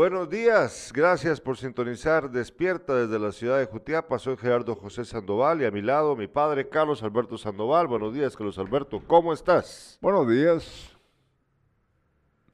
Buenos 0.00 0.30
días, 0.30 0.92
gracias 0.94 1.40
por 1.40 1.56
sintonizar 1.56 2.30
Despierta 2.30 2.94
desde 2.94 3.18
la 3.18 3.32
ciudad 3.32 3.58
de 3.58 3.66
Jutiapa. 3.66 4.16
Soy 4.20 4.36
Gerardo 4.36 4.76
José 4.76 5.04
Sandoval 5.04 5.60
y 5.60 5.64
a 5.64 5.72
mi 5.72 5.82
lado 5.82 6.14
mi 6.14 6.28
padre 6.28 6.68
Carlos 6.68 7.02
Alberto 7.02 7.36
Sandoval. 7.36 7.88
Buenos 7.88 8.14
días, 8.14 8.36
Carlos 8.36 8.56
Alberto, 8.60 9.02
¿cómo 9.08 9.32
estás? 9.32 9.98
Buenos 10.00 10.28
días. 10.28 10.96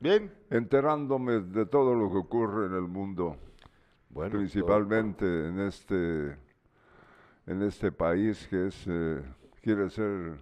Bien. 0.00 0.32
Enterándome 0.48 1.40
de 1.40 1.66
todo 1.66 1.94
lo 1.94 2.10
que 2.10 2.16
ocurre 2.16 2.64
en 2.64 2.76
el 2.76 2.88
mundo, 2.88 3.36
Bueno, 4.08 4.38
principalmente 4.38 5.26
en 5.26 5.60
este 5.60 6.38
en 7.46 7.60
este 7.60 7.92
país 7.92 8.48
que 8.48 8.68
es 8.68 8.86
eh, 8.86 9.22
quiere 9.60 9.90
ser 9.90 10.38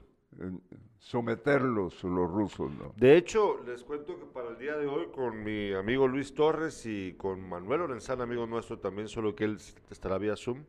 someterlos 1.03 2.05
los 2.05 2.31
rusos, 2.31 2.71
¿no? 2.71 2.95
De 2.97 3.17
hecho, 3.17 3.61
les 3.67 3.83
cuento 3.83 4.17
que 4.19 4.25
para 4.25 4.51
el 4.51 4.59
día 4.59 4.77
de 4.77 4.87
hoy 4.87 5.09
con 5.13 5.43
mi 5.43 5.73
amigo 5.75 6.07
Luis 6.07 6.33
Torres 6.33 6.87
y 6.87 7.15
con 7.15 7.41
Manuel 7.49 7.81
Lorenzana, 7.81 8.23
amigo 8.23 8.47
nuestro 8.47 8.79
también, 8.79 9.09
solo 9.09 9.35
que 9.35 9.45
él 9.45 9.59
estará 9.91 10.17
vía 10.19 10.37
Zoom, 10.37 10.65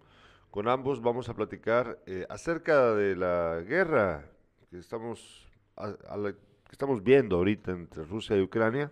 con 0.50 0.68
ambos 0.68 1.02
vamos 1.02 1.30
a 1.30 1.36
platicar 1.36 2.00
eh, 2.08 2.26
acerca 2.30 2.96
de 2.96 3.16
la 3.16 3.62
guerra 3.62 4.32
que 4.72 4.80
estamos, 4.80 5.48
que 5.78 6.72
estamos 6.72 7.04
viendo 7.04 7.36
ahorita 7.36 7.72
entre 7.72 8.04
Rusia 8.04 8.36
y 8.36 8.42
Ucrania. 8.42 8.92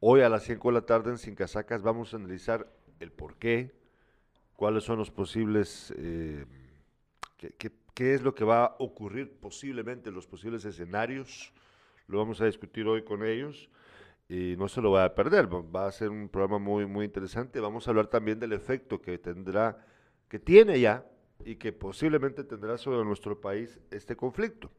Hoy 0.00 0.22
a 0.22 0.28
las 0.28 0.42
5 0.42 0.68
de 0.68 0.74
la 0.74 0.84
tarde 0.84 1.10
en 1.10 1.18
Sin 1.18 1.36
Casacas 1.36 1.82
vamos 1.82 2.12
a 2.12 2.16
analizar 2.16 2.68
el 2.98 3.12
por 3.12 3.36
qué, 3.36 3.72
cuáles 4.56 4.82
son 4.82 4.98
los 4.98 5.12
posibles, 5.12 5.94
eh, 5.96 6.44
qué 7.94 8.14
es 8.14 8.22
lo 8.22 8.34
que 8.34 8.44
va 8.44 8.64
a 8.64 8.76
ocurrir 8.80 9.32
posiblemente, 9.40 10.10
los 10.10 10.26
posibles 10.26 10.64
escenarios. 10.64 11.52
Lo 12.08 12.18
vamos 12.18 12.40
a 12.40 12.46
discutir 12.46 12.86
hoy 12.86 13.04
con 13.04 13.24
ellos 13.24 13.70
y 14.28 14.56
no 14.58 14.68
se 14.68 14.82
lo 14.82 14.90
va 14.90 15.04
a 15.04 15.14
perder. 15.14 15.48
Va 15.48 15.86
a 15.86 15.92
ser 15.92 16.10
un 16.10 16.28
programa 16.28 16.58
muy, 16.58 16.86
muy 16.86 17.04
interesante. 17.04 17.60
Vamos 17.60 17.86
a 17.86 17.90
hablar 17.90 18.08
también 18.08 18.38
del 18.38 18.52
efecto 18.52 19.00
que 19.00 19.16
tendrá, 19.18 19.78
que 20.28 20.38
tiene 20.38 20.80
ya 20.80 21.06
y 21.44 21.56
que 21.56 21.72
posiblemente 21.72 22.44
tendrá 22.44 22.76
sobre 22.76 23.04
nuestro 23.04 23.40
país 23.40 23.80
este 23.90 24.16
conflicto. 24.16 24.70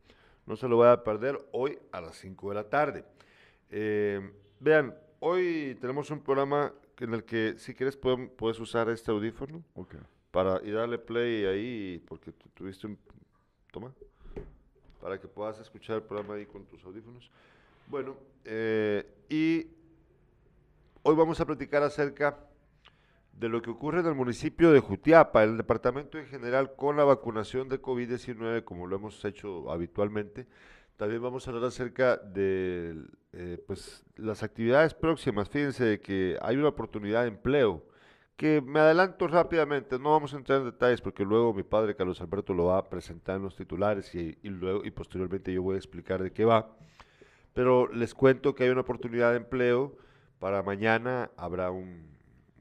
No 0.45 0.55
se 0.55 0.67
lo 0.67 0.77
va 0.77 0.91
a 0.91 1.03
perder 1.03 1.39
hoy 1.53 1.79
a 1.91 2.01
las 2.01 2.17
5 2.17 2.49
de 2.49 2.55
la 2.55 2.69
tarde. 2.69 3.05
Eh, 3.69 4.21
vean, 4.59 4.95
hoy 5.19 5.77
tenemos 5.81 6.11
un 6.11 6.21
programa 6.21 6.73
en 6.99 7.13
el 7.13 7.23
que 7.23 7.55
si 7.57 7.73
quieres 7.73 7.97
puedes 7.97 8.59
usar 8.59 8.89
este 8.89 9.11
audífono 9.11 9.63
Ok. 9.73 9.95
Para 10.35 10.59
y 10.65 10.69
darle 10.71 10.97
play 10.97 11.45
ahí 11.45 12.03
porque 12.09 12.33
tu- 12.33 12.49
tuviste 12.49 12.87
un 12.87 12.97
toma 13.71 13.93
para 15.01 15.17
que 15.17 15.29
puedas 15.29 15.57
escuchar 15.59 15.95
el 15.95 16.03
programa 16.03 16.33
ahí 16.33 16.45
con 16.45 16.65
tus 16.65 16.83
audífonos. 16.83 17.31
Bueno, 17.87 18.17
eh, 18.43 19.05
y 19.29 19.65
hoy 21.03 21.15
vamos 21.15 21.39
a 21.39 21.45
platicar 21.45 21.83
acerca 21.83 22.37
de 23.31 23.47
lo 23.47 23.61
que 23.61 23.69
ocurre 23.69 24.01
en 24.01 24.07
el 24.07 24.15
municipio 24.15 24.71
de 24.71 24.81
Jutiapa, 24.81 25.41
el 25.43 25.55
departamento 25.55 26.17
en 26.17 26.25
general 26.25 26.75
con 26.75 26.97
la 26.97 27.05
vacunación 27.05 27.69
de 27.69 27.81
COVID-19, 27.81 28.65
como 28.65 28.87
lo 28.87 28.97
hemos 28.97 29.23
hecho 29.23 29.71
habitualmente. 29.71 30.47
También 30.97 31.21
vamos 31.21 31.47
a 31.47 31.51
hablar 31.51 31.65
acerca 31.67 32.17
de 32.17 33.05
eh, 33.31 33.63
pues, 33.67 34.03
las 34.17 34.43
actividades 34.43 34.93
próximas. 34.93 35.49
Fíjense 35.49 36.01
que 36.01 36.37
hay 36.41 36.57
una 36.57 36.69
oportunidad 36.69 37.21
de 37.21 37.29
empleo 37.29 37.85
que 38.35 38.61
me 38.61 38.79
adelanto 38.79 39.27
rápidamente, 39.27 39.97
no 39.97 40.11
vamos 40.11 40.33
a 40.33 40.37
entrar 40.37 40.59
en 40.59 40.65
detalles 40.65 41.01
porque 41.01 41.23
luego 41.23 41.53
mi 41.53 41.63
padre 41.63 41.95
Carlos 41.95 42.19
Alberto 42.21 42.53
lo 42.53 42.65
va 42.65 42.79
a 42.79 42.89
presentar 42.89 43.37
en 43.37 43.43
los 43.43 43.55
titulares 43.55 44.13
y, 44.13 44.37
luego 44.43 44.83
y 44.83 44.91
posteriormente 44.91 45.53
yo 45.53 45.63
voy 45.63 45.75
a 45.75 45.77
explicar 45.77 46.21
de 46.21 46.31
qué 46.31 46.43
va. 46.43 46.75
Pero 47.53 47.87
les 47.93 48.13
cuento 48.13 48.53
que 48.53 48.65
hay 48.65 48.69
una 48.69 48.81
oportunidad 48.81 49.31
de 49.31 49.37
empleo 49.37 49.95
para 50.39 50.61
mañana 50.63 51.31
habrá 51.37 51.71
un, 51.71 52.09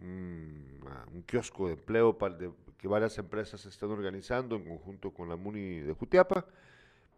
un, 0.00 1.24
kiosco 1.26 1.66
de 1.66 1.74
empleo 1.74 2.16
que 2.78 2.86
varias 2.86 3.18
empresas 3.18 3.64
están 3.66 3.90
organizando 3.90 4.56
en 4.56 4.64
conjunto 4.64 5.10
con 5.10 5.28
la 5.28 5.36
MUNI 5.36 5.80
de 5.80 5.92
Jutiapa 5.94 6.46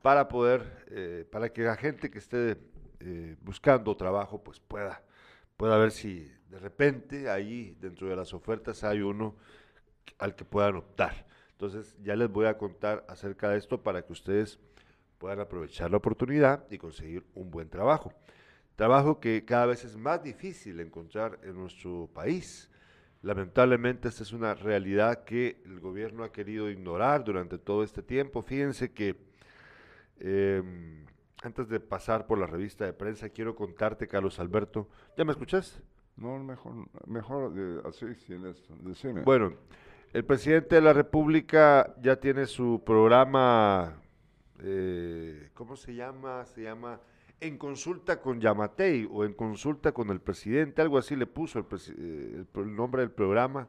para 0.00 0.28
poder, 0.28 0.86
eh, 0.90 1.26
para 1.30 1.52
que 1.52 1.62
la 1.62 1.76
gente 1.76 2.10
que 2.10 2.18
esté 2.18 2.56
eh, 3.00 3.36
buscando 3.42 3.96
trabajo 3.96 4.42
pues 4.42 4.60
pueda, 4.60 5.02
pueda 5.56 5.78
ver 5.78 5.90
si 5.90 6.30
de 6.50 6.58
repente 6.58 7.30
ahí 7.30 7.76
dentro 7.80 8.08
de 8.08 8.16
las 8.16 8.32
ofertas 8.34 8.84
hay 8.84 9.00
uno 9.00 9.34
al 10.18 10.34
que 10.34 10.44
puedan 10.44 10.76
optar. 10.76 11.26
Entonces 11.52 11.96
ya 12.02 12.16
les 12.16 12.30
voy 12.30 12.46
a 12.46 12.58
contar 12.58 13.04
acerca 13.08 13.50
de 13.50 13.58
esto 13.58 13.82
para 13.82 14.02
que 14.02 14.12
ustedes 14.12 14.58
puedan 15.18 15.40
aprovechar 15.40 15.90
la 15.90 15.96
oportunidad 15.96 16.64
y 16.70 16.78
conseguir 16.78 17.24
un 17.34 17.50
buen 17.50 17.68
trabajo. 17.68 18.12
Trabajo 18.76 19.20
que 19.20 19.44
cada 19.44 19.66
vez 19.66 19.84
es 19.84 19.96
más 19.96 20.22
difícil 20.22 20.80
encontrar 20.80 21.38
en 21.42 21.54
nuestro 21.54 22.10
país. 22.12 22.70
Lamentablemente 23.22 24.08
esta 24.08 24.22
es 24.22 24.32
una 24.32 24.54
realidad 24.54 25.24
que 25.24 25.62
el 25.64 25.80
gobierno 25.80 26.24
ha 26.24 26.32
querido 26.32 26.70
ignorar 26.70 27.24
durante 27.24 27.56
todo 27.56 27.82
este 27.82 28.02
tiempo. 28.02 28.42
Fíjense 28.42 28.92
que 28.92 29.16
eh, 30.20 30.62
antes 31.42 31.68
de 31.68 31.80
pasar 31.80 32.26
por 32.26 32.38
la 32.38 32.46
revista 32.46 32.84
de 32.84 32.92
prensa, 32.92 33.28
quiero 33.28 33.54
contarte, 33.54 34.08
Carlos 34.08 34.40
Alberto, 34.40 34.88
¿ya 35.16 35.24
me 35.24 35.32
escuchas? 35.32 35.82
No, 36.16 36.38
mejor 36.38 36.88
mejor 37.06 37.52
de, 37.52 37.86
así 37.86 38.14
sin 38.14 38.46
esto, 38.46 38.74
decime. 38.80 39.22
Bueno, 39.22 39.52
el 40.12 40.24
presidente 40.24 40.76
de 40.76 40.80
la 40.80 40.94
República 40.94 41.94
ya 42.00 42.16
tiene 42.16 42.46
su 42.46 42.82
programa, 42.84 44.00
eh, 44.60 45.50
¿cómo 45.52 45.76
se 45.76 45.94
llama? 45.94 46.46
Se 46.46 46.62
llama 46.62 47.00
En 47.38 47.58
consulta 47.58 48.20
con 48.22 48.40
Yamatei 48.40 49.06
o 49.10 49.24
En 49.24 49.34
consulta 49.34 49.92
con 49.92 50.08
el 50.10 50.20
presidente, 50.20 50.80
algo 50.80 50.96
así 50.96 51.16
le 51.16 51.26
puso 51.26 51.58
el, 51.58 51.66
eh, 51.98 52.44
el 52.54 52.74
nombre 52.74 53.02
del 53.02 53.10
programa, 53.10 53.68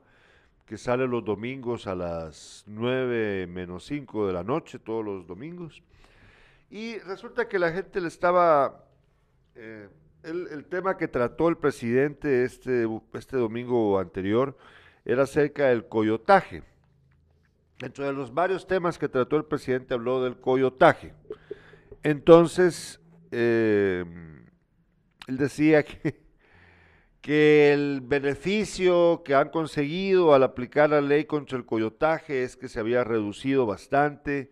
que 0.65 0.77
sale 0.77 1.05
los 1.05 1.25
domingos 1.25 1.85
a 1.85 1.95
las 1.95 2.63
9 2.67 3.47
menos 3.47 3.85
5 3.85 4.27
de 4.27 4.33
la 4.33 4.43
noche, 4.43 4.79
todos 4.79 5.03
los 5.03 5.27
domingos. 5.27 5.83
Y 6.69 6.97
resulta 6.99 7.47
que 7.47 7.59
la 7.59 7.71
gente 7.71 8.01
le 8.01 8.07
estaba... 8.07 8.85
eh, 9.55 9.89
el, 10.23 10.65
tema 10.65 10.97
que 10.97 11.07
trató 11.07 11.47
el 11.47 11.57
presidente 11.57 12.43
este, 12.43 12.87
este 13.13 13.37
domingo 13.37 13.97
anterior 13.99 14.57
era 15.05 15.23
acerca 15.23 15.67
del 15.67 15.87
coyotaje. 15.87 16.63
Dentro 17.79 18.05
de 18.05 18.13
los 18.13 18.33
varios 18.33 18.67
temas 18.67 18.97
que 18.97 19.07
trató 19.07 19.37
el 19.37 19.45
presidente 19.45 19.93
habló 19.93 20.23
del 20.23 20.37
coyotaje. 20.37 21.13
Entonces, 22.03 22.99
eh, 23.31 24.03
él 25.27 25.37
decía 25.37 25.83
que, 25.83 26.19
que 27.21 27.71
el 27.71 28.01
beneficio 28.01 29.21
que 29.23 29.35
han 29.35 29.49
conseguido 29.49 30.33
al 30.33 30.43
aplicar 30.43 30.89
la 30.89 31.01
ley 31.01 31.25
contra 31.25 31.57
el 31.57 31.65
coyotaje 31.65 32.43
es 32.43 32.57
que 32.57 32.67
se 32.67 32.79
había 32.79 33.03
reducido 33.03 33.65
bastante. 33.65 34.51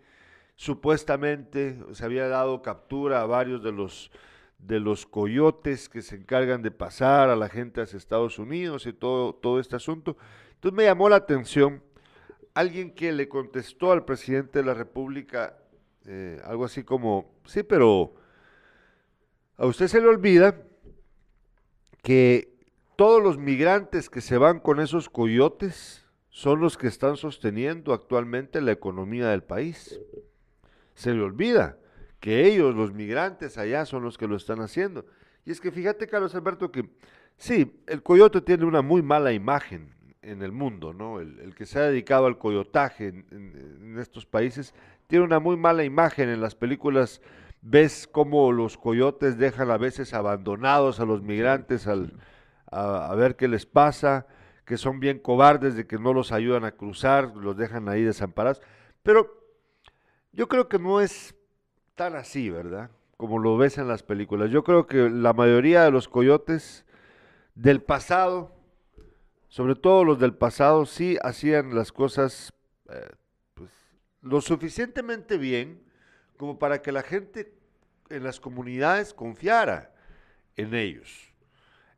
Supuestamente 0.55 1.77
se 1.91 2.05
había 2.05 2.27
dado 2.27 2.61
captura 2.61 3.21
a 3.21 3.25
varios 3.25 3.63
de 3.63 3.71
los 3.71 4.11
de 4.57 4.79
los 4.79 5.05
coyotes 5.05 5.89
que 5.89 6.01
se 6.01 6.16
encargan 6.16 6.61
de 6.61 6.71
pasar 6.71 7.29
a 7.29 7.35
la 7.35 7.49
gente 7.49 7.81
hacia 7.81 7.97
Estados 7.97 8.39
Unidos 8.39 8.88
y 8.88 8.94
todo, 8.94 9.35
todo 9.35 9.59
este 9.59 9.75
asunto. 9.75 10.17
Entonces 10.55 10.75
me 10.75 10.85
llamó 10.85 11.07
la 11.09 11.17
atención 11.17 11.83
alguien 12.53 12.95
que 12.95 13.11
le 13.11 13.27
contestó 13.27 13.91
al 13.91 14.05
presidente 14.05 14.59
de 14.59 14.65
la 14.65 14.73
República 14.73 15.57
eh, 16.05 16.41
algo 16.45 16.65
así 16.65 16.83
como, 16.83 17.33
sí, 17.45 17.63
pero 17.63 18.13
a 19.57 19.65
usted 19.65 19.88
se 19.88 19.99
le 19.99 20.07
olvida 20.07 20.61
que 22.01 22.55
todos 22.95 23.21
los 23.21 23.38
migrantes 23.38 24.09
que 24.09 24.21
se 24.21 24.38
van 24.38 24.59
con 24.59 24.79
esos 24.79 25.09
coyotes 25.09 26.05
son 26.29 26.59
los 26.59 26.77
que 26.77 26.88
están 26.88 27.17
sosteniendo 27.17 27.94
actualmente 27.94 28.61
la 28.61 28.71
economía 28.71 29.29
del 29.29 29.44
país. 29.44 29.99
Se 30.95 31.13
le 31.13 31.22
olvida 31.22 31.78
que 32.19 32.45
ellos, 32.47 32.73
los 32.73 32.91
migrantes 32.94 33.57
allá, 33.59 33.85
son 33.85 34.03
los 34.03 34.17
que 34.17 34.28
lo 34.28 34.35
están 34.35 34.59
haciendo. 34.61 35.06
Y 35.45 35.51
es 35.51 35.61
que 35.61 35.72
fíjate, 35.72 36.07
Carlos 36.07 36.33
Alberto, 36.33 36.72
que 36.72 36.89
sí, 37.38 37.79
el 37.85 38.01
coyote 38.01 38.41
tiene 38.41 38.66
una 38.66 38.81
muy 38.81 39.03
mala 39.03 39.31
imagen 39.31 39.94
en 40.24 40.42
el 40.42 40.51
mundo, 40.51 40.92
¿no? 40.92 41.19
El, 41.19 41.39
el 41.39 41.53
que 41.53 41.68
se 41.68 41.77
ha 41.77 41.83
dedicado 41.83 42.25
al 42.25 42.39
coyotaje 42.39 43.09
en, 43.09 43.25
en- 43.30 43.77
en 43.81 44.00
estos 44.00 44.25
países 44.25 44.74
tiene 45.06 45.24
una 45.24 45.39
muy 45.39 45.56
mala 45.56 45.83
imagen 45.83 46.30
en 46.30 46.42
las 46.42 46.56
películas. 46.56 47.21
Ves 47.62 48.07
cómo 48.12 48.51
los 48.51 48.75
coyotes 48.77 49.38
dejan 49.38 49.69
a 49.69 49.77
veces 49.77 50.13
abandonados 50.15 51.00
a 51.00 51.06
los 51.06 51.21
migrantes 51.21 51.86
al, 51.86 52.13
a, 52.71 53.12
a 53.12 53.15
ver 53.15 53.36
qué 53.36 53.47
les 53.47 53.68
pasa, 53.68 54.25
que 54.65 54.77
son 54.77 55.00
bien 55.00 55.19
cobardes 55.19 55.75
de 55.75 55.86
que 55.86 56.00
no 56.00 56.12
los 56.13 56.31
ayudan 56.31 56.63
a 56.65 56.71
cruzar, 56.71 57.36
los 57.36 57.56
dejan 57.56 57.88
ahí 57.88 58.01
desamparados. 58.01 58.62
Pero 59.03 59.44
yo 60.35 60.47
creo 60.47 60.67
que 60.67 60.77
no 60.77 60.99
es 60.99 61.33
tan 61.95 62.15
así, 62.15 62.49
¿verdad? 62.49 62.91
Como 63.17 63.39
lo 63.39 63.57
ves 63.57 63.77
en 63.77 63.87
las 63.87 64.03
películas. 64.03 64.51
Yo 64.51 64.63
creo 64.63 64.85
que 64.85 65.09
la 65.09 65.33
mayoría 65.33 65.83
de 65.83 65.91
los 65.91 66.09
coyotes 66.09 66.85
del 67.55 67.81
pasado, 67.81 68.51
sobre 69.47 69.75
todo 69.75 70.03
los 70.03 70.19
del 70.19 70.33
pasado, 70.33 70.85
sí 70.85 71.17
hacían 71.23 71.73
las 71.73 71.93
cosas 71.93 72.53
eh, 72.89 73.09
pues, 73.53 73.71
lo 74.21 74.41
suficientemente 74.41 75.37
bien 75.37 75.81
como 76.35 76.59
para 76.59 76.81
que 76.81 76.91
la 76.91 77.01
gente 77.01 77.53
en 78.09 78.23
las 78.23 78.41
comunidades 78.41 79.13
confiara 79.13 79.95
en 80.57 80.75
ellos. 80.75 81.33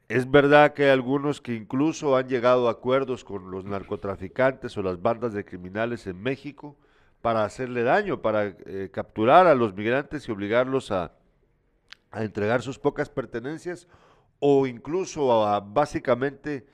Es 0.10 0.30
verdad 0.30 0.74
que 0.74 0.86
hay 0.86 0.90
algunos 0.92 1.42
que 1.42 1.56
incluso 1.56 2.16
han 2.16 2.30
llegado 2.30 2.68
a 2.68 2.72
acuerdos 2.72 3.24
con 3.24 3.50
los 3.50 3.66
narcotraficantes 3.66 4.78
o 4.78 4.84
las 4.84 5.02
bandas 5.02 5.34
de 5.34 5.44
criminales 5.44 6.06
en 6.06 6.22
México 6.22 6.78
para 7.22 7.44
hacerle 7.44 7.84
daño, 7.84 8.22
para 8.22 8.46
eh, 8.46 8.90
capturar 8.92 9.48
a 9.48 9.56
los 9.56 9.74
migrantes 9.74 10.28
y 10.28 10.32
obligarlos 10.32 10.92
a, 10.92 11.12
a 12.12 12.24
entregar 12.24 12.62
sus 12.62 12.80
pocas 12.80 13.10
pertenencias 13.10 13.88
o 14.40 14.68
incluso 14.68 15.46
a 15.48 15.60
básicamente 15.60 16.68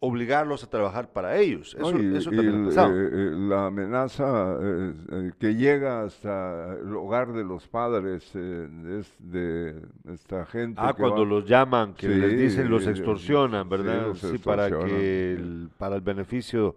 obligarlos 0.00 0.62
a 0.62 0.70
trabajar 0.70 1.12
para 1.12 1.36
ellos. 1.38 1.74
Eso, 1.74 1.92
No, 1.92 2.02
y- 2.02 2.16
eso 2.16 2.30
y 2.30 2.36
también 2.36 2.54
ha 2.54 2.58
el- 2.58 2.64
pasado. 2.66 2.94
eh, 2.94 3.08
eh, 3.12 3.30
la 3.32 3.66
amenaza 3.66 4.56
eh, 4.60 5.32
que 5.40 5.54
llega 5.56 6.02
hasta 6.04 6.74
el 6.74 6.94
hogar 6.94 7.32
de 7.32 7.42
los 7.44 7.66
padres 7.66 8.30
eh, 8.34 8.38
de, 8.38 9.00
es- 9.00 9.14
de 9.18 9.82
esta 10.12 10.46
gente. 10.46 10.80
Ah, 10.80 10.92
que 10.94 11.00
cuando 11.02 11.22
va- 11.24 11.28
los 11.30 11.46
llaman, 11.46 11.94
que 11.94 12.08
les 12.08 12.38
dicen 12.38 12.70
los 12.70 12.86
extorsionan, 12.86 13.64
sí, 13.64 13.70
¿verdad? 13.70 14.14
Sí, 14.14 14.38
para 14.38 14.68
que 14.68 15.32
el, 15.34 15.70
para 15.78 15.96
el 15.96 16.00
beneficio, 16.02 16.76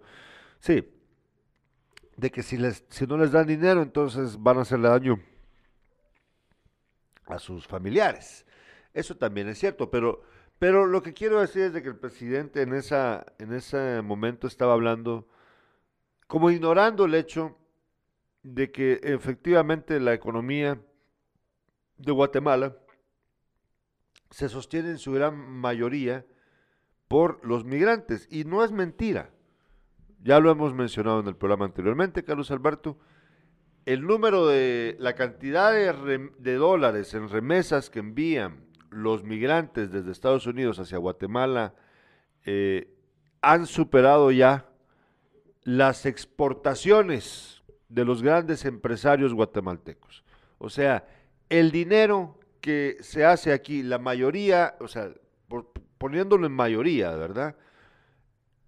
sí, 0.58 0.82
de 2.16 2.30
que 2.30 2.42
si 2.42 2.56
les 2.56 2.84
si 2.88 3.06
no 3.06 3.16
les 3.16 3.32
dan 3.32 3.46
dinero, 3.46 3.82
entonces 3.82 4.42
van 4.42 4.58
a 4.58 4.62
hacerle 4.62 4.88
daño 4.88 5.20
a 7.26 7.38
sus 7.38 7.66
familiares. 7.66 8.46
Eso 8.94 9.16
también 9.16 9.48
es 9.48 9.58
cierto, 9.58 9.90
pero 9.90 10.22
pero 10.58 10.86
lo 10.86 11.02
que 11.02 11.14
quiero 11.14 11.40
decir 11.40 11.62
es 11.62 11.72
de 11.72 11.82
que 11.82 11.88
el 11.88 11.98
presidente 11.98 12.62
en 12.62 12.74
esa 12.74 13.26
en 13.38 13.52
ese 13.52 14.02
momento 14.02 14.46
estaba 14.46 14.74
hablando 14.74 15.28
como 16.26 16.50
ignorando 16.50 17.04
el 17.04 17.14
hecho 17.14 17.58
de 18.42 18.70
que 18.72 19.00
efectivamente 19.02 20.00
la 20.00 20.14
economía 20.14 20.80
de 21.98 22.12
Guatemala 22.12 22.76
se 24.30 24.48
sostiene 24.48 24.90
en 24.90 24.98
su 24.98 25.12
gran 25.12 25.36
mayoría 25.36 26.24
por 27.06 27.44
los 27.44 27.64
migrantes. 27.64 28.26
Y 28.30 28.44
no 28.44 28.64
es 28.64 28.72
mentira. 28.72 29.30
Ya 30.24 30.38
lo 30.38 30.50
hemos 30.50 30.72
mencionado 30.72 31.20
en 31.20 31.26
el 31.26 31.34
programa 31.34 31.64
anteriormente, 31.64 32.22
Carlos 32.22 32.50
Alberto. 32.52 32.96
El 33.86 34.06
número 34.06 34.46
de 34.46 34.96
la 35.00 35.14
cantidad 35.14 35.72
de, 35.72 36.54
dólares 36.54 37.12
en 37.14 37.28
remesas 37.28 37.90
que 37.90 37.98
envían 37.98 38.64
los 38.90 39.24
migrantes 39.24 39.90
desde 39.90 40.12
Estados 40.12 40.46
Unidos 40.46 40.78
hacia 40.78 40.98
Guatemala 40.98 41.74
eh, 42.44 42.94
han 43.40 43.66
superado 43.66 44.30
ya 44.30 44.68
las 45.64 46.06
exportaciones 46.06 47.62
de 47.88 48.04
los 48.04 48.22
grandes 48.22 48.64
empresarios 48.64 49.34
guatemaltecos. 49.34 50.24
O 50.58 50.70
sea, 50.70 51.04
el 51.48 51.72
dinero 51.72 52.38
que 52.60 52.96
se 53.00 53.24
hace 53.24 53.52
aquí, 53.52 53.82
la 53.82 53.98
mayoría, 53.98 54.76
o 54.78 54.86
sea, 54.86 55.10
poniéndolo 55.98 56.46
en 56.46 56.52
mayoría, 56.52 57.10
¿verdad? 57.16 57.56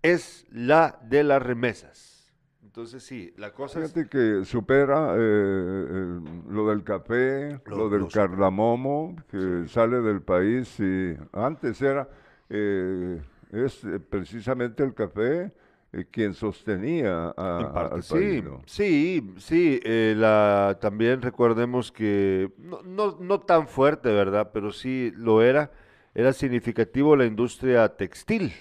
Es 0.05 0.47
la 0.51 0.99
de 1.03 1.25
las 1.25 1.43
remesas. 1.43 2.33
Entonces 2.63 3.03
sí, 3.03 3.33
la 3.37 3.53
cosa 3.53 3.81
es... 3.81 3.93
Fíjate 3.93 4.09
que 4.09 4.45
supera 4.45 5.15
eh, 5.17 5.87
el- 5.91 6.23
lo 6.49 6.69
del 6.69 6.85
café, 6.85 7.61
Lo- 7.67 7.77
lo, 7.77 7.89
del 7.89 8.09
cardamomo, 8.09 9.17
que 9.31 9.65
sale 9.69 10.01
del 10.01 10.21
país 10.23 10.79
y 10.81 11.17
antes 11.33 11.81
era, 11.81 12.09
eh, 12.51 13.23
es 13.53 13.85
eh, 13.85 14.01
precisamente 14.01 14.83
el 14.83 14.93
café 14.95 15.53
eh, 15.93 16.07
quien 16.11 16.35
sostenía 16.35 17.33
a- 17.37 17.61
En 17.63 17.73
parte, 17.73 17.95
al 17.97 18.03
sí, 18.03 18.11
país. 18.11 18.45
¿no? 18.45 18.63
sí, 18.67 19.35
sí, 19.39 19.81
eh, 19.85 20.15
la, 20.17 20.79
también 20.81 21.23
recordemos 21.23 21.91
que 21.93 22.53
no, 22.59 22.83
no, 22.83 23.17
no 23.21 23.41
tan 23.41 23.67
fuerte, 23.69 24.11
¿verdad? 24.13 24.51
Pero 24.53 24.73
sí 24.73 25.13
lo 25.17 25.43
era, 25.43 25.71
era 26.15 26.33
significativo 26.33 27.17
la 27.17 27.25
industria 27.27 27.89
textil, 27.97 28.53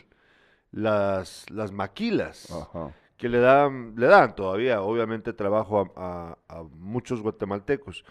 las, 0.74 1.50
las 1.50 1.72
maquilas, 1.72 2.52
Ajá. 2.52 2.94
que 3.16 3.30
le 3.30 3.40
dan, 3.40 3.94
le 3.96 4.08
dan 4.08 4.36
todavía, 4.36 4.82
obviamente, 4.82 5.32
trabajo 5.32 5.80
a, 5.96 6.36
a- 6.50 6.60
a 6.60 6.64
muchos 6.64 7.22
guatemaltecos, 7.22 8.04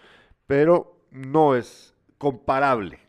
pero 0.47 0.97
no 1.11 1.55
es 1.55 1.93
comparable 2.17 2.99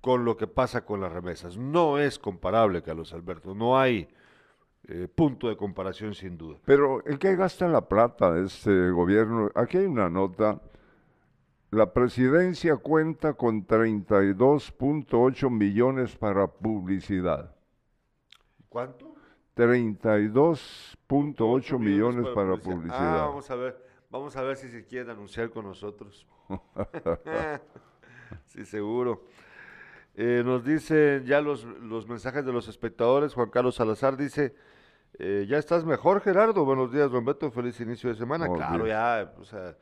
con 0.00 0.24
lo 0.24 0.36
que 0.36 0.46
pasa 0.48 0.84
con 0.84 1.00
las 1.00 1.12
remesas. 1.12 1.56
No 1.56 1.98
es 1.98 2.18
comparable, 2.18 2.82
Carlos 2.82 3.12
Alberto, 3.14 3.54
no 3.54 3.78
hay 3.78 4.08
eh, 4.88 5.08
punto 5.14 5.48
de 5.48 5.56
comparación 5.56 6.14
sin 6.14 6.36
duda. 6.36 6.58
Pero 6.64 7.06
¿en 7.06 7.16
qué 7.18 7.36
gasta 7.36 7.68
la 7.68 7.88
plata 7.88 8.38
este 8.38 8.90
gobierno? 8.90 9.50
Aquí 9.54 9.78
hay 9.78 9.86
una 9.86 10.10
nota. 10.10 10.60
La 11.70 11.92
presidencia 11.92 12.76
cuenta 12.76 13.32
con 13.34 13.66
32.8 13.66 15.50
millones 15.50 16.16
para 16.16 16.46
publicidad. 16.46 17.53
¿Cuánto? 18.74 19.14
32.8 19.56 21.78
millones 21.78 22.26
para 22.34 22.54
Ah, 22.54 22.56
publicidad. 22.56 23.26
vamos 23.26 23.48
a 23.48 23.54
ver, 23.54 23.80
vamos 24.10 24.36
a 24.36 24.42
ver 24.42 24.56
si 24.56 24.68
se 24.68 24.84
quieren 24.84 25.10
anunciar 25.10 25.50
con 25.50 25.64
nosotros. 25.64 26.26
sí, 28.46 28.64
seguro. 28.64 29.26
Eh, 30.16 30.42
nos 30.44 30.64
dicen 30.64 31.24
ya 31.24 31.40
los, 31.40 31.62
los 31.62 32.08
mensajes 32.08 32.44
de 32.44 32.52
los 32.52 32.66
espectadores. 32.66 33.32
Juan 33.34 33.50
Carlos 33.50 33.76
Salazar 33.76 34.16
dice, 34.16 34.56
eh, 35.20 35.46
¿ya 35.48 35.58
estás 35.58 35.84
mejor, 35.84 36.20
Gerardo? 36.20 36.64
Buenos 36.64 36.90
días, 36.92 37.12
don 37.12 37.24
Beto. 37.24 37.52
Feliz 37.52 37.80
inicio 37.80 38.10
de 38.10 38.16
semana. 38.16 38.46
Oh, 38.50 38.54
claro, 38.54 38.88
ya, 38.88 39.32
o 39.38 39.44
sea, 39.44 39.76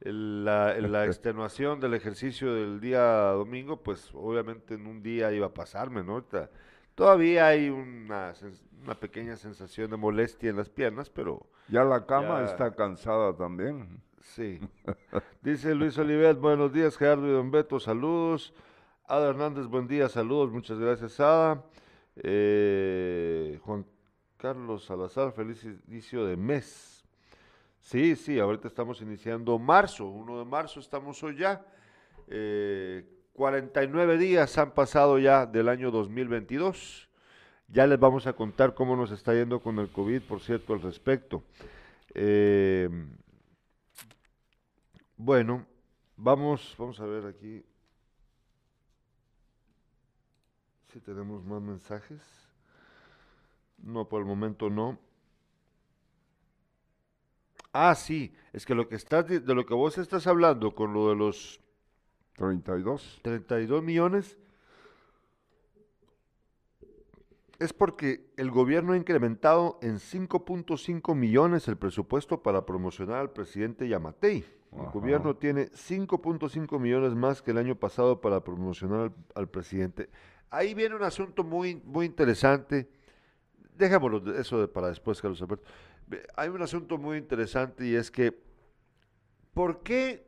el- 0.00 0.44
la, 0.44 0.76
el- 0.76 0.92
la 0.92 1.06
extenuación 1.06 1.80
del 1.80 1.94
ejercicio 1.94 2.54
del 2.54 2.78
día 2.80 3.02
domingo, 3.32 3.82
pues 3.82 4.10
obviamente 4.14 4.74
en 4.74 4.86
un 4.86 5.02
día 5.02 5.32
iba 5.32 5.46
a 5.46 5.54
pasarme, 5.54 6.04
¿no? 6.04 6.12
Ahorita 6.12 6.50
Todavía 6.98 7.46
hay 7.46 7.70
una, 7.70 8.34
pequeña 8.98 9.36
sensación 9.36 9.88
de 9.88 9.96
molestia 9.96 10.50
en 10.50 10.56
las 10.56 10.68
piernas, 10.68 11.08
pero 11.08 11.46
Ya 11.68 11.84
la 11.84 12.04
cama 12.04 12.40
Ya. 12.40 12.46
está 12.46 12.74
cansada 12.74 13.36
también. 13.36 14.02
Sí. 14.20 14.58
Dice 15.42 15.76
Luis 15.76 15.96
Olivet, 15.96 16.40
buenos 16.40 16.72
días, 16.72 16.96
Gerardo 16.96 17.28
y 17.28 17.30
Don 17.30 17.52
Beto, 17.52 17.78
saludos. 17.78 18.52
Ada 19.04 19.28
Hernández, 19.28 19.66
buen 19.66 19.86
día, 19.86 20.08
saludos, 20.08 20.50
muchas 20.50 20.80
gracias, 20.80 21.20
Ada. 21.20 21.62
Eh, 22.16 23.60
Juan 23.62 23.86
Carlos 24.36 24.84
Salazar, 24.84 25.30
feliz 25.30 25.64
inicio 25.86 26.26
de 26.26 26.36
mes. 26.36 27.04
Sí, 27.78 28.16
sí, 28.16 28.40
ahorita 28.40 28.66
estamos 28.66 29.00
iniciando 29.02 29.56
marzo, 29.56 30.04
1 30.06 30.40
de 30.40 30.44
marzo 30.44 30.80
estamos 30.80 31.22
hoy 31.22 31.36
ya. 31.36 31.64
Eh, 32.26 33.17
49 33.38 34.18
días 34.18 34.58
han 34.58 34.72
pasado 34.72 35.16
ya 35.20 35.46
del 35.46 35.68
año 35.68 35.92
2022. 35.92 37.08
Ya 37.68 37.86
les 37.86 38.00
vamos 38.00 38.26
a 38.26 38.32
contar 38.32 38.74
cómo 38.74 38.96
nos 38.96 39.12
está 39.12 39.32
yendo 39.32 39.60
con 39.60 39.78
el 39.78 39.92
COVID, 39.92 40.22
por 40.22 40.40
cierto, 40.40 40.74
al 40.74 40.82
respecto. 40.82 41.44
Eh, 42.14 42.90
bueno, 45.16 45.64
vamos, 46.16 46.74
vamos 46.76 46.98
a 46.98 47.06
ver 47.06 47.26
aquí 47.26 47.64
si 50.92 50.98
tenemos 50.98 51.44
más 51.44 51.62
mensajes. 51.62 52.20
No, 53.76 54.08
por 54.08 54.20
el 54.20 54.26
momento 54.26 54.68
no. 54.68 54.98
Ah, 57.72 57.94
sí, 57.94 58.34
es 58.52 58.66
que 58.66 58.74
lo 58.74 58.88
que 58.88 58.96
estás 58.96 59.28
de 59.28 59.54
lo 59.54 59.64
que 59.64 59.74
vos 59.74 59.96
estás 59.96 60.26
hablando 60.26 60.74
con 60.74 60.92
lo 60.92 61.10
de 61.10 61.14
los 61.14 61.60
32. 62.38 63.20
32 63.22 63.82
millones 63.82 64.38
es 67.58 67.72
porque 67.72 68.30
el 68.36 68.50
gobierno 68.52 68.92
ha 68.92 68.96
incrementado 68.96 69.78
en 69.82 69.96
5.5 69.98 71.14
millones 71.16 71.66
el 71.66 71.76
presupuesto 71.76 72.40
para 72.42 72.64
promocionar 72.64 73.18
al 73.18 73.32
presidente 73.32 73.88
Yamatei. 73.88 74.44
El 74.72 74.80
Ajá. 74.82 74.90
gobierno 74.92 75.34
tiene 75.36 75.68
5.5 75.72 76.78
millones 76.78 77.14
más 77.14 77.42
que 77.42 77.50
el 77.50 77.58
año 77.58 77.74
pasado 77.74 78.20
para 78.20 78.44
promocionar 78.44 79.00
al, 79.00 79.14
al 79.34 79.48
presidente. 79.48 80.08
Ahí 80.50 80.74
viene 80.74 80.94
un 80.94 81.02
asunto 81.02 81.42
muy, 81.42 81.74
muy 81.84 82.06
interesante. 82.06 82.88
Dejémoslo 83.76 84.20
de- 84.20 84.40
eso 84.40 84.60
de 84.60 84.68
para 84.68 84.88
después, 84.88 85.20
Carlos 85.20 85.42
Alberto. 85.42 85.64
Hay 86.36 86.50
un 86.50 86.62
asunto 86.62 86.96
muy 86.96 87.16
interesante 87.18 87.86
y 87.86 87.94
es 87.96 88.10
que, 88.10 88.38
¿por 89.52 89.82
qué 89.82 90.27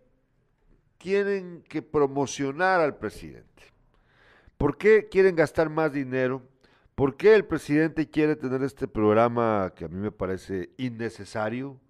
tienen 1.01 1.63
que 1.67 1.81
promocionar 1.81 2.81
al 2.81 2.99
presidente? 2.99 3.49
¿Por 4.59 4.77
qué 4.77 5.09
quieren 5.11 5.35
gastar 5.35 5.71
más 5.71 5.93
dinero? 5.93 6.43
¿Por 6.95 7.17
qué 7.17 7.35
el 7.35 7.47
presidente 7.47 8.11
quiere 8.11 8.37
tener 8.37 8.63
este 8.63 8.87
programa 8.87 9.73
que 9.75 9.87
a 9.87 9.89
mí 9.89 9.97
me 9.97 10.13
parece 10.13 10.71
innecesario? 10.77 11.81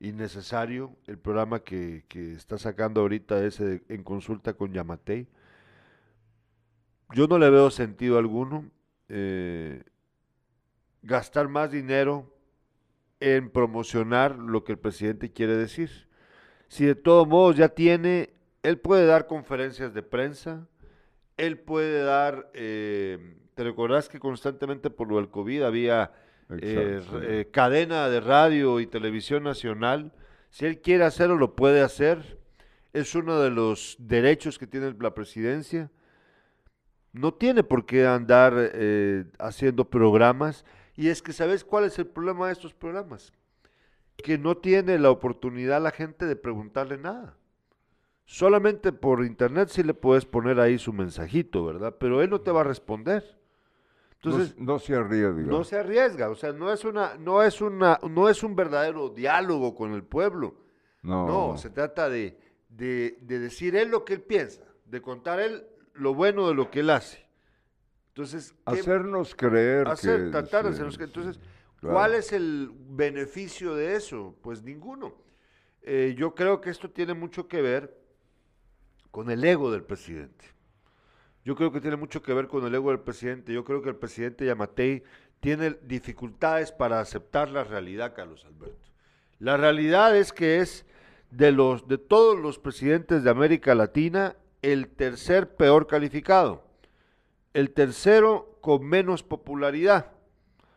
Innecesario, 0.00 0.96
el 1.06 1.18
programa 1.18 1.60
que, 1.60 2.04
que 2.08 2.32
está 2.32 2.56
sacando 2.56 3.02
ahorita 3.02 3.44
ese 3.44 3.64
de- 3.64 3.82
en 3.88 4.02
consulta 4.02 4.54
con 4.54 4.72
Yamatei. 4.72 5.28
Yo 7.14 7.26
no 7.26 7.38
le 7.38 7.50
veo 7.50 7.70
sentido 7.70 8.16
alguno 8.16 8.70
eh, 9.08 9.82
gastar 11.02 11.48
más 11.48 11.70
dinero 11.70 12.32
en 13.20 13.50
promocionar 13.50 14.36
lo 14.36 14.64
que 14.64 14.72
el 14.72 14.78
presidente 14.78 15.32
quiere 15.32 15.56
decir. 15.56 15.90
Si 16.68 16.84
de 16.84 16.94
todos 16.94 17.26
modos 17.26 17.56
ya 17.56 17.70
tiene, 17.70 18.30
él 18.62 18.78
puede 18.78 19.06
dar 19.06 19.26
conferencias 19.26 19.94
de 19.94 20.02
prensa, 20.02 20.66
él 21.36 21.58
puede 21.58 22.02
dar 22.02 22.50
eh, 22.54 23.38
te 23.58 23.64
recordás 23.64 24.08
que 24.08 24.20
constantemente 24.20 24.88
por 24.88 25.08
lo 25.08 25.16
del 25.16 25.30
COVID 25.30 25.64
había 25.64 26.12
eh, 26.48 27.02
eh, 27.22 27.48
cadena 27.50 28.08
de 28.08 28.20
radio 28.20 28.78
y 28.78 28.86
televisión 28.86 29.42
nacional. 29.42 30.12
Si 30.48 30.64
él 30.64 30.80
quiere 30.80 31.02
hacerlo, 31.02 31.34
lo 31.34 31.56
puede 31.56 31.80
hacer. 31.80 32.38
Es 32.92 33.16
uno 33.16 33.40
de 33.40 33.50
los 33.50 33.96
derechos 33.98 34.60
que 34.60 34.68
tiene 34.68 34.94
la 35.00 35.12
presidencia. 35.12 35.90
No 37.12 37.34
tiene 37.34 37.64
por 37.64 37.84
qué 37.84 38.06
andar 38.06 38.54
eh, 38.56 39.24
haciendo 39.40 39.90
programas. 39.90 40.64
Y 40.94 41.08
es 41.08 41.20
que, 41.20 41.32
¿sabes 41.32 41.64
cuál 41.64 41.82
es 41.82 41.98
el 41.98 42.06
problema 42.06 42.46
de 42.46 42.52
estos 42.52 42.74
programas? 42.74 43.32
Que 44.18 44.38
no 44.38 44.56
tiene 44.56 45.00
la 45.00 45.10
oportunidad 45.10 45.82
la 45.82 45.90
gente 45.90 46.26
de 46.26 46.36
preguntarle 46.36 46.96
nada. 46.96 47.36
Solamente 48.30 48.92
por 48.92 49.24
internet 49.24 49.70
sí 49.70 49.82
le 49.82 49.94
puedes 49.94 50.26
poner 50.26 50.60
ahí 50.60 50.78
su 50.78 50.92
mensajito, 50.92 51.64
¿verdad? 51.64 51.96
Pero 51.98 52.20
él 52.20 52.28
no 52.28 52.42
te 52.42 52.50
va 52.50 52.60
a 52.60 52.64
responder. 52.64 53.38
Entonces, 54.16 54.54
no, 54.58 54.74
no 54.74 54.78
se 54.78 54.94
arriesga. 54.96 55.42
no 55.42 55.64
se 55.64 55.78
arriesga, 55.78 56.28
o 56.28 56.34
sea, 56.34 56.52
no 56.52 56.70
es 56.70 56.84
una, 56.84 57.16
no 57.16 57.42
es 57.42 57.62
una, 57.62 57.98
no 58.10 58.28
es 58.28 58.42
un 58.42 58.54
verdadero 58.54 59.08
diálogo 59.08 59.74
con 59.74 59.94
el 59.94 60.02
pueblo. 60.04 60.56
No, 61.02 61.26
No, 61.26 61.56
se 61.56 61.70
trata 61.70 62.10
de, 62.10 62.38
de, 62.68 63.16
de 63.22 63.38
decir 63.38 63.76
él 63.76 63.88
lo 63.88 64.04
que 64.04 64.12
él 64.14 64.20
piensa, 64.20 64.62
de 64.84 65.00
contar 65.00 65.40
él 65.40 65.66
lo 65.94 66.12
bueno 66.12 66.48
de 66.48 66.54
lo 66.54 66.70
que 66.70 66.80
él 66.80 66.90
hace. 66.90 67.26
Entonces, 68.08 68.52
¿qué- 68.66 68.80
hacernos 68.80 69.34
creer 69.34 69.88
hacer, 69.88 70.24
que... 70.26 70.30
tratar 70.32 70.64
de 70.64 70.70
hacernos 70.70 70.96
sí, 70.96 71.02
Entonces, 71.02 71.40
claro. 71.80 71.94
¿cuál 71.94 72.14
es 72.14 72.32
el 72.32 72.72
beneficio 72.90 73.74
de 73.74 73.94
eso? 73.96 74.36
Pues 74.42 74.62
ninguno. 74.62 75.14
Eh, 75.82 76.14
yo 76.18 76.34
creo 76.34 76.60
que 76.60 76.68
esto 76.70 76.90
tiene 76.90 77.14
mucho 77.14 77.48
que 77.48 77.62
ver 77.62 77.96
con 79.10 79.30
el 79.30 79.44
ego 79.44 79.70
del 79.70 79.82
presidente. 79.82 80.44
Yo 81.44 81.56
creo 81.56 81.72
que 81.72 81.80
tiene 81.80 81.96
mucho 81.96 82.22
que 82.22 82.34
ver 82.34 82.46
con 82.46 82.66
el 82.66 82.74
ego 82.74 82.90
del 82.90 83.00
presidente. 83.00 83.52
Yo 83.52 83.64
creo 83.64 83.80
que 83.80 83.88
el 83.88 83.96
presidente 83.96 84.44
Yamatei 84.44 85.02
tiene 85.40 85.78
dificultades 85.82 86.72
para 86.72 87.00
aceptar 87.00 87.50
la 87.50 87.64
realidad, 87.64 88.14
Carlos 88.14 88.44
Alberto. 88.44 88.88
La 89.38 89.56
realidad 89.56 90.16
es 90.16 90.32
que 90.32 90.58
es 90.58 90.84
de 91.30 91.52
los 91.52 91.86
de 91.86 91.98
todos 91.98 92.38
los 92.38 92.58
presidentes 92.58 93.22
de 93.22 93.30
América 93.30 93.74
Latina 93.74 94.36
el 94.62 94.88
tercer 94.88 95.54
peor 95.56 95.86
calificado, 95.86 96.64
el 97.54 97.70
tercero 97.70 98.58
con 98.60 98.84
menos 98.84 99.22
popularidad, 99.22 100.12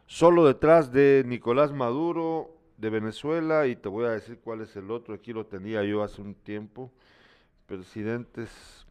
solo 0.05 0.45
detrás 0.45 0.91
de 0.91 1.23
Nicolás 1.25 1.71
Maduro 1.71 2.57
de 2.77 2.89
Venezuela 2.89 3.67
y 3.67 3.75
te 3.75 3.89
voy 3.89 4.05
a 4.05 4.11
decir 4.11 4.39
cuál 4.43 4.61
es 4.61 4.75
el 4.75 4.91
otro, 4.91 5.15
aquí 5.15 5.33
lo 5.33 5.45
tenía 5.45 5.83
yo 5.83 6.03
hace 6.03 6.21
un 6.21 6.35
tiempo, 6.35 6.91
presidentes 7.71 8.85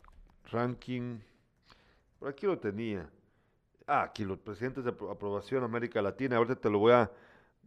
ranking, 0.51 1.19
por 2.19 2.31
aquí 2.31 2.47
lo 2.47 2.59
tenía. 2.59 3.11
Ah, 3.87 4.05
aquí 4.05 4.25
los 4.25 4.39
presidentes 4.39 4.85
de 4.85 4.91
apro- 4.97 5.13
aprobación 5.13 5.63
América 5.63 6.01
Latina, 6.01 6.39
ahorita 6.39 6.57
te 6.57 6.71
lo 6.71 6.79
voy 6.79 6.93
a 6.93 7.11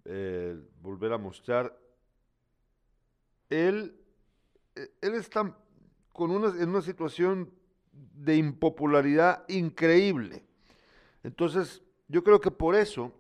eh, 0.06 0.60
volver 0.82 1.14
a 1.14 1.20
mostrar. 1.20 1.78
Él, 3.48 3.96
eh, 4.76 4.90
él 5.02 5.14
está 5.14 5.56
con 6.12 6.32
una, 6.32 6.48
en 6.60 6.70
una 6.70 6.82
situación 6.82 7.52
de 7.92 8.36
impopularidad 8.38 9.48
increíble. 9.50 10.44
Entonces, 11.22 11.84
yo 12.08 12.24
creo 12.24 12.42
que 12.42 12.50
por 12.50 12.74
eso, 12.74 13.14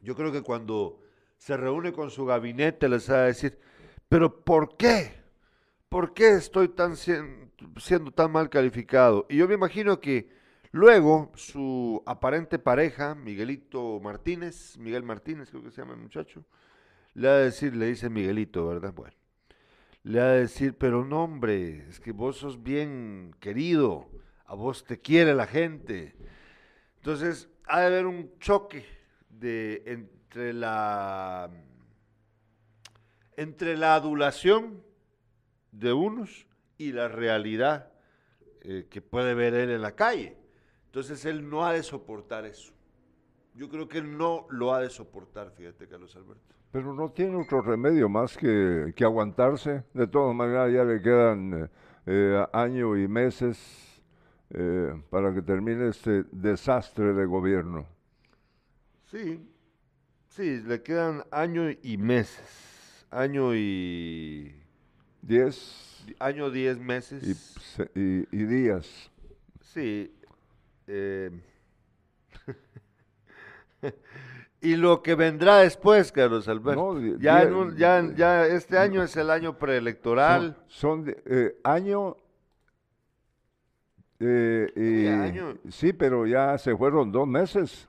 yo 0.00 0.16
creo 0.16 0.32
que 0.32 0.40
cuando 0.40 0.98
se 1.36 1.58
reúne 1.58 1.92
con 1.92 2.10
su 2.10 2.24
gabinete 2.24 2.88
les 2.88 3.10
va 3.10 3.16
a 3.16 3.24
decir, 3.24 3.58
pero 4.08 4.34
¿por 4.42 4.78
qué? 4.78 5.25
¿Por 5.88 6.14
qué 6.14 6.30
estoy 6.34 6.68
tan 6.68 6.96
sien- 6.96 7.52
siendo 7.78 8.10
tan 8.10 8.32
mal 8.32 8.50
calificado? 8.50 9.26
Y 9.28 9.36
yo 9.36 9.48
me 9.48 9.54
imagino 9.54 10.00
que 10.00 10.28
luego 10.72 11.32
su 11.36 12.02
aparente 12.06 12.58
pareja, 12.58 13.14
Miguelito 13.14 14.00
Martínez, 14.00 14.76
Miguel 14.78 15.04
Martínez 15.04 15.50
creo 15.50 15.62
que 15.62 15.70
se 15.70 15.80
llama 15.82 15.94
el 15.94 16.00
muchacho, 16.00 16.44
le 17.14 17.28
va 17.28 17.34
a 17.34 17.38
decir, 17.38 17.76
le 17.76 17.86
dice 17.86 18.10
Miguelito, 18.10 18.68
¿verdad? 18.68 18.92
Bueno, 18.94 19.16
le 20.04 20.20
va 20.20 20.26
a 20.26 20.32
decir, 20.32 20.76
pero 20.78 21.04
no 21.04 21.24
hombre, 21.24 21.88
es 21.88 22.00
que 22.00 22.12
vos 22.12 22.38
sos 22.38 22.62
bien 22.62 23.34
querido, 23.40 24.08
a 24.46 24.54
vos 24.54 24.84
te 24.84 25.00
quiere 25.00 25.34
la 25.34 25.46
gente. 25.46 26.16
Entonces, 26.98 27.48
ha 27.66 27.80
de 27.80 27.86
haber 27.86 28.06
un 28.06 28.38
choque 28.40 28.86
de, 29.30 29.82
entre 29.86 30.52
la 30.54 31.50
entre 33.36 33.76
la 33.76 33.94
adulación 33.94 34.82
de 35.78 35.92
unos 35.92 36.46
y 36.78 36.92
la 36.92 37.08
realidad 37.08 37.92
eh, 38.62 38.86
que 38.90 39.00
puede 39.02 39.34
ver 39.34 39.54
él 39.54 39.70
en 39.70 39.82
la 39.82 39.94
calle. 39.94 40.36
Entonces 40.86 41.24
él 41.24 41.48
no 41.48 41.64
ha 41.64 41.72
de 41.72 41.82
soportar 41.82 42.46
eso. 42.46 42.72
Yo 43.54 43.68
creo 43.68 43.88
que 43.88 43.98
él 43.98 44.16
no 44.16 44.46
lo 44.50 44.74
ha 44.74 44.80
de 44.80 44.90
soportar, 44.90 45.50
fíjate, 45.50 45.88
Carlos 45.88 46.14
Alberto. 46.16 46.54
Pero 46.72 46.92
no 46.92 47.10
tiene 47.10 47.36
otro 47.36 47.62
remedio 47.62 48.08
más 48.08 48.36
que, 48.36 48.92
que 48.94 49.04
aguantarse. 49.04 49.84
De 49.94 50.06
todas 50.06 50.34
maneras, 50.34 50.70
ya 50.72 50.84
le 50.84 51.00
quedan 51.00 51.54
eh, 51.54 51.68
eh, 52.06 52.46
año 52.52 52.96
y 52.96 53.08
meses 53.08 54.02
eh, 54.50 54.92
para 55.10 55.32
que 55.34 55.42
termine 55.42 55.88
este 55.88 56.24
desastre 56.30 57.14
de 57.14 57.24
gobierno. 57.24 57.86
Sí, 59.04 59.40
sí, 60.28 60.62
le 60.62 60.82
quedan 60.82 61.24
año 61.30 61.70
y 61.82 61.96
meses. 61.96 63.06
Año 63.10 63.54
y. 63.54 64.65
Diez 65.26 66.14
Año 66.20 66.50
diez 66.50 66.76
y, 66.76 66.80
meses. 66.80 67.54
se- 67.74 67.90
y- 67.96 68.26
y 68.30 68.44
días. 68.44 69.10
Sí. 69.60 70.14
eh, 70.86 71.30
y 74.60 74.76
lo 74.76 75.02
que 75.02 75.14
vendrá 75.16 75.58
después, 75.58 76.12
Carlos 76.12 76.46
Alberto. 76.48 76.94
No, 76.94 77.18
ya, 77.18 77.42
en 77.42 77.54
un- 77.54 77.76
ya, 77.76 78.08
ya 78.14 78.46
este 78.46 78.78
año 78.78 79.02
es 79.02 79.16
el 79.16 79.30
año 79.30 79.58
preelectoral. 79.58 80.56
Son, 80.68 81.04
eh, 81.26 81.56
año... 81.64 82.16
eh, 84.20 84.72
y- 84.76 84.80
Sí, 85.02 85.08
año. 85.08 85.54
sí, 85.70 85.92
pero 85.92 86.24
ya 86.26 86.56
se 86.58 86.76
fueron 86.76 87.10
dos 87.10 87.26
meses. 87.26 87.88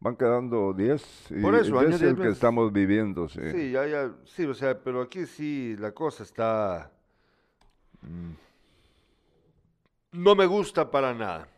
Van 0.00 0.16
quedando 0.16 0.72
diez. 0.72 1.02
Y 1.30 1.40
Por 1.40 1.54
eso, 1.56 1.80
es 1.82 2.00
el 2.02 2.16
que 2.16 2.28
estamos 2.28 2.72
viviendo. 2.72 3.28
Sí. 3.28 3.40
Sí, 3.50 3.70
ya, 3.72 3.86
ya, 3.86 4.12
sí, 4.24 4.44
o 4.46 4.54
sea, 4.54 4.78
pero 4.82 5.02
aquí 5.02 5.26
sí 5.26 5.76
la 5.78 5.92
cosa 5.92 6.22
está. 6.22 6.92
mm, 8.02 8.32
No 10.12 10.34
me 10.34 10.46
gusta 10.46 10.90
para 10.90 11.14
nada. 11.14 11.48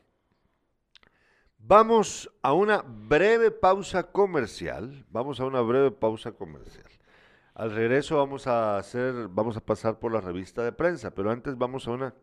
Vamos 1.59 2.31
a 2.43 2.53
una 2.55 2.83
breve 2.83 3.51
pausa 3.51 4.05
comercial. 4.11 5.05
Vamos 5.11 5.39
a 5.41 5.45
una 5.45 5.61
breve 5.61 5.91
pausa 5.91 6.33
comercial. 6.33 6.87
Al 7.55 7.73
regreso 7.73 8.17
vamos 8.17 8.47
a 8.47 8.79
hacer, 8.79 9.29
vamos 9.29 9.57
a 9.57 9.61
pasar 9.61 9.99
por 9.99 10.13
la 10.13 10.21
revista 10.21 10.63
de 10.65 10.73
prensa, 10.73 11.11
pero 11.15 11.31
antes 11.31 11.59
vamos 11.59 11.87
a 11.87 11.91
una 11.91 12.15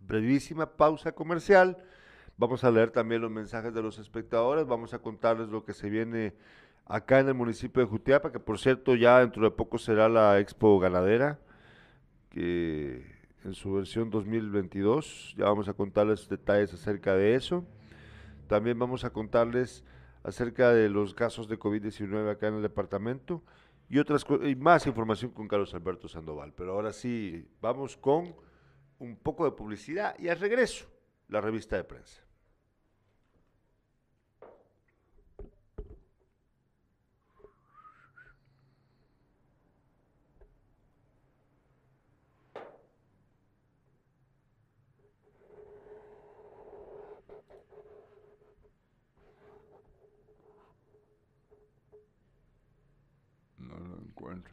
brevísima 0.00 0.66
pausa 0.66 1.12
comercial. 1.12 1.78
Vamos 2.36 2.64
a 2.64 2.70
leer 2.70 2.90
también 2.90 3.22
los 3.22 3.30
mensajes 3.30 3.72
de 3.74 3.82
los 3.82 3.98
espectadores, 3.98 4.66
vamos 4.66 4.94
a 4.94 4.98
contarles 4.98 5.48
lo 5.48 5.64
que 5.64 5.74
se 5.74 5.90
viene 5.90 6.34
acá 6.86 7.20
en 7.20 7.28
el 7.28 7.34
municipio 7.34 7.82
de 7.82 7.88
Jutiapa, 7.88 8.32
que 8.32 8.40
por 8.40 8.58
cierto 8.58 8.94
ya 8.94 9.20
dentro 9.20 9.44
de 9.44 9.50
poco 9.50 9.78
será 9.78 10.08
la 10.08 10.40
Expo 10.40 10.78
Ganadera, 10.78 11.38
que 12.30 13.04
en 13.44 13.54
su 13.54 13.72
versión 13.74 14.10
2022, 14.10 15.34
ya 15.36 15.44
vamos 15.44 15.68
a 15.68 15.74
contarles 15.74 16.28
detalles 16.28 16.72
acerca 16.72 17.14
de 17.14 17.34
eso. 17.34 17.64
También 18.46 18.78
vamos 18.78 19.04
a 19.04 19.10
contarles 19.10 19.84
acerca 20.22 20.72
de 20.72 20.88
los 20.88 21.14
casos 21.14 21.48
de 21.48 21.58
COVID-19 21.58 22.30
acá 22.30 22.48
en 22.48 22.54
el 22.54 22.62
departamento 22.62 23.42
y 23.88 23.98
otras 23.98 24.24
y 24.44 24.54
más 24.54 24.86
información 24.86 25.32
con 25.32 25.48
Carlos 25.48 25.74
Alberto 25.74 26.08
Sandoval. 26.08 26.52
Pero 26.56 26.72
ahora 26.72 26.92
sí, 26.92 27.46
vamos 27.60 27.96
con 27.96 28.34
un 28.98 29.16
poco 29.16 29.44
de 29.44 29.52
publicidad 29.52 30.16
y 30.18 30.28
al 30.28 30.38
regreso, 30.38 30.86
la 31.32 31.40
revista 31.40 31.76
de 31.76 31.84
prensa. 31.84 32.22
No 53.56 53.78
lo 53.78 54.02
encuentro. 54.02 54.52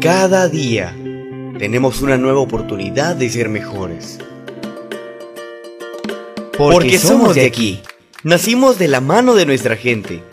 Cada 0.00 0.48
día 0.48 0.96
tenemos 1.58 2.00
una 2.00 2.16
nueva 2.16 2.40
oportunidad 2.40 3.16
de 3.16 3.28
ser 3.28 3.50
mejores. 3.50 4.18
Porque, 6.56 6.98
somos 6.98 7.34
de 7.34 7.44
aquí. 7.44 7.82
Nacimos 8.22 8.78
de 8.78 8.88
la 8.88 9.02
mano 9.02 9.34
de 9.34 9.44
nuestra 9.44 9.76
gente. 9.76 10.24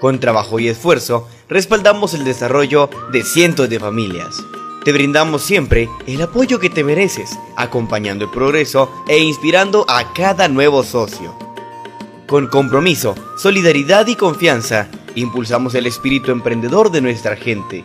Con 0.00 0.18
trabajo 0.18 0.58
y 0.60 0.68
esfuerzo, 0.68 1.28
respaldamos 1.46 2.14
el 2.14 2.24
desarrollo 2.24 2.88
de 3.12 3.22
cientos 3.22 3.68
de 3.68 3.78
familias. 3.78 4.34
Te 4.82 4.92
brindamos 4.92 5.42
siempre 5.42 5.90
el 6.06 6.22
apoyo 6.22 6.58
que 6.58 6.70
te 6.70 6.84
mereces, 6.84 7.38
acompañando 7.58 8.24
el 8.24 8.30
progreso 8.30 8.90
e 9.08 9.18
inspirando 9.18 9.84
a 9.90 10.14
cada 10.14 10.48
nuevo 10.48 10.84
socio. 10.84 11.36
Con 12.26 12.46
compromiso, 12.46 13.14
solidaridad 13.36 14.06
y 14.06 14.16
confianza, 14.16 14.88
impulsamos 15.16 15.74
el 15.74 15.86
espíritu 15.86 16.32
emprendedor 16.32 16.90
de 16.90 17.02
nuestra 17.02 17.36
gente 17.36 17.82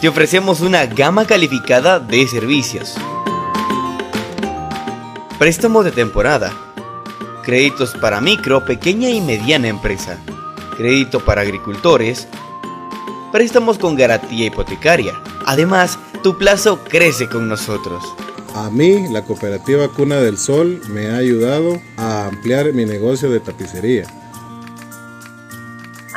te 0.00 0.08
ofrecemos 0.08 0.62
una 0.62 0.86
gama 0.86 1.26
calificada 1.26 2.00
de 2.00 2.26
servicios. 2.26 2.94
Préstamos 5.38 5.84
de 5.84 5.92
temporada. 5.92 6.52
Créditos 7.44 7.94
para 8.00 8.20
micro, 8.20 8.64
pequeña 8.64 9.10
y 9.10 9.20
mediana 9.20 9.68
empresa. 9.68 10.18
Crédito 10.76 11.20
para 11.20 11.42
agricultores. 11.42 12.28
Préstamos 13.30 13.78
con 13.78 13.94
garantía 13.94 14.46
hipotecaria. 14.46 15.20
Además, 15.44 15.98
tu 16.22 16.38
plazo 16.38 16.82
crece 16.84 17.28
con 17.28 17.48
nosotros. 17.48 18.02
A 18.54 18.70
mí, 18.70 19.06
la 19.10 19.22
cooperativa 19.22 19.88
Cuna 19.88 20.16
del 20.16 20.38
Sol 20.38 20.80
me 20.88 21.08
ha 21.10 21.16
ayudado 21.16 21.80
a 21.98 22.26
ampliar 22.26 22.72
mi 22.72 22.86
negocio 22.86 23.30
de 23.30 23.40
tapicería 23.40 24.19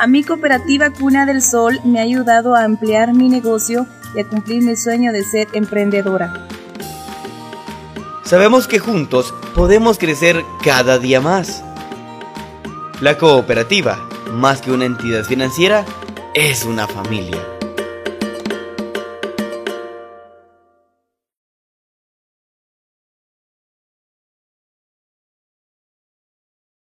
a 0.04 0.06
mi 0.06 0.22
cooperativa 0.22 0.90
Cuna 0.90 1.24
del 1.24 1.40
Sol 1.40 1.80
me 1.82 1.98
ha 1.98 2.02
ayudado 2.02 2.54
a 2.54 2.62
ampliar 2.62 3.14
mi 3.14 3.30
negocio 3.30 3.86
y 4.14 4.20
a 4.20 4.28
cumplir 4.28 4.62
mi 4.62 4.76
sueño 4.76 5.12
de 5.12 5.24
ser 5.24 5.48
emprendedora. 5.54 6.46
Sabemos 8.22 8.68
que 8.68 8.78
juntos 8.78 9.32
podemos 9.54 9.96
crecer 9.96 10.44
cada 10.62 10.98
día 10.98 11.22
más. 11.22 11.64
La 13.00 13.16
cooperativa, 13.16 14.06
más 14.30 14.60
que 14.60 14.72
una 14.72 14.84
entidad 14.84 15.24
financiera, 15.24 15.86
es 16.34 16.66
una 16.66 16.86
familia. 16.86 17.42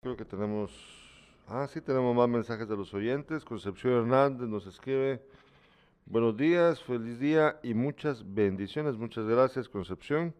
Creo 0.00 0.16
que 0.16 0.24
tenemos 0.24 0.99
Ah, 1.52 1.66
sí, 1.66 1.80
tenemos 1.80 2.14
más 2.14 2.28
mensajes 2.28 2.68
de 2.68 2.76
los 2.76 2.94
oyentes. 2.94 3.44
Concepción 3.44 3.92
Hernández 3.94 4.48
nos 4.48 4.68
escribe, 4.68 5.20
buenos 6.06 6.36
días, 6.36 6.80
feliz 6.80 7.18
día 7.18 7.58
y 7.64 7.74
muchas 7.74 8.22
bendiciones. 8.24 8.96
Muchas 8.96 9.24
gracias, 9.26 9.68
Concepción. 9.68 10.32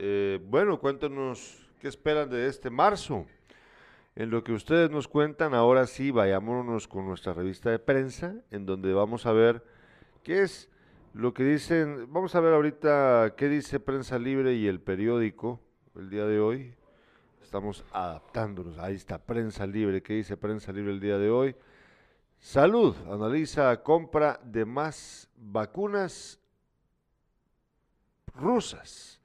Eh, 0.00 0.40
bueno, 0.48 0.80
cuéntanos 0.80 1.64
qué 1.80 1.86
esperan 1.86 2.28
de 2.28 2.48
este 2.48 2.70
marzo. 2.70 3.24
En 4.16 4.30
lo 4.30 4.42
que 4.42 4.52
ustedes 4.52 4.90
nos 4.90 5.06
cuentan, 5.06 5.54
ahora 5.54 5.86
sí, 5.86 6.10
vayámonos 6.10 6.88
con 6.88 7.06
nuestra 7.06 7.32
revista 7.32 7.70
de 7.70 7.78
prensa, 7.78 8.34
en 8.50 8.66
donde 8.66 8.92
vamos 8.92 9.26
a 9.26 9.32
ver 9.32 9.62
qué 10.24 10.42
es 10.42 10.68
lo 11.14 11.34
que 11.34 11.44
dicen, 11.44 12.12
vamos 12.12 12.34
a 12.34 12.40
ver 12.40 12.52
ahorita 12.52 13.34
qué 13.36 13.48
dice 13.48 13.78
Prensa 13.78 14.18
Libre 14.18 14.54
y 14.54 14.66
el 14.66 14.80
periódico 14.80 15.60
el 15.94 16.10
día 16.10 16.26
de 16.26 16.40
hoy, 16.40 16.74
Estamos 17.46 17.84
adaptándonos. 17.92 18.76
Ahí 18.76 18.96
está 18.96 19.18
Prensa 19.18 19.64
Libre. 19.68 20.02
¿Qué 20.02 20.14
dice 20.14 20.36
Prensa 20.36 20.72
Libre 20.72 20.90
el 20.90 20.98
día 20.98 21.16
de 21.16 21.30
hoy? 21.30 21.54
Salud. 22.40 22.96
Analiza 23.08 23.84
compra 23.84 24.40
de 24.42 24.64
más 24.64 25.28
vacunas 25.36 26.40
rusas. 28.34 29.20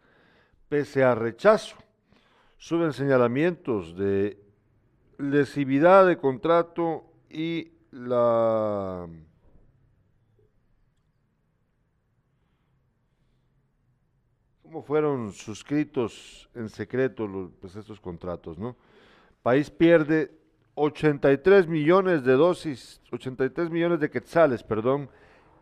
Pese 0.69 1.03
a 1.03 1.15
rechazo, 1.15 1.77
suben 2.57 2.93
señalamientos 2.93 3.97
de 3.97 4.39
lesividad 5.17 6.05
de 6.05 6.19
contrato 6.19 7.11
y 7.27 7.71
la 7.89 9.09
cómo 14.71 14.83
fueron 14.83 15.33
suscritos 15.33 16.49
en 16.55 16.69
secreto 16.69 17.27
los, 17.27 17.51
pues 17.59 17.75
estos 17.75 17.99
contratos, 17.99 18.57
¿no? 18.57 18.77
País 19.43 19.69
pierde 19.69 20.31
83 20.75 21.67
millones 21.67 22.23
de 22.23 22.31
dosis, 22.33 23.01
83 23.11 23.69
millones 23.69 23.99
de 23.99 24.09
quetzales, 24.09 24.63
perdón, 24.63 25.09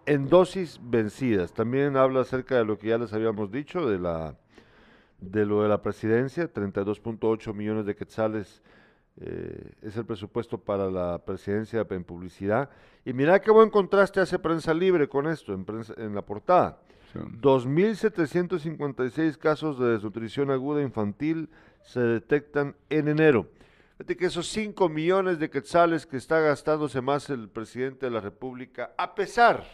en 0.06 0.30
dosis 0.30 0.80
vencidas. 0.84 1.52
También 1.54 1.98
habla 1.98 2.22
acerca 2.22 2.58
de 2.58 2.65
lo 2.65 2.78
que 2.78 2.89
ya 2.89 3.00
les 3.00 3.12
habíamos 3.12 3.52
dicho, 3.52 3.89
de 3.89 3.98
la 3.98 4.38
de 5.19 5.43
lo 5.43 5.63
de 5.63 5.69
la 5.69 5.82
presidencia, 5.82 6.54
32.8 6.54 7.52
millones 7.56 7.88
de 7.88 7.95
quetzales 7.95 8.62
eh, 9.17 9.72
es 9.82 9.98
el 9.98 10.06
presupuesto 10.06 10.60
para 10.60 10.91
la 10.91 11.17
presidencia 11.26 11.86
en 11.89 12.04
publicidad. 12.04 12.69
Y 13.04 13.13
mira 13.13 13.41
qué 13.41 13.50
buen 13.50 13.72
contraste 13.72 14.19
hace 14.19 14.38
Prensa 14.38 14.72
Libre 14.72 15.10
con 15.10 15.26
esto 15.28 15.52
en, 15.56 15.65
en 15.98 16.13
la 16.13 16.22
portada. 16.22 16.80
2.756 17.13 19.38
casos 19.38 19.78
de 19.80 19.91
desnutrición 19.91 20.52
aguda 20.52 20.82
infantil 20.82 21.50
se 21.84 22.00
detectan 22.00 22.76
en 22.89 23.08
enero. 23.08 23.48
Fíjate 23.98 24.17
que 24.17 24.28
esos 24.28 24.48
5 24.48 24.88
millones 24.89 25.39
de 25.39 25.50
quetzales 25.50 26.06
que 26.06 26.17
está 26.17 26.39
gastándose 26.39 27.02
más 27.02 27.30
el 27.30 27.50
presidente 27.50 28.06
de 28.06 28.12
la 28.12 28.22
República, 28.22 28.93
a 28.98 29.15
pesar 29.15 29.65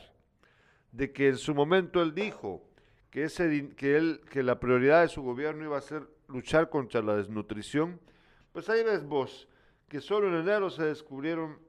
de 0.91 1.11
que 1.11 1.27
en 1.27 1.37
su 1.37 1.53
momento 1.53 2.01
él 2.01 2.15
dijo 2.15 2.63
que, 3.11 3.25
ese, 3.25 3.75
que, 3.75 4.21
que 4.29 4.43
la 4.43 4.59
prioridad 4.59 5.01
de 5.01 5.09
su 5.09 5.21
gobierno 5.21 5.65
iba 5.65 5.77
a 5.77 5.81
ser 5.81 6.07
luchar 6.27 6.69
contra 6.69 7.01
la 7.01 7.17
desnutrición, 7.17 7.99
pues 8.51 8.69
ahí 8.69 8.83
ves 8.83 9.05
vos 9.05 9.47
que 9.87 10.01
solo 10.01 10.29
en 10.29 10.35
enero 10.35 10.69
se 10.69 10.83
descubrieron 10.83 11.59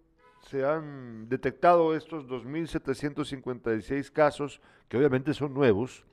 se 0.49 0.65
han 0.65 1.29
detectado 1.29 1.95
estos 1.97 2.27
2.756 2.27 4.13
casos, 4.13 4.61
que 4.89 4.97
obviamente 4.97 5.35
son 5.35 5.53
nuevos, 5.53 6.05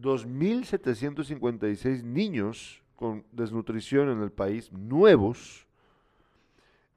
2.756 0.00 2.02
niños 2.02 2.82
con 2.96 3.24
desnutrición 3.32 4.10
en 4.10 4.22
el 4.22 4.32
país, 4.32 4.72
nuevos, 4.72 5.68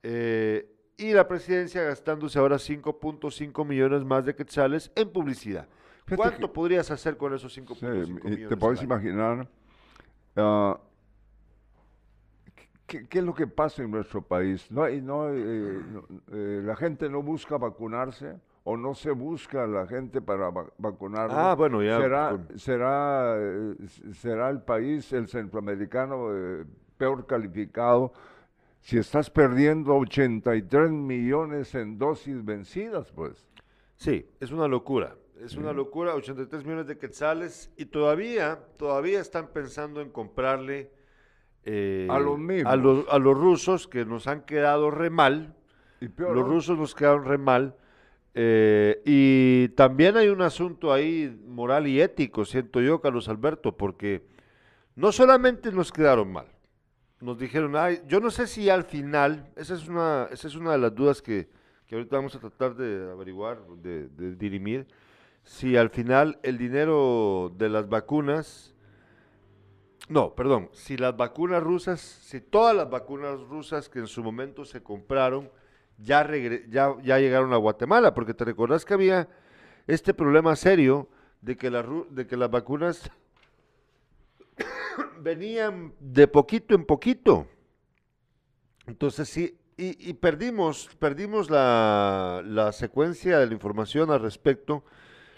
eh, 0.01 0.67
y 0.97 1.13
la 1.13 1.27
presidencia 1.27 1.83
gastándose 1.83 2.39
ahora 2.39 2.55
5.5 2.55 3.65
millones 3.65 4.03
más 4.03 4.25
de 4.25 4.33
quetzales 4.33 4.91
en 4.95 5.11
publicidad. 5.11 5.67
¿Cuánto 6.15 6.51
podrías 6.51 6.89
hacer 6.89 7.17
con 7.17 7.35
esos 7.35 7.55
5.5 7.55 8.07
millones? 8.07 8.49
Te 8.49 8.57
puedes 8.57 8.81
imaginar 8.81 9.47
ah, 10.37 10.79
¿Qué, 12.87 13.05
es 13.11 13.23
lo 13.23 13.33
que 13.33 13.47
pasa 13.47 13.83
en 13.83 13.91
nuestro 13.91 14.21
país? 14.21 14.71
No, 14.71 14.87
no, 14.89 15.29
eh, 15.29 15.81
eh, 16.31 16.61
la 16.63 16.75
gente 16.75 17.09
no 17.09 17.21
busca 17.21 17.57
vacunarse 17.57 18.35
o 18.63 18.77
no 18.77 18.95
se 18.95 19.11
busca 19.11 19.65
a 19.65 19.67
la 19.67 19.85
gente 19.87 20.21
para 20.21 20.49
va- 20.49 20.71
vacunar. 20.77 21.29
Ah, 21.31 21.53
bueno, 21.55 21.83
ya, 21.83 21.99
¿Será, 22.01 22.29
con- 22.31 22.57
será, 22.59 23.35
eh, 23.37 23.75
será 24.13 24.49
el 24.49 24.61
país, 24.61 25.11
el 25.13 25.27
centroamericano, 25.27 26.29
peor 26.97 27.25
calificado 27.27 28.13
si 28.79 28.97
estás 28.97 29.29
perdiendo 29.29 29.95
83 29.95 30.89
millones 30.89 31.75
en 31.75 31.97
dosis 31.97 32.43
vencidas, 32.45 33.11
pues? 33.11 33.45
Sí, 33.97 34.29
es 34.39 34.51
una 34.51 34.67
locura. 34.67 35.15
Es 35.41 35.55
una 35.57 35.73
locura, 35.73 36.15
83 36.15 36.63
millones 36.63 36.87
de 36.87 36.97
quetzales 36.97 37.69
y 37.77 37.85
todavía, 37.85 38.59
todavía 38.77 39.19
están 39.19 39.47
pensando 39.49 40.01
en 40.01 40.09
comprarle 40.09 40.89
eh, 41.69 42.07
A 42.09 42.19
los 42.19 42.39
mismos. 42.39 42.71
a 42.71 42.75
los, 42.77 43.05
a 43.09 43.19
los 43.19 43.37
rusos 43.37 43.87
que 43.87 44.05
nos 44.05 44.27
han 44.27 44.41
quedado 44.43 44.89
re 44.89 45.09
mal. 45.09 45.53
Y 45.99 46.07
peor, 46.09 46.35
Los 46.35 46.45
¿no? 46.45 46.51
rusos 46.53 46.77
nos 46.77 46.95
quedaron 46.95 47.25
re 47.25 47.37
mal. 47.37 47.75
eh, 48.33 49.01
y 49.05 49.69
también 49.69 50.15
hay 50.15 50.29
un 50.29 50.41
asunto 50.41 50.93
ahí 50.93 51.35
moral 51.47 51.87
y 51.87 51.99
ético, 52.01 52.45
siento 52.45 52.79
yo, 52.81 53.01
Carlos 53.01 53.27
Alberto, 53.29 53.75
porque 53.75 54.23
no 54.95 55.11
solamente 55.11 55.71
nos 55.71 55.91
quedaron 55.91 56.31
mal, 56.31 56.45
nos 57.19 57.37
dijeron, 57.39 57.75
ay, 57.75 57.99
yo 58.07 58.19
no 58.19 58.29
sé 58.29 58.45
si 58.47 58.69
al 58.69 58.83
final, 58.83 59.49
esa 59.55 59.73
es 59.73 59.87
una, 59.87 60.27
esa 60.31 60.47
es 60.47 60.55
una 60.55 60.71
de 60.73 60.77
las 60.77 60.93
dudas 60.93 61.21
que, 61.23 61.49
que 61.87 61.95
ahorita 61.95 62.15
vamos 62.17 62.35
a 62.35 62.39
tratar 62.39 62.75
de 62.75 63.11
averiguar, 63.11 63.59
de, 63.81 64.07
de 64.09 64.35
dirimir, 64.35 64.85
si 65.43 65.75
al 65.75 65.89
final 65.89 66.37
el 66.43 66.59
dinero 66.59 67.51
de 67.57 67.69
las 67.69 67.89
vacunas, 67.89 68.75
no, 70.09 70.35
perdón, 70.35 70.69
si 70.71 70.95
las 70.95 71.17
vacunas 71.17 71.61
rusas, 71.61 71.99
si 71.99 72.39
todas 72.39 72.75
las 72.75 72.89
vacunas 72.89 73.39
rusas 73.41 73.89
que 73.89 73.99
en 73.99 74.07
su 74.07 74.23
momento 74.23 74.63
se 74.63 74.81
compraron, 74.81 75.49
ya, 75.97 76.23
llegaron 76.23 77.53
a 77.53 77.57
Guatemala, 77.57 78.13
porque 78.13 78.33
te 78.33 78.45
recordás 78.45 78.85
que 78.85 78.93
había 78.93 79.27
este 79.85 80.13
problema 80.13 80.55
serio 80.55 81.09
de 81.41 81.57
que, 81.57 81.69
la 81.69 81.85
de 82.09 82.25
que 82.25 82.37
las 82.37 82.49
vacunas 82.49 83.09
venían 85.19 85.93
de 85.99 86.27
poquito 86.27 86.75
en 86.75 86.85
poquito. 86.85 87.47
Entonces 88.85 89.27
sí, 89.27 89.57
y, 89.75 90.09
y 90.09 90.13
perdimos, 90.13 90.89
perdimos 90.99 91.49
la, 91.49 92.41
la 92.45 92.71
secuencia 92.71 93.39
de 93.39 93.47
la 93.47 93.53
información 93.53 94.09
al 94.11 94.21
respecto. 94.21 94.85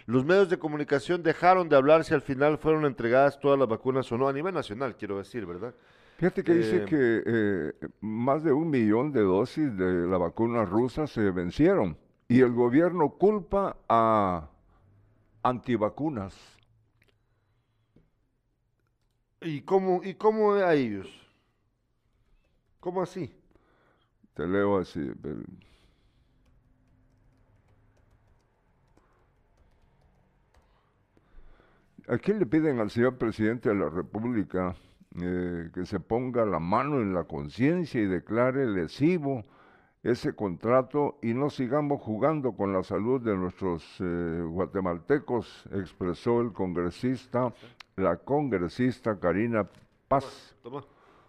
Los 0.10 0.26
medios 0.26 0.50
de 0.50 0.58
comunicación 0.58 1.22
dejaron 1.22 1.70
de 1.70 1.76
hablar 1.76 2.04
si 2.04 2.16
al 2.16 2.24
final 2.24 2.58
fueron 2.58 2.84
entregadas 2.86 3.40
todas 3.40 3.60
las 3.60 3.68
vacunas 3.68 4.12
o 4.12 4.18
no, 4.18 4.28
a 4.28 4.34
nivel 4.34 4.56
nacional, 4.56 4.96
quiero 4.98 5.20
decir, 5.20 5.46
¿verdad? 5.46 5.72
Fíjate 6.18 6.44
que 6.44 6.54
dice 6.56 6.78
Eh, 6.78 6.86
que 6.86 7.24
eh, 7.28 7.90
más 8.02 8.44
de 8.44 8.52
un 8.52 8.72
millón 8.72 9.12
de 9.12 9.22
dosis 9.22 9.78
de 9.78 10.08
la 10.08 10.18
vacuna 10.18 10.66
rusa 10.66 11.06
se 11.06 11.30
vencieron 11.30 11.96
y 12.28 12.42
el 12.42 12.52
gobierno 12.54 13.12
culpa 13.12 13.78
a 13.88 14.50
antivacunas. 15.44 16.36
¿Y 19.42 19.62
cómo, 19.62 20.02
y 20.04 20.16
cómo 20.16 20.54
a 20.54 20.74
ellos? 20.74 21.08
¿Cómo 22.80 23.04
así? 23.04 23.32
Te 24.34 24.48
leo 24.48 24.80
así. 24.80 25.12
pero- 25.22 25.44
Aquí 32.10 32.34
le 32.34 32.46
piden 32.46 32.80
al 32.80 32.90
señor 32.90 33.18
presidente 33.18 33.70
de 33.70 33.76
la 33.76 33.90
República 33.90 34.76
eh, 35.22 35.70
que 35.74 35.86
se 35.86 36.00
ponga 36.00 36.44
la 36.46 36.60
mano 36.60 37.02
en 37.02 37.14
la 37.14 37.24
conciencia 37.26 38.02
y 38.02 38.06
declare 38.08 38.66
lesivo 38.66 39.46
ese 40.02 40.34
contrato 40.34 41.20
y 41.22 41.34
no 41.34 41.50
sigamos 41.50 42.02
jugando 42.02 42.54
con 42.54 42.74
la 42.74 42.82
salud 42.84 43.22
de 43.22 43.36
nuestros 43.36 43.84
eh, 44.00 44.42
guatemaltecos, 44.44 45.66
expresó 45.72 46.42
el 46.42 46.52
congresista, 46.52 47.54
la 47.96 48.18
congresista 48.18 49.20
Karina 49.20 49.68
Paz 50.08 50.56
Toma. 50.64 50.84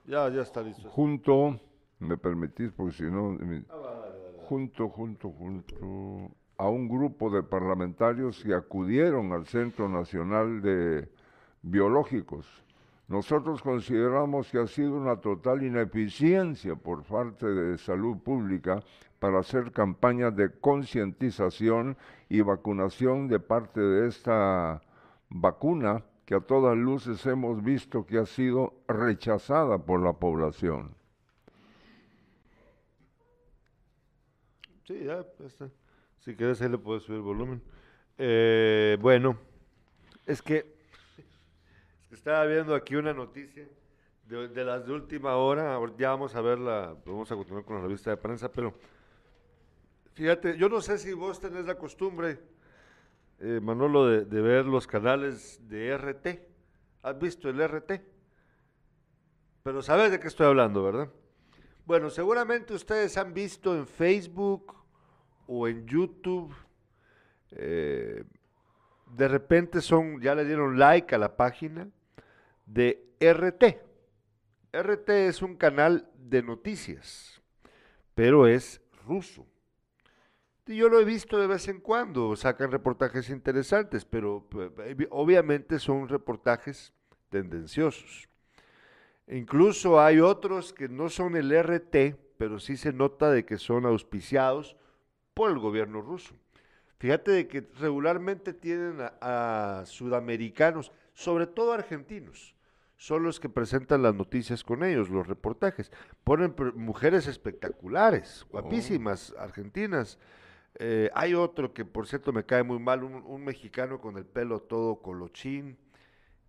Ya, 0.07 0.29
ya 0.31 0.40
está 0.43 0.62
listo. 0.62 0.88
junto, 0.88 1.61
me 1.99 2.16
permitís 2.16 2.73
porque 2.73 2.93
si 2.95 3.03
no, 3.05 3.33
mi- 3.33 3.64
junto, 4.49 4.88
junto, 4.88 5.31
junto 5.31 6.31
a 6.61 6.68
un 6.68 6.88
grupo 6.88 7.31
de 7.31 7.42
parlamentarios 7.42 8.42
que 8.44 8.53
acudieron 8.53 9.33
al 9.33 9.46
Centro 9.46 9.88
Nacional 9.88 10.61
de 10.61 11.09
Biológicos. 11.62 12.46
Nosotros 13.09 13.62
consideramos 13.62 14.51
que 14.51 14.59
ha 14.59 14.66
sido 14.66 14.92
una 14.92 15.16
total 15.16 15.62
ineficiencia 15.62 16.77
por 16.77 17.03
parte 17.05 17.46
de 17.46 17.79
salud 17.79 18.18
pública 18.18 18.83
para 19.18 19.38
hacer 19.38 19.73
campañas 19.73 20.37
de 20.37 20.51
concientización 20.61 21.96
y 22.29 22.42
vacunación 22.42 23.27
de 23.27 23.40
parte 23.40 23.81
de 23.81 24.09
esta 24.09 24.83
vacuna 25.31 26.05
que 26.27 26.35
a 26.35 26.40
todas 26.40 26.77
luces 26.77 27.25
hemos 27.25 27.64
visto 27.64 28.05
que 28.05 28.18
ha 28.18 28.27
sido 28.27 28.75
rechazada 28.87 29.79
por 29.79 30.03
la 30.03 30.12
población. 30.12 30.94
Sí, 34.85 35.05
ya, 35.05 35.25
está. 35.46 35.70
Si 36.21 36.37
quieres, 36.37 36.61
ahí 36.61 36.69
le 36.69 36.77
puedes 36.77 37.03
subir 37.03 37.19
el 37.19 37.23
volumen. 37.23 37.63
Eh, 38.19 38.99
bueno, 39.01 39.39
es 40.27 40.43
que, 40.43 40.59
es 41.17 42.07
que 42.09 42.15
estaba 42.15 42.45
viendo 42.45 42.75
aquí 42.75 42.95
una 42.95 43.15
noticia 43.15 43.67
de, 44.27 44.65
las 44.65 44.87
de 44.87 44.93
última 44.93 45.37
hora. 45.37 45.81
Ya 45.97 46.11
vamos 46.11 46.35
a 46.35 46.43
verla, 46.43 46.95
vamos 47.07 47.33
a 47.33 47.37
continuar 47.37 47.65
con 47.65 47.77
la 47.77 47.83
revista 47.83 48.11
de 48.11 48.19
prensa, 48.19 48.53
pero 48.53 48.75
fíjate, 50.13 50.59
yo 50.59 50.69
no 50.69 50.83
sé 50.83 50.99
si 50.99 51.15
vos 51.15 51.41
tenés 51.41 51.65
la 51.65 51.77
costumbre, 51.77 52.39
eh, 53.39 53.59
Manolo, 53.63 54.07
de, 54.07 54.27
de 54.27 54.41
ver 54.43 54.67
los 54.67 54.87
canales 54.87 55.59
de 55.69 55.97
RT. 55.97 56.27
¿Has 57.03 57.19
visto 57.19 57.49
el 57.49 57.67
RT? 57.67 57.93
Pero 59.63 59.81
sabes 59.81 60.11
de 60.11 60.21
qué 60.21 60.29
estoy 60.29 60.49
hablando, 60.49 60.83
¿verdad? 60.83 61.09
Bueno, 61.87 62.11
seguramente 62.11 62.75
ustedes 62.75 63.17
han 63.17 63.33
visto 63.33 63.75
en 63.75 63.87
Facebook 63.87 64.80
o 65.53 65.67
en 65.67 65.85
YouTube, 65.85 66.55
eh, 67.51 68.23
de 69.17 69.29
repente 69.29 69.81
son, 69.81 70.21
ya 70.21 70.37
le 70.37 70.45
dieron 70.45 70.79
like 70.79 71.13
a 71.13 71.19
la 71.19 71.37
página 71.37 71.89
de 72.67 73.05
RT. 73.19 73.81
RT 74.73 75.09
es 75.09 75.43
un 75.43 75.57
canal 75.57 76.09
de 76.17 76.45
noticias, 76.45 77.43
pero 78.15 78.47
es 78.47 78.81
ruso. 79.05 79.45
Y 80.69 80.77
yo 80.77 80.89
lo 80.89 81.01
he 81.01 81.05
visto 81.05 81.37
de 81.37 81.49
vez 81.49 81.67
en 81.67 81.81
cuando, 81.81 82.37
sacan 82.37 82.71
reportajes 82.71 83.29
interesantes, 83.29 84.05
pero 84.05 84.47
pues, 84.49 84.71
obviamente 85.11 85.81
son 85.81 86.09
reportajes 86.09 86.93
tendenciosos. 87.29 88.29
Incluso 89.27 90.01
hay 90.01 90.21
otros 90.21 90.73
que 90.73 90.89
no 90.89 91.09
son 91.09 91.35
el 91.35 91.51
RT, 91.51 92.17
pero 92.39 92.61
sí 92.61 92.77
se 92.77 92.93
nota 92.93 93.33
de 93.33 93.45
que 93.45 93.59
son 93.59 93.85
auspiciados 93.85 94.77
por 95.40 95.50
el 95.50 95.59
gobierno 95.59 96.03
ruso. 96.03 96.35
Fíjate 96.98 97.31
de 97.31 97.48
que 97.48 97.66
regularmente 97.79 98.53
tienen 98.53 99.00
a, 99.00 99.81
a 99.81 99.87
sudamericanos, 99.87 100.92
sobre 101.14 101.46
todo 101.46 101.72
argentinos, 101.72 102.55
son 102.98 103.22
los 103.22 103.40
que 103.40 103.48
presentan 103.48 104.03
las 104.03 104.14
noticias 104.14 104.62
con 104.62 104.85
ellos, 104.85 105.09
los 105.09 105.26
reportajes. 105.26 105.90
Ponen 106.24 106.55
mujeres 106.74 107.26
espectaculares, 107.26 108.44
guapísimas, 108.50 109.35
argentinas. 109.38 110.18
Eh, 110.79 111.09
hay 111.14 111.33
otro 111.33 111.72
que, 111.72 111.87
por 111.87 112.07
cierto, 112.07 112.35
me 112.35 112.44
cae 112.44 112.62
muy 112.62 112.79
mal, 112.79 113.03
un, 113.03 113.14
un 113.14 113.42
mexicano 113.42 113.98
con 113.98 114.18
el 114.18 114.26
pelo 114.26 114.61
todo 114.61 115.00
colochín, 115.00 115.79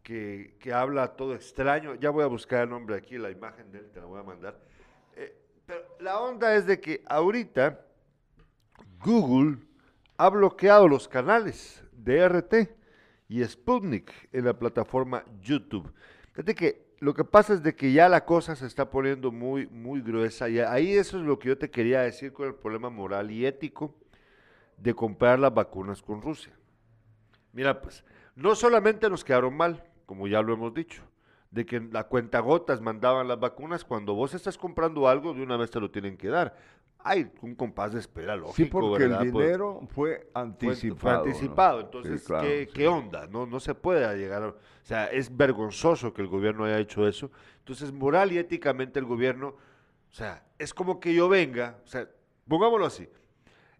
que, 0.04 0.58
que 0.60 0.74
habla 0.74 1.16
todo 1.16 1.34
extraño. 1.34 1.96
Ya 1.96 2.10
voy 2.10 2.26
a 2.26 2.28
buscar 2.28 2.64
el 2.64 2.70
nombre 2.72 2.98
aquí, 2.98 3.18
la 3.18 3.32
imagen 3.32 3.72
de 3.72 3.80
él, 3.80 3.90
te 3.94 4.02
la 4.02 4.06
voy 4.08 4.20
a 4.20 4.24
mandar. 4.24 4.60
Eh, 5.16 5.34
pero 5.66 5.82
la 6.02 6.20
onda 6.20 6.54
es 6.56 6.66
de 6.66 6.82
que 6.82 7.02
ahorita 7.08 7.86
Google 9.04 9.58
ha 10.18 10.30
bloqueado 10.30 10.88
los 10.88 11.08
canales 11.08 11.84
de 11.92 12.28
RT 12.28 12.54
y 13.30 13.44
Sputnik 13.44 14.12
en 14.32 14.46
la 14.46 14.54
plataforma 14.54 15.24
YouTube. 15.42 15.92
Fíjate 16.34 16.54
que 16.54 16.92
lo 17.00 17.16
que 17.16 17.24
pasa 17.24 17.54
es 17.54 17.64
de 17.64 17.76
que 17.76 17.94
ya 17.94 18.08
la 18.10 18.26
cosa 18.26 18.56
se 18.56 18.68
está 18.68 18.92
poniendo 18.92 19.32
muy, 19.32 19.66
muy 19.68 20.02
gruesa 20.02 20.50
y 20.50 20.60
ahí 20.60 20.94
eso 20.94 21.18
es 21.18 21.24
lo 21.24 21.40
que 21.40 21.48
yo 21.48 21.58
te 21.58 21.72
quería 21.72 22.02
decir 22.02 22.32
con 22.32 22.48
el 22.48 22.54
problema 22.54 22.92
moral 22.92 23.32
y 23.32 23.46
ético 23.46 23.96
de 24.78 24.94
comprar 24.94 25.40
las 25.40 25.54
vacunas 25.54 26.04
con 26.04 26.22
Rusia. 26.22 26.54
Mira, 27.54 27.82
pues, 27.82 28.04
no 28.36 28.54
solamente 28.54 29.10
nos 29.10 29.24
quedaron 29.24 29.58
mal, 29.58 29.84
como 30.06 30.28
ya 30.28 30.44
lo 30.44 30.54
hemos 30.54 30.76
dicho, 30.76 31.02
de 31.50 31.66
que 31.66 31.80
la 31.80 32.04
cuenta 32.04 32.40
gotas 32.40 32.82
mandaban 32.82 33.28
las 33.28 33.40
vacunas, 33.40 33.84
cuando 33.84 34.14
vos 34.14 34.34
estás 34.34 34.58
comprando 34.58 35.08
algo, 35.08 35.34
de 35.34 35.42
una 35.42 35.58
vez 35.58 35.72
te 35.72 35.80
lo 35.80 35.90
tienen 35.90 36.18
que 36.18 36.30
dar. 36.30 36.56
Hay 37.04 37.32
un 37.42 37.56
compás 37.56 37.94
de 37.94 38.00
espera 38.00 38.36
lógico, 38.36 38.56
Sí, 38.56 38.66
porque 38.66 39.04
¿verdad? 39.04 39.22
el 39.24 39.32
Pues, 39.32 39.46
dinero 39.46 39.80
fue 39.88 39.92
fue- 39.94 40.28
anticipado. 40.36 40.96
Fue, 40.98 41.12
¿no? 41.12 41.18
anticipado, 41.18 41.80
Sí, 41.80 41.86
entonces, 41.86 42.24
claro, 42.24 42.44
¿qué, 42.48 42.66
sí. 42.68 42.74
qué 42.74 42.88
onda? 42.88 43.28
No, 43.28 43.46
no 43.46 43.60
se 43.60 43.74
puede 43.76 44.18
llegar 44.18 44.44
a... 44.44 44.48
O 44.50 44.56
sea, 44.84 45.06
es 45.08 45.36
vergonzoso 45.36 46.14
que 46.14 46.22
el 46.22 46.28
gobierno 46.28 46.66
haya 46.66 46.80
hecho 46.80 47.08
eso. 47.08 47.32
Entonces, 47.60 47.92
moral 47.92 48.32
y 48.32 48.38
éticamente 48.38 49.00
el 49.00 49.06
gobierno, 49.06 49.50
o 49.50 50.14
sea, 50.14 50.44
es 50.60 50.74
como 50.74 51.00
que 51.00 51.14
yo 51.14 51.30
venga, 51.30 51.78
o 51.84 51.88
sea, 51.88 52.08
pongámoslo 52.48 52.86
así, 52.86 53.08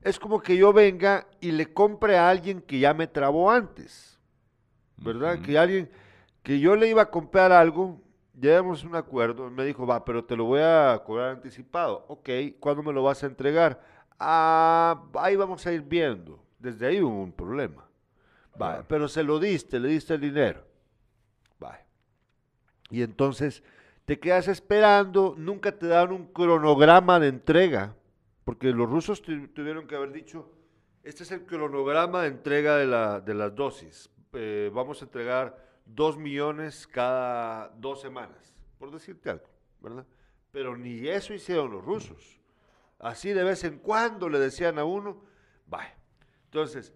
es 0.02 0.18
como 0.20 0.42
que 0.42 0.56
yo 0.58 0.74
venga 0.74 1.28
y 1.40 1.52
le 1.52 1.72
compre 1.74 2.18
a 2.18 2.30
alguien 2.30 2.62
que 2.62 2.80
ya 2.80 2.94
me 2.94 3.08
trabó 3.08 3.52
antes, 3.52 4.20
¿verdad? 4.98 5.40
Que 5.42 5.58
alguien, 5.58 5.90
que 6.44 6.60
yo 6.60 6.76
le 6.76 6.88
iba 6.90 7.04
a 7.04 7.10
comprar 7.12 7.52
algo, 7.52 8.00
llevamos 8.40 8.84
un 8.84 8.96
acuerdo, 8.96 9.50
me 9.50 9.66
dijo, 9.66 9.86
va, 9.86 10.04
pero 10.06 10.24
te 10.24 10.36
lo 10.36 10.46
voy 10.46 10.62
a 10.62 11.02
cobrar 11.06 11.32
anticipado. 11.32 12.06
Ok, 12.08 12.30
¿cuándo 12.60 12.84
me 12.84 12.94
lo 12.94 13.04
vas 13.04 13.24
a 13.24 13.28
entregar? 13.28 13.82
Ah, 14.20 15.04
ahí 15.16 15.36
vamos 15.36 15.66
a 15.66 15.72
ir 15.74 15.82
viendo. 15.82 16.44
Desde 16.60 16.88
ahí 16.88 17.02
hubo 17.02 17.22
un 17.24 17.32
problema. 17.32 17.88
Va, 18.54 18.74
Claro. 18.74 18.86
pero 18.88 19.08
se 19.08 19.24
lo 19.24 19.40
diste, 19.40 19.80
le 19.80 19.90
diste 19.90 20.14
el 20.14 20.22
dinero. 20.22 20.62
Va. 21.64 21.80
Y 22.90 23.02
entonces 23.02 23.64
te 24.06 24.20
quedas 24.20 24.48
esperando, 24.48 25.36
nunca 25.38 25.72
te 25.72 25.88
dan 25.88 26.12
un 26.12 26.28
cronograma 26.28 27.20
de 27.20 27.30
entrega, 27.30 27.96
porque 28.44 28.72
los 28.72 28.90
rusos 28.90 29.22
tu- 29.22 29.48
tuvieron 29.50 29.88
que 29.88 29.96
haber 29.96 30.12
dicho, 30.12 30.50
este 31.04 31.24
es 31.24 31.32
el 31.32 31.46
cronograma 31.46 32.22
de 32.24 32.28
entrega 32.28 32.76
de, 32.78 32.86
la- 32.88 33.22
de 33.22 33.34
las 33.34 33.56
dosis. 33.56 34.10
Eh, 34.34 34.70
vamos 34.74 35.02
a 35.02 35.06
entregar 35.06 35.58
dos 35.86 36.18
millones 36.18 36.88
cada 36.88 37.70
dos 37.78 38.02
semanas, 38.02 38.54
por 38.78 38.92
decirte 38.92 39.30
algo, 39.30 39.48
¿verdad? 39.80 40.06
Pero 40.52 40.78
ni 40.78 41.08
eso 41.08 41.34
hicieron 41.34 41.72
los 41.72 41.84
rusos. 41.84 42.40
Así 43.00 43.30
de 43.30 43.44
vez 43.44 43.64
en 43.64 43.80
cuando 43.80 44.30
le 44.30 44.40
decían 44.40 44.78
a 44.78 44.84
uno, 44.84 45.24
vaya. 45.66 45.96
Entonces, 46.46 46.94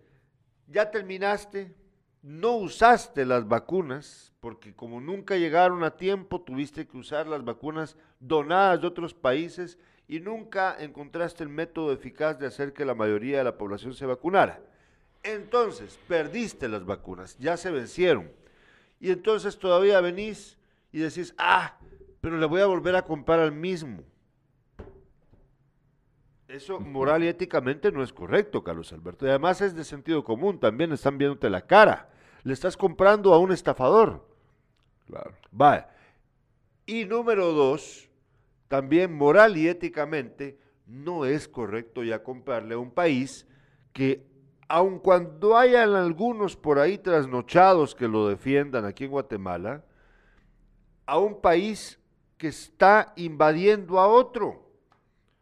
ya 0.67 0.91
terminaste, 0.91 1.73
no 2.21 2.57
usaste 2.57 3.25
las 3.25 3.47
vacunas, 3.47 4.33
porque 4.39 4.75
como 4.75 4.99
nunca 4.99 5.37
llegaron 5.37 5.83
a 5.83 5.95
tiempo, 5.95 6.41
tuviste 6.41 6.87
que 6.87 6.97
usar 6.97 7.27
las 7.27 7.43
vacunas 7.43 7.97
donadas 8.19 8.81
de 8.81 8.87
otros 8.87 9.13
países 9.13 9.77
y 10.07 10.19
nunca 10.19 10.75
encontraste 10.79 11.43
el 11.43 11.49
método 11.49 11.91
eficaz 11.91 12.37
de 12.37 12.47
hacer 12.47 12.73
que 12.73 12.85
la 12.85 12.93
mayoría 12.93 13.39
de 13.39 13.43
la 13.43 13.57
población 13.57 13.93
se 13.93 14.05
vacunara. 14.05 14.61
Entonces, 15.23 15.97
perdiste 16.07 16.67
las 16.67 16.85
vacunas, 16.85 17.37
ya 17.39 17.57
se 17.57 17.71
vencieron. 17.71 18.31
Y 19.05 19.11
entonces 19.11 19.59
todavía 19.59 20.01
venís 20.01 20.57
y 20.91 20.97
decís, 20.97 21.35
ah, 21.37 21.77
pero 22.21 22.39
le 22.39 22.47
voy 22.47 22.61
a 22.61 22.65
volver 22.65 22.95
a 22.95 23.03
comprar 23.03 23.39
al 23.39 23.51
mismo. 23.51 24.01
Eso 26.47 26.79
moral 26.79 27.23
y 27.23 27.27
éticamente 27.27 27.91
no 27.91 28.01
es 28.01 28.11
correcto, 28.11 28.63
Carlos 28.63 28.91
Alberto. 28.93 29.27
Y 29.27 29.29
además 29.29 29.61
es 29.61 29.75
de 29.75 29.83
sentido 29.83 30.23
común, 30.23 30.59
también 30.59 30.91
están 30.91 31.19
viéndote 31.19 31.51
la 31.51 31.67
cara. 31.67 32.09
Le 32.41 32.51
estás 32.51 32.75
comprando 32.75 33.31
a 33.31 33.37
un 33.37 33.51
estafador. 33.51 34.27
Claro. 35.05 35.35
Vaya. 35.51 35.87
Y 36.87 37.05
número 37.05 37.51
dos, 37.51 38.09
también 38.67 39.13
moral 39.13 39.55
y 39.55 39.67
éticamente 39.67 40.57
no 40.87 41.25
es 41.25 41.47
correcto 41.47 42.03
ya 42.03 42.23
comprarle 42.23 42.73
a 42.73 42.79
un 42.79 42.89
país 42.89 43.47
que, 43.93 44.25
aun 44.67 44.99
cuando 44.99 45.57
hayan 45.57 45.93
algunos 45.95 46.55
por 46.55 46.79
ahí 46.79 46.97
trasnochados 46.97 47.93
que 47.95 48.07
lo 48.07 48.27
defiendan 48.27 48.85
aquí 48.85 49.05
en 49.05 49.11
Guatemala, 49.11 49.83
a 51.05 51.17
un 51.19 51.39
país 51.39 51.99
que 52.37 52.47
está 52.47 53.13
invadiendo 53.15 53.99
a 53.99 54.07
otro. 54.07 54.63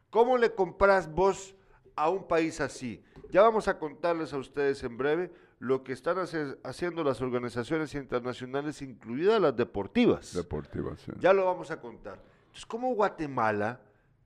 ¿Cómo 0.09 0.37
le 0.37 0.53
compras 0.53 1.11
vos 1.11 1.55
a 1.95 2.09
un 2.09 2.27
país 2.27 2.59
así? 2.61 3.03
Ya 3.31 3.41
vamos 3.41 3.67
a 3.67 3.79
contarles 3.79 4.33
a 4.33 4.37
ustedes 4.37 4.83
en 4.83 4.97
breve 4.97 5.31
lo 5.59 5.83
que 5.83 5.93
están 5.93 6.19
hace- 6.19 6.57
haciendo 6.63 7.03
las 7.03 7.21
organizaciones 7.21 7.95
internacionales, 7.95 8.81
incluidas 8.81 9.39
las 9.41 9.55
deportivas. 9.55 10.33
Deportiva, 10.33 10.95
sí. 10.97 11.11
Ya 11.19 11.31
lo 11.33 11.45
vamos 11.45 11.71
a 11.71 11.79
contar. 11.79 12.19
Entonces, 12.41 12.65
¿cómo 12.65 12.93
Guatemala 12.93 13.79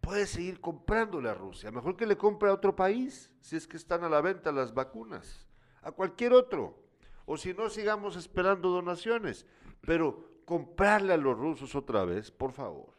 puede 0.07 0.25
seguir 0.25 0.61
comprándole 0.61 1.27
a 1.27 1.33
Rusia? 1.33 1.69
Mejor 1.69 1.97
que 1.97 2.05
le 2.05 2.15
compre 2.15 2.47
a 2.47 2.53
otro 2.53 2.73
país, 2.73 3.29
si 3.41 3.57
es 3.57 3.67
que 3.67 3.75
están 3.75 4.05
a 4.05 4.09
la 4.09 4.21
venta 4.21 4.53
las 4.53 4.73
vacunas, 4.73 5.45
a 5.81 5.91
cualquier 5.91 6.31
otro. 6.31 6.81
O 7.25 7.35
si 7.35 7.53
no, 7.53 7.69
sigamos 7.69 8.15
esperando 8.15 8.69
donaciones. 8.69 9.45
Pero 9.81 10.39
comprarle 10.45 11.11
a 11.11 11.17
los 11.17 11.37
rusos 11.37 11.75
otra 11.75 12.05
vez, 12.05 12.31
por 12.31 12.53
favor. 12.53 12.93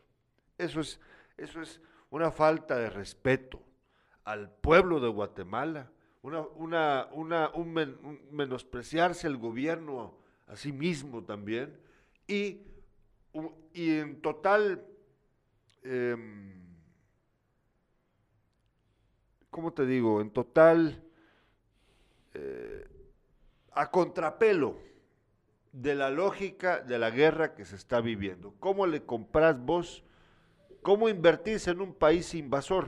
Eso 0.58 0.80
es, 0.80 1.00
eso 1.38 1.62
es 1.62 1.80
una 2.10 2.30
falta 2.30 2.76
de 2.76 2.90
respeto 2.90 3.62
al 4.24 4.50
pueblo 4.50 5.00
de 5.00 5.08
Guatemala, 5.08 5.90
una, 6.20 6.42
una, 6.42 7.08
una, 7.12 7.48
un, 7.54 7.72
men- 7.72 7.98
un 8.02 8.20
menospreciarse 8.32 9.26
el 9.28 9.38
gobierno 9.38 10.18
a 10.46 10.56
sí 10.56 10.72
mismo 10.72 11.24
también, 11.24 11.80
y, 12.26 12.66
y 13.72 13.96
en 13.96 14.20
total, 14.20 14.84
em, 15.82 16.67
¿cómo 19.58 19.72
te 19.72 19.86
digo? 19.86 20.20
En 20.20 20.30
total, 20.30 21.02
eh, 22.32 22.86
a 23.72 23.90
contrapelo 23.90 24.78
de 25.72 25.96
la 25.96 26.10
lógica 26.10 26.78
de 26.78 26.96
la 26.96 27.10
guerra 27.10 27.56
que 27.56 27.64
se 27.64 27.74
está 27.74 28.00
viviendo. 28.00 28.54
¿Cómo 28.60 28.86
le 28.86 29.02
compras 29.04 29.60
vos? 29.60 30.04
¿Cómo 30.80 31.08
invertís 31.08 31.66
en 31.66 31.80
un 31.80 31.92
país 31.92 32.34
invasor? 32.34 32.86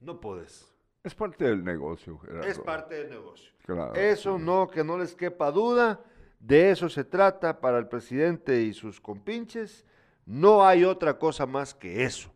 No 0.00 0.18
podés. 0.18 0.74
Es 1.04 1.14
parte 1.14 1.44
del 1.44 1.62
negocio, 1.62 2.18
Gerardo. 2.18 2.48
Es 2.48 2.58
parte 2.58 2.96
del 2.96 3.10
negocio. 3.10 3.52
Claro. 3.64 3.94
Eso 3.94 4.40
no, 4.40 4.68
que 4.68 4.82
no 4.82 4.98
les 4.98 5.14
quepa 5.14 5.52
duda, 5.52 6.00
de 6.40 6.72
eso 6.72 6.88
se 6.88 7.04
trata 7.04 7.60
para 7.60 7.78
el 7.78 7.86
presidente 7.86 8.60
y 8.62 8.74
sus 8.74 9.00
compinches. 9.00 9.86
No 10.26 10.66
hay 10.66 10.82
otra 10.82 11.16
cosa 11.16 11.46
más 11.46 11.74
que 11.74 12.02
eso. 12.02 12.34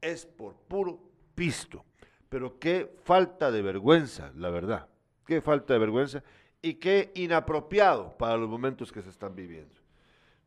Es 0.00 0.26
por 0.26 0.56
puro 0.56 1.11
pisto. 1.34 1.84
Pero 2.28 2.58
qué 2.58 2.94
falta 3.04 3.50
de 3.50 3.62
vergüenza, 3.62 4.32
la 4.36 4.50
verdad. 4.50 4.86
Qué 5.26 5.40
falta 5.40 5.74
de 5.74 5.78
vergüenza 5.78 6.22
y 6.62 6.74
qué 6.74 7.10
inapropiado 7.14 8.16
para 8.16 8.36
los 8.36 8.48
momentos 8.48 8.90
que 8.92 9.02
se 9.02 9.10
están 9.10 9.34
viviendo. 9.34 9.74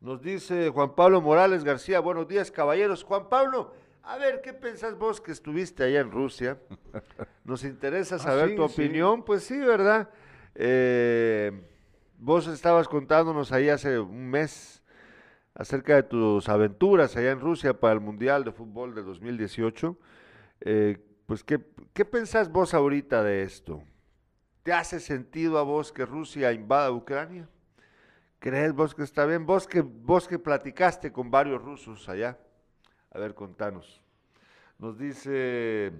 Nos 0.02 0.22
dice 0.22 0.70
Juan 0.70 0.96
Pablo 0.96 1.22
Morales 1.22 1.64
García, 1.64 2.00
buenos 2.00 2.28
días 2.28 2.52
caballeros. 2.52 3.04
Juan 3.04 3.30
Pablo, 3.30 3.74
a 4.04 4.18
ver, 4.18 4.42
¿qué 4.42 4.54
pensás 4.54 4.98
vos 4.98 5.20
que 5.22 5.32
estuviste 5.32 5.84
allá 5.84 6.00
en 6.02 6.12
Rusia? 6.12 6.58
Nos 7.44 7.64
interesa 7.64 8.16
Ah, 8.20 8.20
saber 8.20 8.50
sí, 8.50 8.56
tu 8.56 8.68
sí. 8.68 8.74
opinión. 8.74 9.24
Pues 9.24 9.44
sí, 9.44 9.58
¿verdad? 9.58 10.10
Eh, 10.56 11.52
vos 12.20 12.48
estabas 12.48 12.88
contándonos 12.88 13.52
ahí 13.52 13.70
hace 13.70 14.00
un 14.00 14.30
mes 14.30 14.84
acerca 15.54 15.96
de 15.96 16.04
tus 16.04 16.50
aventuras 16.50 17.16
allá 17.16 17.32
en 17.32 17.40
Rusia 17.40 17.80
para 17.80 17.94
el 17.94 18.00
Mundial 18.02 18.44
de 18.44 18.52
Fútbol 18.52 18.94
de 18.96 19.04
2018. 19.04 19.98
Eh, 20.62 20.98
pues, 21.26 21.44
¿qué, 21.44 21.60
¿qué 21.94 22.06
pensás 22.06 22.52
vos 22.52 22.74
ahorita 22.74 23.24
de 23.24 23.44
esto? 23.44 23.84
¿Te 24.64 24.74
hace 24.74 25.00
sentido 25.00 25.58
a 25.60 25.64
vos 25.64 25.92
que 25.92 26.06
Rusia 26.06 26.52
invada 26.52 26.92
Ucrania? 26.92 27.48
¿Crees 28.40 28.74
vos 28.74 28.94
que 28.94 29.04
está 29.04 29.26
bien? 29.26 29.46
Vos 29.46 29.68
que, 29.68 29.82
vos 29.82 30.28
que 30.28 30.40
platicaste 30.40 31.12
con 31.12 31.32
varios 31.32 31.62
rusos 31.64 32.08
allá. 32.10 32.38
A 33.12 33.20
ver, 33.20 33.34
contanos. 33.34 34.02
Nos 34.78 34.98
dice, 34.98 35.92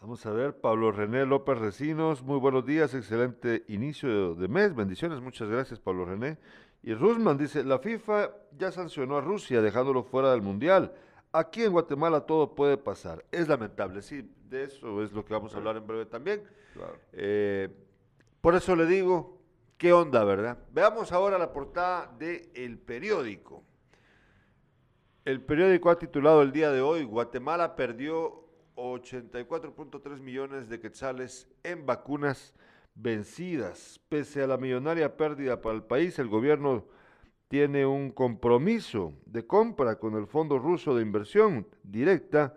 vamos 0.00 0.24
a 0.24 0.30
ver, 0.30 0.58
Pablo 0.58 0.92
René 0.92 1.26
López 1.26 1.58
Recinos, 1.58 2.22
muy 2.22 2.38
buenos 2.38 2.64
días, 2.64 2.94
excelente 2.94 3.64
inicio 3.68 4.34
de 4.34 4.48
mes, 4.48 4.74
bendiciones, 4.74 5.20
muchas 5.20 5.48
gracias 5.48 5.78
Pablo 5.78 6.06
René. 6.06 6.38
Y 6.82 6.94
Rusman 6.94 7.36
dice, 7.36 7.62
la 7.62 7.78
FIFA 7.78 8.30
ya 8.56 8.72
sancionó 8.72 9.18
a 9.18 9.20
Rusia 9.20 9.60
dejándolo 9.60 10.02
fuera 10.02 10.30
del 10.30 10.40
Mundial. 10.40 10.94
Aquí 11.32 11.62
en 11.62 11.72
Guatemala 11.72 12.20
todo 12.20 12.54
puede 12.54 12.76
pasar. 12.76 13.24
Es 13.30 13.48
lamentable, 13.48 14.02
sí, 14.02 14.28
de 14.48 14.64
eso 14.64 15.02
es 15.02 15.12
lo 15.12 15.24
que 15.24 15.32
vamos 15.32 15.54
a 15.54 15.58
hablar 15.58 15.76
en 15.76 15.86
breve 15.86 16.06
también. 16.06 16.42
Claro. 16.74 16.96
Eh, 17.12 17.68
por 18.40 18.54
eso 18.54 18.74
le 18.74 18.86
digo, 18.86 19.38
¿qué 19.78 19.92
onda, 19.92 20.24
verdad? 20.24 20.58
Veamos 20.72 21.12
ahora 21.12 21.38
la 21.38 21.52
portada 21.52 22.12
de 22.18 22.50
El 22.54 22.78
Periódico. 22.78 23.64
El 25.24 25.42
periódico 25.42 25.90
ha 25.90 25.98
titulado 25.98 26.40
el 26.42 26.50
día 26.50 26.72
de 26.72 26.80
hoy, 26.80 27.04
Guatemala 27.04 27.76
perdió 27.76 28.48
84.3 28.76 30.18
millones 30.18 30.68
de 30.68 30.80
quetzales 30.80 31.46
en 31.62 31.84
vacunas 31.84 32.54
vencidas. 32.94 34.00
Pese 34.08 34.42
a 34.42 34.46
la 34.46 34.56
millonaria 34.56 35.16
pérdida 35.16 35.60
para 35.60 35.76
el 35.76 35.82
país, 35.82 36.18
el 36.18 36.28
gobierno 36.28 36.86
tiene 37.50 37.84
un 37.84 38.12
compromiso 38.12 39.12
de 39.26 39.44
compra 39.44 39.96
con 39.98 40.14
el 40.14 40.28
Fondo 40.28 40.56
Ruso 40.56 40.94
de 40.94 41.02
Inversión 41.02 41.66
Directa 41.82 42.54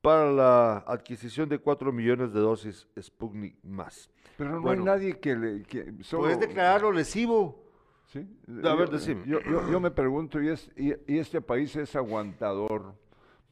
para 0.00 0.30
la 0.30 0.76
adquisición 0.86 1.48
de 1.48 1.58
4 1.58 1.90
millones 1.92 2.32
de 2.32 2.38
dosis 2.38 2.86
Sputnik 3.00 3.56
más. 3.64 4.08
Pero 4.36 4.52
no 4.52 4.60
Bueno. 4.62 4.82
hay 4.82 4.86
nadie 4.86 5.18
que 5.18 5.34
le... 5.34 5.62
Que 5.64 5.92
solo- 6.02 6.22
Puedes 6.22 6.38
declararlo 6.38 6.92
lesivo. 6.92 7.64
¿Sí? 8.06 8.20
A 8.62 8.74
ver, 8.76 8.86
Yo- 8.86 8.92
decime. 8.92 9.22
Yo, 9.26 9.40
yo- 9.40 9.68
yo 9.72 9.80
me 9.80 9.90
pregunto, 9.90 10.40
¿y, 10.40 10.50
es- 10.50 10.70
y- 10.76 10.94
y 11.12 11.18
este 11.18 11.40
país 11.40 11.74
es 11.74 11.96
aguantador? 11.96 12.94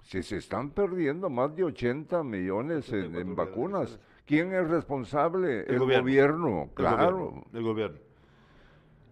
Si 0.05 0.23
se 0.23 0.37
están 0.37 0.71
perdiendo 0.71 1.29
más 1.29 1.55
de 1.57 1.65
80 1.65 2.23
millones 2.23 2.89
en, 2.93 3.07
84 3.07 3.21
en 3.21 3.29
millones, 3.29 3.37
vacunas. 3.37 4.01
¿quién 4.25 4.55
es 4.55 4.69
responsable? 4.71 5.63
El 5.63 5.75
El, 5.75 5.79
gobierno. 5.81 6.03
gobierno. 6.05 6.63
El 6.63 6.71
claro. 6.75 7.17
gobierno, 7.19 7.45
el 7.53 7.63
gobierno. 7.65 7.99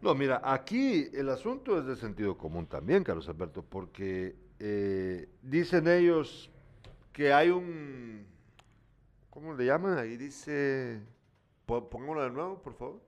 No, 0.05 0.15
mira, 0.15 0.43
aquí 0.45 1.09
el 1.15 1.31
asunto 1.31 1.79
es 1.79 1.87
de 1.87 1.97
sentido 1.97 2.37
común 2.37 2.67
también, 2.67 3.03
Carlos 3.03 3.27
Alberto, 3.27 3.63
porque 3.63 4.37
eh, 4.59 5.31
dicen 5.41 5.89
ellos, 5.89 6.51
que 7.11 7.33
hay 7.33 7.49
un, 7.49 8.27
¿cómo 9.31 9.55
le 9.55 9.65
llaman? 9.65 9.97
Ahí 9.97 10.19
dice, 10.19 11.01
pónganlo 11.65 12.23
de 12.23 12.31
nuevo, 12.33 12.61
por 12.61 12.75
favor. 12.75 13.01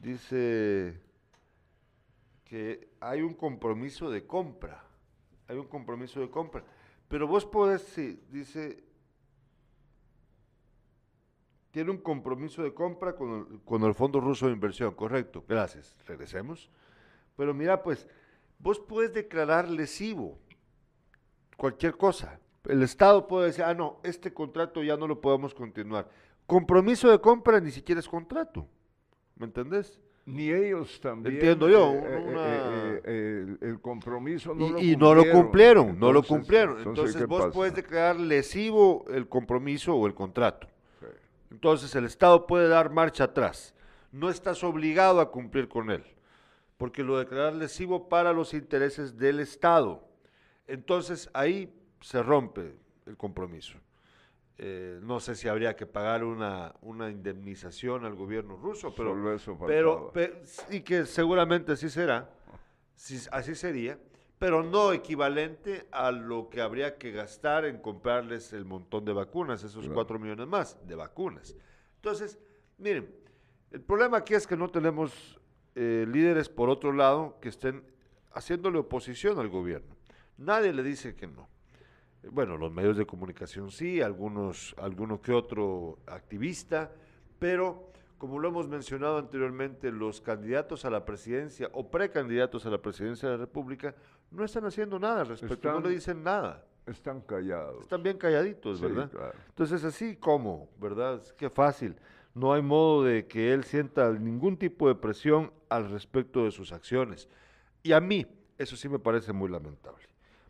Dice 0.00 0.96
que 2.44 2.90
hay 3.00 3.22
un 3.22 3.34
compromiso 3.34 4.12
de 4.12 4.24
compra, 4.24 4.84
hay 5.48 5.56
un 5.56 5.66
compromiso 5.66 6.20
de 6.20 6.30
compra. 6.30 6.62
Pero 7.08 7.26
vos 7.26 7.44
podés, 7.44 7.82
sí, 7.82 8.22
dice, 8.30 8.84
tiene 11.70 11.90
un 11.90 11.98
compromiso 11.98 12.62
de 12.62 12.74
compra 12.74 13.14
con 13.14 13.30
el, 13.50 13.60
con 13.64 13.82
el 13.84 13.94
Fondo 13.94 14.20
Ruso 14.20 14.46
de 14.46 14.52
Inversión, 14.52 14.94
correcto, 14.94 15.44
gracias, 15.48 15.96
regresemos. 16.06 16.70
Pero 17.36 17.54
mira, 17.54 17.82
pues, 17.82 18.08
vos 18.58 18.80
puedes 18.80 19.12
declarar 19.12 19.68
lesivo 19.68 20.38
cualquier 21.56 21.96
cosa. 21.96 22.40
El 22.68 22.82
Estado 22.82 23.26
puede 23.26 23.46
decir, 23.46 23.64
ah, 23.64 23.74
no, 23.74 24.00
este 24.02 24.32
contrato 24.32 24.82
ya 24.82 24.96
no 24.96 25.06
lo 25.06 25.20
podemos 25.20 25.54
continuar. 25.54 26.08
Compromiso 26.46 27.10
de 27.10 27.20
compra 27.20 27.60
ni 27.60 27.70
siquiera 27.70 28.00
es 28.00 28.08
contrato, 28.08 28.66
¿me 29.36 29.46
entendés? 29.46 29.98
Ni 30.26 30.50
ellos 30.50 31.00
también. 31.00 31.36
Entiendo 31.36 31.68
yo. 31.68 31.92
eh, 31.94 32.02
eh, 32.04 33.00
eh, 33.04 33.56
el, 33.62 33.80
compromiso 33.80 34.54
no 34.54 34.66
y, 34.66 34.70
lo 34.70 34.78
y 34.80 34.96
no 34.96 35.14
lo 35.14 35.30
cumplieron, 35.30 35.90
Entonces, 35.90 36.00
no 36.00 36.12
lo 36.12 36.22
cumplieron. 36.22 36.78
entonces, 36.78 37.14
Entonces, 37.14 37.16
¿qué 37.16 37.26
vos 37.26 37.40
pasa? 37.42 37.52
puedes 37.52 37.74
declarar 37.74 38.20
lesivo 38.20 39.04
el 39.08 39.28
compromiso 39.28 39.94
o 39.94 40.06
el 40.06 40.14
contrato. 40.14 40.68
Entonces 41.50 41.94
el 41.94 42.04
Estado 42.04 42.46
puede 42.46 42.68
dar 42.68 42.90
marcha 42.90 43.24
atrás. 43.24 43.74
No 44.12 44.28
estás 44.30 44.62
obligado 44.64 45.20
a 45.20 45.30
cumplir 45.30 45.68
con 45.68 45.90
él, 45.90 46.04
porque 46.76 47.02
lo 47.04 47.18
declaras 47.18 47.54
lesivo 47.54 48.08
para 48.08 48.32
los 48.32 48.54
intereses 48.54 49.16
del 49.16 49.40
Estado. 49.40 50.06
Entonces 50.66 51.28
ahí 51.32 51.72
se 52.00 52.22
rompe 52.22 52.74
el 53.06 53.16
compromiso. 53.16 53.76
Eh, 54.62 55.00
no 55.02 55.20
sé 55.20 55.34
si 55.36 55.48
habría 55.48 55.74
que 55.74 55.86
pagar 55.86 56.22
una, 56.22 56.74
una 56.82 57.08
indemnización 57.10 58.04
al 58.04 58.14
gobierno 58.14 58.56
ruso, 58.56 58.94
pero, 58.94 59.10
Solo 59.10 59.32
eso 59.34 59.56
pero, 59.66 60.10
faltaba. 60.10 60.12
pe- 60.12 60.42
y 60.76 60.80
que 60.82 61.06
seguramente 61.06 61.72
así 61.72 61.88
será, 61.88 62.28
sí, 62.94 63.18
así 63.32 63.54
sería, 63.54 63.98
pero 64.40 64.62
no 64.62 64.94
equivalente 64.94 65.86
a 65.92 66.10
lo 66.10 66.48
que 66.48 66.62
habría 66.62 66.96
que 66.96 67.12
gastar 67.12 67.66
en 67.66 67.76
comprarles 67.76 68.54
el 68.54 68.64
montón 68.64 69.04
de 69.04 69.12
vacunas, 69.12 69.62
esos 69.62 69.82
Claro. 69.82 69.94
cuatro 69.94 70.18
millones 70.18 70.46
más 70.46 70.78
de 70.88 70.94
vacunas. 70.94 71.54
Entonces, 71.96 72.38
miren, 72.78 73.14
el 73.70 73.82
problema 73.82 74.16
aquí 74.16 74.32
es 74.32 74.46
que 74.46 74.56
no 74.56 74.70
tenemos 74.70 75.38
eh, 75.74 76.06
líderes, 76.08 76.48
por 76.48 76.70
otro 76.70 76.90
lado, 76.94 77.38
que 77.42 77.50
estén 77.50 77.84
haciéndole 78.32 78.78
oposición 78.78 79.38
al 79.38 79.50
gobierno. 79.50 79.94
Nadie 80.38 80.72
le 80.72 80.82
dice 80.82 81.14
que 81.14 81.26
no. 81.26 81.46
Bueno, 82.30 82.56
los 82.56 82.72
medios 82.72 82.96
de 82.96 83.04
comunicación 83.04 83.70
sí, 83.70 84.00
algunos, 84.00 84.74
alguno 84.78 85.20
que 85.20 85.32
otro 85.32 85.98
activista, 86.06 86.90
pero 87.38 87.90
como 88.16 88.38
lo 88.38 88.48
hemos 88.48 88.68
mencionado 88.68 89.16
anteriormente, 89.16 89.90
los 89.90 90.20
candidatos 90.20 90.84
a 90.84 90.90
la 90.90 91.06
presidencia 91.06 91.70
o 91.72 91.90
precandidatos 91.90 92.66
a 92.66 92.70
la 92.70 92.82
presidencia 92.82 93.28
de 93.30 93.36
la 93.38 93.44
República 93.44 93.94
no 94.30 94.44
están 94.44 94.64
haciendo 94.64 94.98
nada 94.98 95.22
al 95.22 95.28
respecto, 95.28 95.68
no 95.70 95.76
Están- 95.78 95.82
le 95.82 95.90
dicen 95.96 96.22
nada, 96.22 96.64
Están 96.86 97.20
callados. 97.22 97.82
están 97.82 98.02
bien 98.02 98.16
calladitos, 98.18 98.78
Sí, 98.78 98.84
¿verdad? 98.84 99.10
claro. 99.10 99.32
Entonces, 99.48 99.84
así 99.84 100.16
como, 100.16 100.68
¿verdad? 100.78 101.16
Es 101.22 101.32
que 101.32 101.50
fácil. 101.50 101.96
No 102.34 102.52
hay 102.52 102.62
modo 102.62 103.02
de 103.04 103.26
que 103.26 103.52
él 103.52 103.64
sienta 103.64 104.10
ningún 104.12 104.56
tipo 104.56 104.86
de 104.88 104.94
presión 104.94 105.52
al 105.68 105.90
respecto 105.90 106.44
de 106.44 106.52
sus 106.52 106.72
acciones. 106.72 107.28
Y 107.82 107.92
a 107.92 108.00
mí, 108.00 108.24
eso 108.56 108.76
sí 108.76 108.88
me 108.88 108.98
parece 109.00 109.32
muy 109.32 109.48
lamentable. 109.50 110.04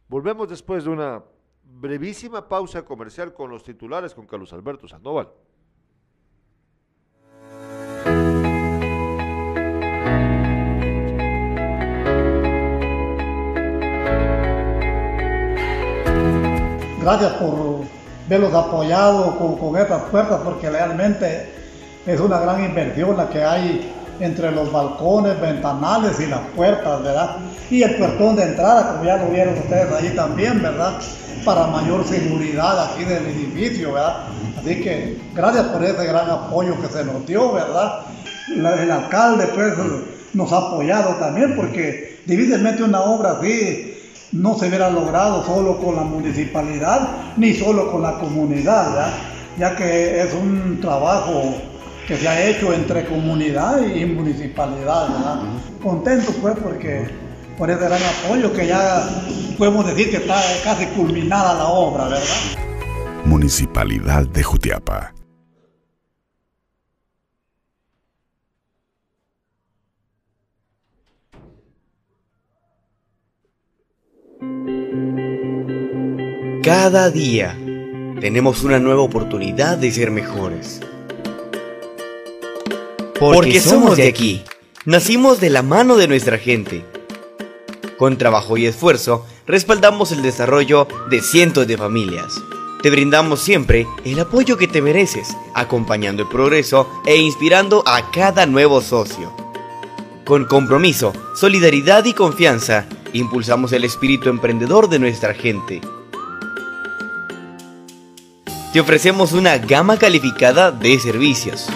Volvemos 0.09 0.49
después 0.49 0.85
de 0.85 0.91
una 0.91 1.23
brevísima 1.65 2.49
pausa 2.49 2.85
comercial 2.85 3.33
con 3.33 3.51
los 3.51 3.63
titulares 3.63 4.15
con 4.15 4.27
Carlos 4.27 4.53
Alberto 4.53 4.89
Sandoval. 4.89 5.31
Gracias 17.01 17.33
por 17.35 17.81
verlos 18.29 18.53
apoyados 18.53 19.35
con, 19.37 19.57
con 19.57 19.77
estas 19.77 20.03
puertas 20.05 20.41
porque 20.45 20.69
realmente 20.69 21.49
es 22.07 22.21
una 22.21 22.39
gran 22.41 22.63
inversión 22.63 23.17
la 23.17 23.29
que 23.29 23.43
hay 23.43 23.91
entre 24.21 24.53
los 24.53 24.71
balcones, 24.71 25.41
ventanales 25.41 26.21
y 26.21 26.27
las 26.27 26.41
puertas, 26.55 27.03
¿verdad? 27.03 27.37
Y 27.71 27.83
el 27.83 27.97
puertón 27.97 28.37
de 28.37 28.43
entrada, 28.43 28.93
como 28.93 29.05
ya 29.05 29.17
lo 29.17 29.31
vieron 29.31 29.55
ustedes 29.55 29.91
allí 29.93 30.11
también, 30.11 30.63
¿verdad? 30.63 30.93
Para 31.45 31.69
mayor 31.69 32.05
seguridad 32.05 32.85
aquí 32.85 33.05
del 33.05 33.27
edificio, 33.27 33.95
¿verdad? 33.95 34.17
Así 34.59 34.83
que 34.83 35.19
gracias 35.35 35.65
por 35.69 35.83
ese 35.83 36.05
gran 36.05 36.29
apoyo 36.29 36.79
que 36.83 36.89
se 36.89 37.03
nos 37.05 37.27
dio, 37.27 37.53
¿verdad? 37.53 38.01
El 38.49 38.91
alcalde 38.91 39.47
pues 39.55 39.73
nos 40.35 40.53
ha 40.53 40.59
apoyado 40.59 41.15
también 41.15 41.57
porque 41.57 42.21
difícilmente 42.27 42.83
una 42.83 43.01
obra 43.01 43.39
así 43.39 44.00
no 44.33 44.57
se 44.59 44.69
hubiera 44.69 44.91
logrado 44.91 45.45
solo 45.45 45.79
con 45.79 45.97
la 45.97 46.03
municipalidad 46.03 47.35
ni 47.37 47.55
solo 47.55 47.91
con 47.91 48.03
la 48.03 48.19
comunidad, 48.19 48.91
¿verdad? 48.91 49.13
ya 49.59 49.77
que 49.77 50.23
es 50.23 50.33
un 50.35 50.81
trabajo 50.81 51.55
que 52.07 52.17
se 52.17 52.29
ha 52.29 52.49
hecho 52.49 52.73
entre 52.73 53.05
comunidad 53.07 53.81
y 53.83 54.05
municipalidad. 54.05 55.09
¿verdad? 55.09 55.41
Contento 55.83 56.33
pues 56.41 56.57
porque 56.63 57.09
por 57.59 57.71
ese 57.71 57.85
gran 57.85 58.01
apoyo 58.03 58.53
que 58.53 58.67
ya 58.67 59.07
podemos 59.59 59.87
decir 59.87 60.11
que 60.11 60.17
está 60.17 60.41
casi 60.65 60.87
culminada 60.87 61.55
la 61.55 61.67
obra, 61.67 62.05
¿verdad? 62.05 62.25
Municipalidad 63.25 64.27
de 64.27 64.43
Jutiapa. 64.43 65.13
Cada 76.63 77.11
día 77.11 77.57
tenemos 78.21 78.65
una 78.65 78.79
nueva 78.79 79.01
oportunidad 79.01 79.79
de 79.79 79.91
ser 79.91 80.11
mejores. 80.11 80.81
Porque 83.19 83.61
somos 83.61 83.97
de 83.97 84.07
aquí. 84.07 84.45
Nacimos 84.85 85.41
de 85.41 85.49
la 85.49 85.63
mano 85.63 85.97
de 85.97 86.07
nuestra 86.07 86.37
gente. 86.37 86.85
Con 87.97 88.19
trabajo 88.19 88.59
y 88.59 88.67
esfuerzo, 88.67 89.25
respaldamos 89.47 90.13
el 90.13 90.21
desarrollo 90.21 90.87
de 91.09 91.23
cientos 91.23 91.67
de 91.67 91.79
familias. 91.79 92.35
Te 92.83 92.91
brindamos 92.91 93.41
siempre 93.41 93.87
el 94.05 94.21
apoyo 94.21 94.59
que 94.59 94.69
te 94.69 94.83
mereces, 94.83 95.29
acompañando 95.55 96.25
el 96.25 96.29
progreso 96.29 96.91
e 97.07 97.17
inspirando 97.17 97.83
a 97.87 98.11
cada 98.11 98.45
nuevo 98.45 98.83
socio. 98.83 99.33
Con 100.27 100.45
compromiso, 100.45 101.15
solidaridad 101.35 102.05
y 102.05 102.13
confianza, 102.13 102.87
impulsamos 103.15 103.73
el 103.73 103.85
espíritu 103.85 104.29
emprendedor 104.29 104.91
de 104.91 104.99
nuestra 104.99 105.33
gente. 105.33 105.81
Te 108.73 108.79
ofrecemos 108.79 109.33
una 109.33 109.59
gama 109.59 109.97
calificada 109.97 110.71
de 110.71 110.97
servicios. 111.01 111.67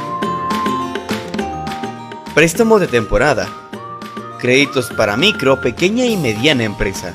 Préstamos 2.36 2.80
de 2.80 2.86
temporada. 2.86 3.48
Créditos 4.38 4.90
para 4.96 5.16
micro, 5.16 5.60
pequeña 5.60 6.06
y 6.06 6.16
mediana 6.16 6.62
empresa. 6.62 7.12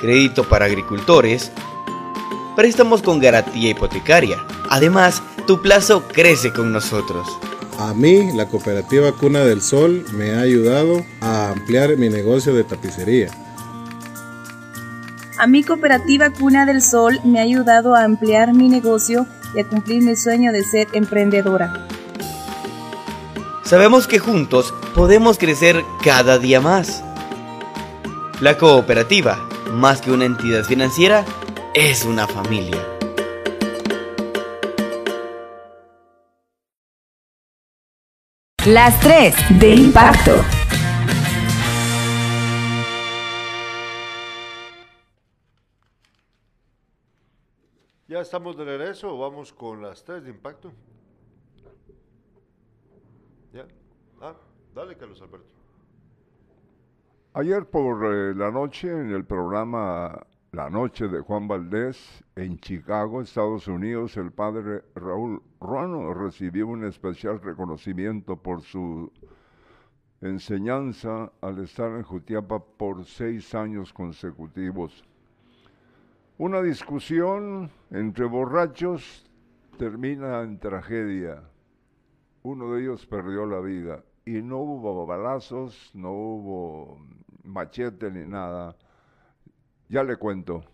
Crédito 0.00 0.42
para 0.42 0.64
agricultores. 0.64 1.52
Préstamos 2.56 3.00
con 3.00 3.20
garantía 3.20 3.70
hipotecaria. 3.70 4.44
Además, 4.68 5.22
tu 5.46 5.62
plazo 5.62 6.02
crece 6.08 6.52
con 6.52 6.72
nosotros. 6.72 7.28
A 7.78 7.94
mí, 7.94 8.32
la 8.32 8.48
cooperativa 8.48 9.12
Cuna 9.12 9.44
del 9.44 9.62
Sol 9.62 10.04
me 10.14 10.32
ha 10.32 10.40
ayudado 10.40 11.04
a 11.20 11.50
ampliar 11.50 11.96
mi 11.96 12.08
negocio 12.08 12.54
de 12.54 12.64
tapicería. 12.64 13.30
A 15.42 15.48
mi 15.48 15.64
cooperativa 15.64 16.30
Cuna 16.30 16.66
del 16.66 16.80
Sol 16.80 17.18
me 17.24 17.40
ha 17.40 17.42
ayudado 17.42 17.96
a 17.96 18.04
ampliar 18.04 18.54
mi 18.54 18.68
negocio 18.68 19.26
y 19.56 19.60
a 19.60 19.66
cumplir 19.66 20.00
mi 20.00 20.14
sueño 20.14 20.52
de 20.52 20.62
ser 20.62 20.86
emprendedora. 20.92 21.88
Sabemos 23.64 24.06
que 24.06 24.20
juntos 24.20 24.72
podemos 24.94 25.38
crecer 25.38 25.82
cada 26.04 26.38
día 26.38 26.60
más. 26.60 27.02
La 28.40 28.56
cooperativa, 28.56 29.36
más 29.72 30.00
que 30.00 30.12
una 30.12 30.26
entidad 30.26 30.62
financiera, 30.62 31.24
es 31.74 32.04
una 32.04 32.28
familia. 32.28 32.80
Las 38.64 39.00
3 39.00 39.34
de 39.58 39.74
impacto. 39.74 40.61
¿Ya 48.12 48.20
estamos 48.20 48.58
de 48.58 48.66
regreso 48.66 49.16
vamos 49.16 49.54
con 49.54 49.80
las 49.80 50.04
tres 50.04 50.22
de 50.22 50.28
impacto? 50.28 50.70
¿Ya? 53.54 53.66
Ah, 54.20 54.34
dale, 54.74 54.98
Carlos 54.98 55.22
Alberto. 55.22 55.46
Ayer 57.32 57.64
por 57.64 58.04
eh, 58.04 58.34
la 58.34 58.50
noche 58.50 58.90
en 58.90 59.12
el 59.12 59.24
programa 59.24 60.26
la 60.50 60.68
noche 60.68 61.08
de 61.08 61.20
Juan 61.20 61.48
Valdés 61.48 62.22
en 62.36 62.58
Chicago, 62.58 63.22
Estados 63.22 63.66
Unidos, 63.66 64.18
el 64.18 64.30
padre 64.30 64.82
Raúl 64.94 65.42
Ruano 65.58 66.12
recibió 66.12 66.66
un 66.66 66.84
especial 66.84 67.40
reconocimiento 67.40 68.36
por 68.36 68.60
su 68.60 69.10
enseñanza 70.20 71.32
al 71.40 71.60
estar 71.60 71.90
en 71.92 72.02
Jutiapa 72.02 72.62
por 72.62 73.06
seis 73.06 73.54
años 73.54 73.90
consecutivos. 73.90 75.02
Una 76.42 76.60
discusión 76.60 77.70
entre 77.92 78.24
borrachos 78.24 79.24
termina 79.78 80.42
en 80.42 80.58
tragedia. 80.58 81.40
Uno 82.42 82.72
de 82.72 82.82
ellos 82.82 83.06
perdió 83.06 83.46
la 83.46 83.60
vida 83.60 84.02
y 84.24 84.42
no 84.42 84.58
hubo 84.58 85.06
balazos, 85.06 85.92
no 85.94 86.10
hubo 86.10 87.06
machete 87.44 88.10
ni 88.10 88.26
nada. 88.26 88.74
Ya 89.88 90.02
le 90.02 90.16
cuento. 90.16 90.64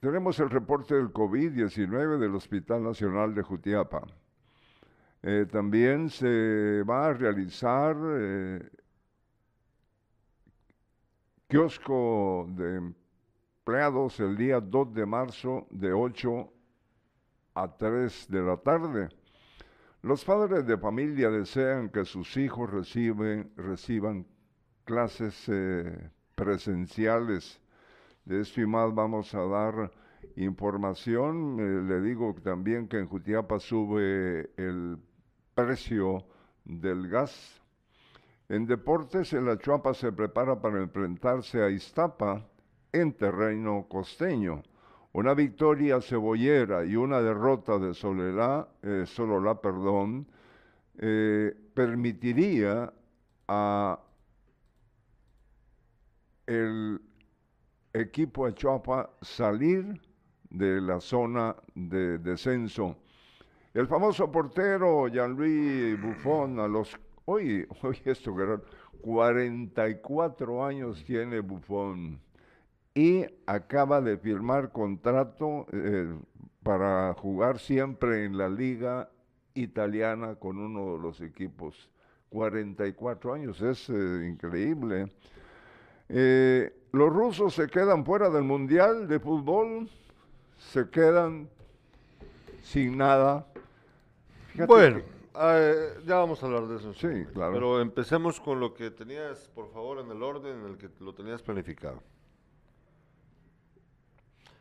Tenemos 0.00 0.38
el 0.38 0.50
reporte 0.50 0.96
del 0.96 1.14
COVID-19 1.14 2.18
del 2.18 2.34
Hospital 2.34 2.82
Nacional 2.82 3.34
de 3.34 3.40
Jutiapa. 3.40 4.06
Eh, 5.22 5.46
también 5.50 6.10
se 6.10 6.82
va 6.82 7.06
a 7.06 7.14
realizar 7.14 7.96
eh, 8.04 8.68
kiosco 11.48 12.46
de 12.50 12.76
empleados 12.76 14.20
el 14.20 14.36
día 14.36 14.60
2 14.60 14.92
de 14.92 15.06
marzo 15.06 15.66
de 15.70 15.94
8 15.94 16.52
a 17.54 17.76
3 17.76 18.26
de 18.28 18.42
la 18.42 18.56
tarde. 18.58 19.08
Los 20.02 20.24
padres 20.26 20.66
de 20.66 20.76
familia 20.76 21.30
desean 21.30 21.88
que 21.88 22.04
sus 22.04 22.36
hijos 22.36 22.70
reciban 22.70 24.26
clases 24.84 25.48
eh, 25.48 26.10
presenciales. 26.34 27.60
De 28.26 28.42
esto 28.42 28.60
y 28.60 28.66
más 28.66 28.94
vamos 28.94 29.34
a 29.34 29.40
dar 29.40 29.90
información. 30.36 31.56
Eh, 31.58 31.82
le 31.88 32.02
digo 32.02 32.34
también 32.44 32.86
que 32.88 32.98
en 32.98 33.08
Jutiapa 33.08 33.58
sube 33.58 34.50
el 34.58 34.98
precio 35.54 36.26
del 36.66 37.08
gas. 37.08 37.57
En 38.48 38.66
deportes, 38.66 39.34
el 39.34 39.48
Achuapa 39.50 39.92
se 39.92 40.10
prepara 40.10 40.58
para 40.58 40.80
enfrentarse 40.80 41.62
a 41.62 41.68
Iztapa 41.68 42.46
en 42.92 43.12
terreno 43.12 43.86
costeño. 43.88 44.62
Una 45.12 45.34
victoria 45.34 46.00
cebollera 46.00 46.84
y 46.84 46.96
una 46.96 47.20
derrota 47.20 47.78
de 47.78 47.92
Sololá, 47.92 48.66
eh, 48.82 49.04
Sololá 49.06 49.60
perdón, 49.60 50.26
eh, 50.96 51.54
permitiría 51.74 52.90
a 53.48 54.00
el 56.46 57.00
equipo 57.92 58.46
Achuapa 58.46 59.10
salir 59.20 60.00
de 60.48 60.80
la 60.80 61.00
zona 61.00 61.54
de 61.74 62.16
descenso. 62.18 62.96
El 63.74 63.86
famoso 63.86 64.32
portero 64.32 65.08
Jean-Louis 65.08 66.00
Buffon 66.00 66.58
a 66.58 66.66
los 66.66 66.98
hoy, 67.28 67.66
hoy 67.82 68.00
esto 68.04 68.34
que 68.34 68.58
44 69.02 70.64
años 70.64 71.04
tiene 71.04 71.40
Buffon 71.40 72.18
y 72.94 73.26
acaba 73.46 74.00
de 74.00 74.16
firmar 74.16 74.72
contrato 74.72 75.66
eh, 75.72 76.16
para 76.62 77.14
jugar 77.14 77.58
siempre 77.58 78.24
en 78.24 78.36
la 78.36 78.48
liga 78.48 79.10
italiana 79.54 80.36
con 80.36 80.58
uno 80.58 80.94
de 80.94 81.02
los 81.02 81.20
equipos. 81.20 81.88
44 82.30 83.34
años, 83.34 83.60
es 83.60 83.88
eh, 83.88 84.28
increíble. 84.28 85.12
Eh, 86.08 86.74
los 86.92 87.12
rusos 87.12 87.54
se 87.54 87.68
quedan 87.68 88.04
fuera 88.04 88.30
del 88.30 88.44
Mundial 88.44 89.06
de 89.06 89.20
Fútbol, 89.20 89.88
se 90.58 90.88
quedan 90.90 91.48
sin 92.62 92.98
nada. 92.98 93.46
bueno, 94.66 95.00
ya 96.04 96.16
vamos 96.16 96.42
a 96.42 96.46
hablar 96.46 96.66
de 96.66 96.76
eso. 96.76 96.92
Sí, 96.94 97.24
claro. 97.32 97.52
Pero 97.52 97.80
empecemos 97.80 98.40
con 98.40 98.60
lo 98.60 98.74
que 98.74 98.90
tenías, 98.90 99.48
por 99.48 99.70
favor, 99.70 100.00
en 100.00 100.10
el 100.10 100.22
orden 100.22 100.60
en 100.60 100.66
el 100.66 100.78
que 100.78 100.90
lo 101.00 101.14
tenías 101.14 101.42
planificado. 101.42 102.02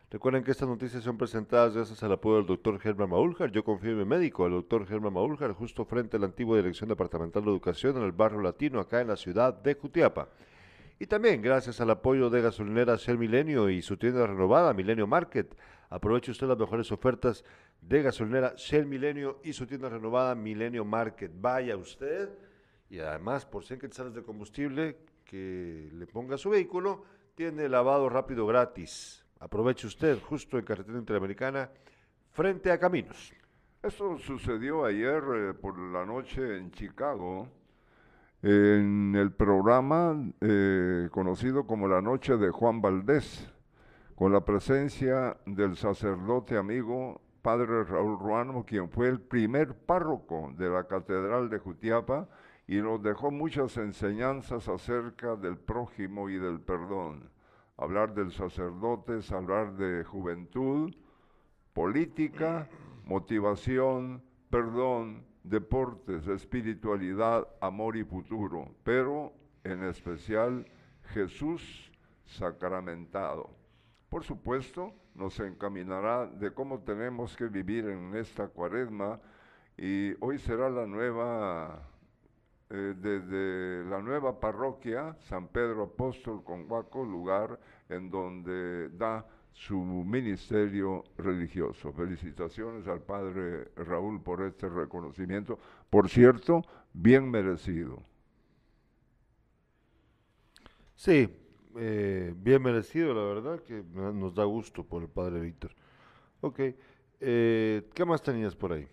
Recuerden 0.09 0.41
que 0.41 0.51
estas 0.51 0.69
noticias 0.69 1.03
son 1.03 1.17
presentadas 1.17 1.75
gracias 1.75 2.01
al 2.01 2.13
apoyo 2.13 2.37
del 2.37 2.45
doctor 2.45 2.79
Germán 2.79 3.09
Maúljar. 3.09 3.51
Yo 3.51 3.65
confío 3.65 3.91
en 3.91 3.97
mi 3.97 4.05
médico, 4.05 4.45
el 4.45 4.53
doctor 4.53 4.87
Germán 4.87 5.11
Maúljar, 5.11 5.51
justo 5.51 5.83
frente 5.83 6.15
a 6.15 6.19
la 6.21 6.27
antigua 6.27 6.55
Dirección 6.55 6.87
Departamental 6.87 7.43
de 7.43 7.49
Educación 7.49 7.97
en 7.97 8.03
el 8.03 8.13
barrio 8.13 8.39
latino, 8.39 8.79
acá 8.79 9.01
en 9.01 9.09
la 9.09 9.17
ciudad 9.17 9.53
de 9.53 9.73
Jutiapa. 9.73 10.29
Y 10.97 11.07
también 11.07 11.41
gracias 11.41 11.81
al 11.81 11.89
apoyo 11.89 12.29
de 12.29 12.41
gasolinera 12.41 12.95
Shell 12.95 13.17
Milenio 13.17 13.69
y 13.69 13.81
su 13.81 13.97
tienda 13.97 14.25
renovada, 14.25 14.73
Milenio 14.73 15.07
Market. 15.07 15.57
Aproveche 15.89 16.31
usted 16.31 16.47
las 16.47 16.57
mejores 16.57 16.89
ofertas 16.91 17.43
de 17.81 18.01
gasolinera 18.01 18.53
Shell 18.55 18.85
Milenio 18.85 19.39
y 19.43 19.53
su 19.53 19.65
tienda 19.65 19.89
renovada, 19.89 20.35
Milenio 20.35 20.83
Market. 20.85 21.31
Vaya 21.35 21.77
usted 21.77 22.29
y 22.89 22.99
además 22.99 23.45
por 23.45 23.63
100 23.63 23.79
quetzales 23.79 24.13
de 24.13 24.23
combustible 24.23 24.97
que 25.25 25.89
le 25.93 26.07
ponga 26.07 26.37
su 26.37 26.49
vehículo, 26.49 27.03
tiene 27.35 27.67
lavado 27.67 28.09
rápido 28.09 28.47
gratis 28.47 29.27
Aproveche 29.39 29.85
usted 29.85 30.19
justo 30.19 30.57
en 30.57 30.65
carretera 30.65 30.97
interamericana 30.97 31.69
frente 32.31 32.71
a 32.71 32.79
Caminos. 32.79 33.31
Esto 33.83 34.17
sucedió 34.17 34.83
ayer 34.83 35.23
eh, 35.35 35.53
por 35.53 35.77
la 35.77 36.05
noche 36.05 36.57
en 36.57 36.71
Chicago, 36.71 37.47
en 38.41 39.15
el 39.15 39.31
programa 39.31 40.15
eh, 40.41 41.09
conocido 41.11 41.67
como 41.67 41.87
La 41.87 42.01
Noche 42.01 42.37
de 42.37 42.49
Juan 42.49 42.81
Valdés, 42.81 43.47
con 44.15 44.33
la 44.33 44.43
presencia 44.43 45.37
del 45.45 45.75
sacerdote 45.75 46.57
amigo 46.57 47.21
Padre 47.41 47.83
Raúl 47.83 48.19
Ruano, 48.19 48.65
quien 48.65 48.89
fue 48.89 49.07
el 49.07 49.19
primer 49.19 49.73
párroco 49.73 50.53
de 50.57 50.69
la 50.69 50.87
Catedral 50.87 51.49
de 51.49 51.59
Jutiapa 51.59 52.27
y 52.67 52.77
nos 52.77 53.01
dejó 53.01 53.31
muchas 53.31 53.77
enseñanzas 53.77 54.67
acerca 54.67 55.35
del 55.35 55.57
prójimo 55.57 56.29
y 56.29 56.37
del 56.37 56.59
perdón 56.59 57.29
hablar 57.77 58.13
del 58.13 58.31
sacerdote 58.31 59.19
es 59.19 59.31
hablar 59.31 59.75
de 59.75 60.03
juventud, 60.03 60.93
política, 61.73 62.67
motivación, 63.05 64.23
perdón, 64.49 65.25
deportes, 65.43 66.27
espiritualidad, 66.27 67.47
amor 67.61 67.95
y 67.95 68.03
futuro, 68.03 68.75
pero 68.83 69.33
en 69.63 69.83
especial 69.83 70.65
Jesús 71.13 71.91
sacramentado. 72.25 73.51
Por 74.09 74.23
supuesto, 74.23 74.93
nos 75.15 75.39
encaminará 75.39 76.27
de 76.27 76.53
cómo 76.53 76.79
tenemos 76.79 77.35
que 77.35 77.47
vivir 77.47 77.85
en 77.87 78.15
esta 78.15 78.47
cuaresma 78.47 79.19
y 79.77 80.13
hoy 80.23 80.37
será 80.39 80.69
la 80.69 80.85
nueva 80.85 81.81
eh, 82.69 82.93
desde 82.97 83.89
la 83.89 84.01
nueva 84.01 84.39
parroquia 84.39 85.15
San 85.21 85.47
Pedro 85.47 85.83
Apóstol 85.83 86.43
con 86.43 86.67
Guaco, 86.67 87.05
lugar 87.05 87.59
en 87.87 88.09
donde 88.09 88.89
da 88.89 89.25
su 89.53 89.77
ministerio 89.79 91.03
religioso. 91.17 91.93
Felicitaciones 91.93 92.87
al 92.87 93.01
padre 93.01 93.71
Raúl 93.75 94.21
por 94.21 94.41
este 94.43 94.69
reconocimiento, 94.69 95.57
por 95.89 96.09
cierto, 96.09 96.61
bien 96.93 97.29
merecido. 97.31 98.03
Sí, 100.95 101.46
eh, 101.75 102.33
bien 102.37 102.61
merecido, 102.61 103.13
la 103.13 103.21
verdad, 103.21 103.59
que 103.61 103.83
nos 103.93 104.33
da 104.33 104.45
gusto 104.45 104.83
por 104.83 105.01
el 105.03 105.09
padre 105.09 105.39
Víctor. 105.39 105.71
Ok, 106.41 106.59
eh, 107.19 107.89
¿qué 107.93 108.05
más 108.05 108.21
tenías 108.21 108.55
por 108.55 108.73
ahí? 108.73 108.87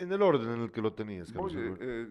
en 0.00 0.10
el 0.12 0.22
orden 0.22 0.50
en 0.50 0.60
el 0.62 0.72
que 0.72 0.80
lo 0.80 0.92
tenías. 0.94 1.32
Eh, 1.54 2.08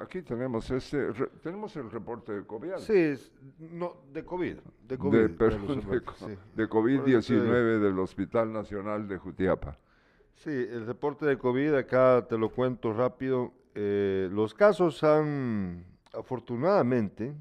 aquí 0.00 0.22
tenemos 0.22 0.70
este, 0.70 1.08
tenemos 1.42 1.74
el 1.76 1.90
reporte 1.90 2.32
de 2.32 2.44
COVID. 2.44 2.76
Sí, 2.76 3.14
no, 3.58 3.96
de 4.12 4.24
COVID. 4.24 4.56
De 4.86 4.98
COVID, 4.98 5.30
de, 6.54 6.68
COVID-19 6.68 7.80
del 7.80 7.98
Hospital 7.98 8.52
Nacional 8.52 9.08
de 9.08 9.16
Jutiapa. 9.16 9.78
Sí, 10.34 10.50
el 10.50 10.86
reporte 10.86 11.24
de 11.24 11.38
COVID, 11.38 11.74
acá 11.74 12.26
te 12.28 12.36
lo 12.36 12.50
cuento 12.50 12.92
rápido. 12.92 13.52
Eh, 13.74 14.28
los 14.30 14.52
casos 14.52 15.02
han, 15.02 15.84
afortunadamente, 16.12 17.34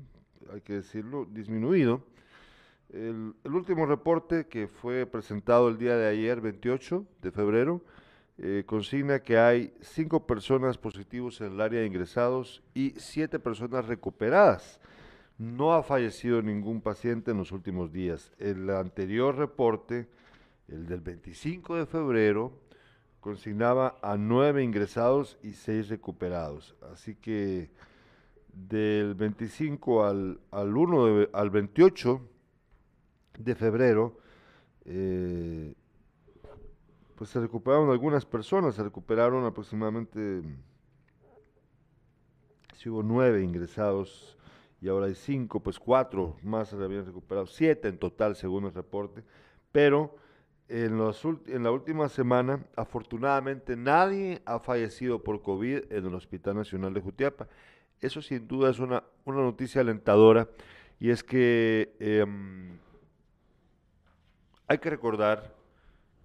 hay 0.51 0.61
que 0.61 0.73
decirlo, 0.73 1.25
disminuido. 1.25 2.03
El, 2.91 3.35
último 3.45 3.85
reporte 3.85 4.47
que 4.47 4.67
fue 4.67 5.05
presentado 5.05 5.69
el 5.69 5.77
día 5.77 5.95
de 5.95 6.07
ayer, 6.07 6.41
28 6.41 7.05
de 7.21 7.31
febrero, 7.31 7.81
eh, 8.39 8.63
consigna 8.65 9.19
que 9.19 9.37
hay 9.37 9.73
cinco 9.81 10.25
personas 10.25 10.77
positivos 10.77 11.39
en 11.41 11.53
el 11.53 11.61
área 11.61 11.81
de 11.81 11.85
ingresados 11.85 12.63
y 12.73 12.91
siete 12.97 13.37
personas 13.37 13.85
recuperadas. 13.85 14.79
No 15.37 15.73
ha 15.73 15.83
fallecido 15.83 16.41
ningún 16.41 16.81
paciente 16.81 17.31
en 17.31 17.37
los 17.37 17.51
últimos 17.51 17.91
días. 17.91 18.31
El 18.39 18.69
anterior 18.69 19.35
reporte, 19.35 20.07
el 20.67 20.87
del 20.87 21.01
25 21.01 21.75
de 21.75 21.85
febrero, 21.85 22.53
consignaba 23.19 23.97
a 24.01 24.17
nueve 24.17 24.63
ingresados 24.63 25.37
y 25.43 25.53
seis 25.53 25.89
recuperados. 25.89 26.75
Así 26.91 27.15
que 27.15 27.69
del 28.53 29.15
25 29.15 30.03
al, 30.05 30.39
al 30.51 30.75
1 30.75 31.05
de- 31.05 31.29
al 31.33 31.49
28 31.49 32.21
de 33.37 33.55
febrero, 33.55 34.17
eh, 34.85 35.73
pues 37.15 37.29
se 37.29 37.39
recuperaron 37.39 37.89
algunas 37.89 38.25
personas, 38.25 38.75
se 38.75 38.83
recuperaron 38.83 39.45
aproximadamente, 39.45 40.41
si 42.75 42.89
hubo 42.89 43.03
nueve 43.03 43.43
ingresados 43.43 44.37
y 44.81 44.87
ahora 44.87 45.07
hay 45.07 45.15
cinco, 45.15 45.59
pues 45.61 45.77
cuatro 45.79 46.37
más 46.43 46.69
se 46.69 46.75
habían 46.77 47.05
recuperado, 47.05 47.45
siete 47.45 47.89
en 47.89 47.97
total 47.97 48.35
según 48.35 48.65
el 48.65 48.73
reporte, 48.73 49.23
pero 49.71 50.15
en, 50.69 50.97
los 50.97 51.25
en 51.47 51.63
la 51.63 51.71
última 51.71 52.07
semana, 52.09 52.63
afortunadamente, 52.75 53.75
nadie 53.75 54.41
ha 54.45 54.59
fallecido 54.59 55.23
por 55.23 55.41
COVID 55.41 55.91
en 55.91 56.05
el 56.05 56.13
Hospital 56.13 56.55
Nacional 56.55 56.93
de 56.93 57.01
Jutiapa. 57.01 57.47
Eso 58.01 58.21
sin 58.21 58.47
duda 58.47 58.69
es 58.69 58.79
una, 58.79 59.03
una 59.25 59.41
noticia 59.41 59.81
alentadora 59.81 60.47
y 60.99 61.09
es 61.09 61.23
que 61.23 61.95
em, 61.99 62.77
hay 64.67 64.77
que 64.77 64.89
recordar 64.89 65.55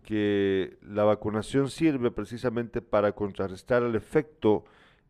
que 0.03 0.77
la 0.83 1.05
vacunación 1.05 1.71
sirve 1.71 2.11
precisamente 2.11 2.83
para 2.83 3.13
contrarrestar 3.13 3.83
el 3.83 3.95
efecto 3.95 4.65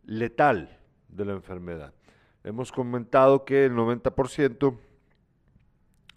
letal 0.05 0.79
de 1.09 1.25
la 1.25 1.33
enfermedad. 1.33 1.93
Hemos 2.45 2.71
comentado 2.71 3.45
que 3.45 3.65
el 3.65 3.73
90% 3.73 4.79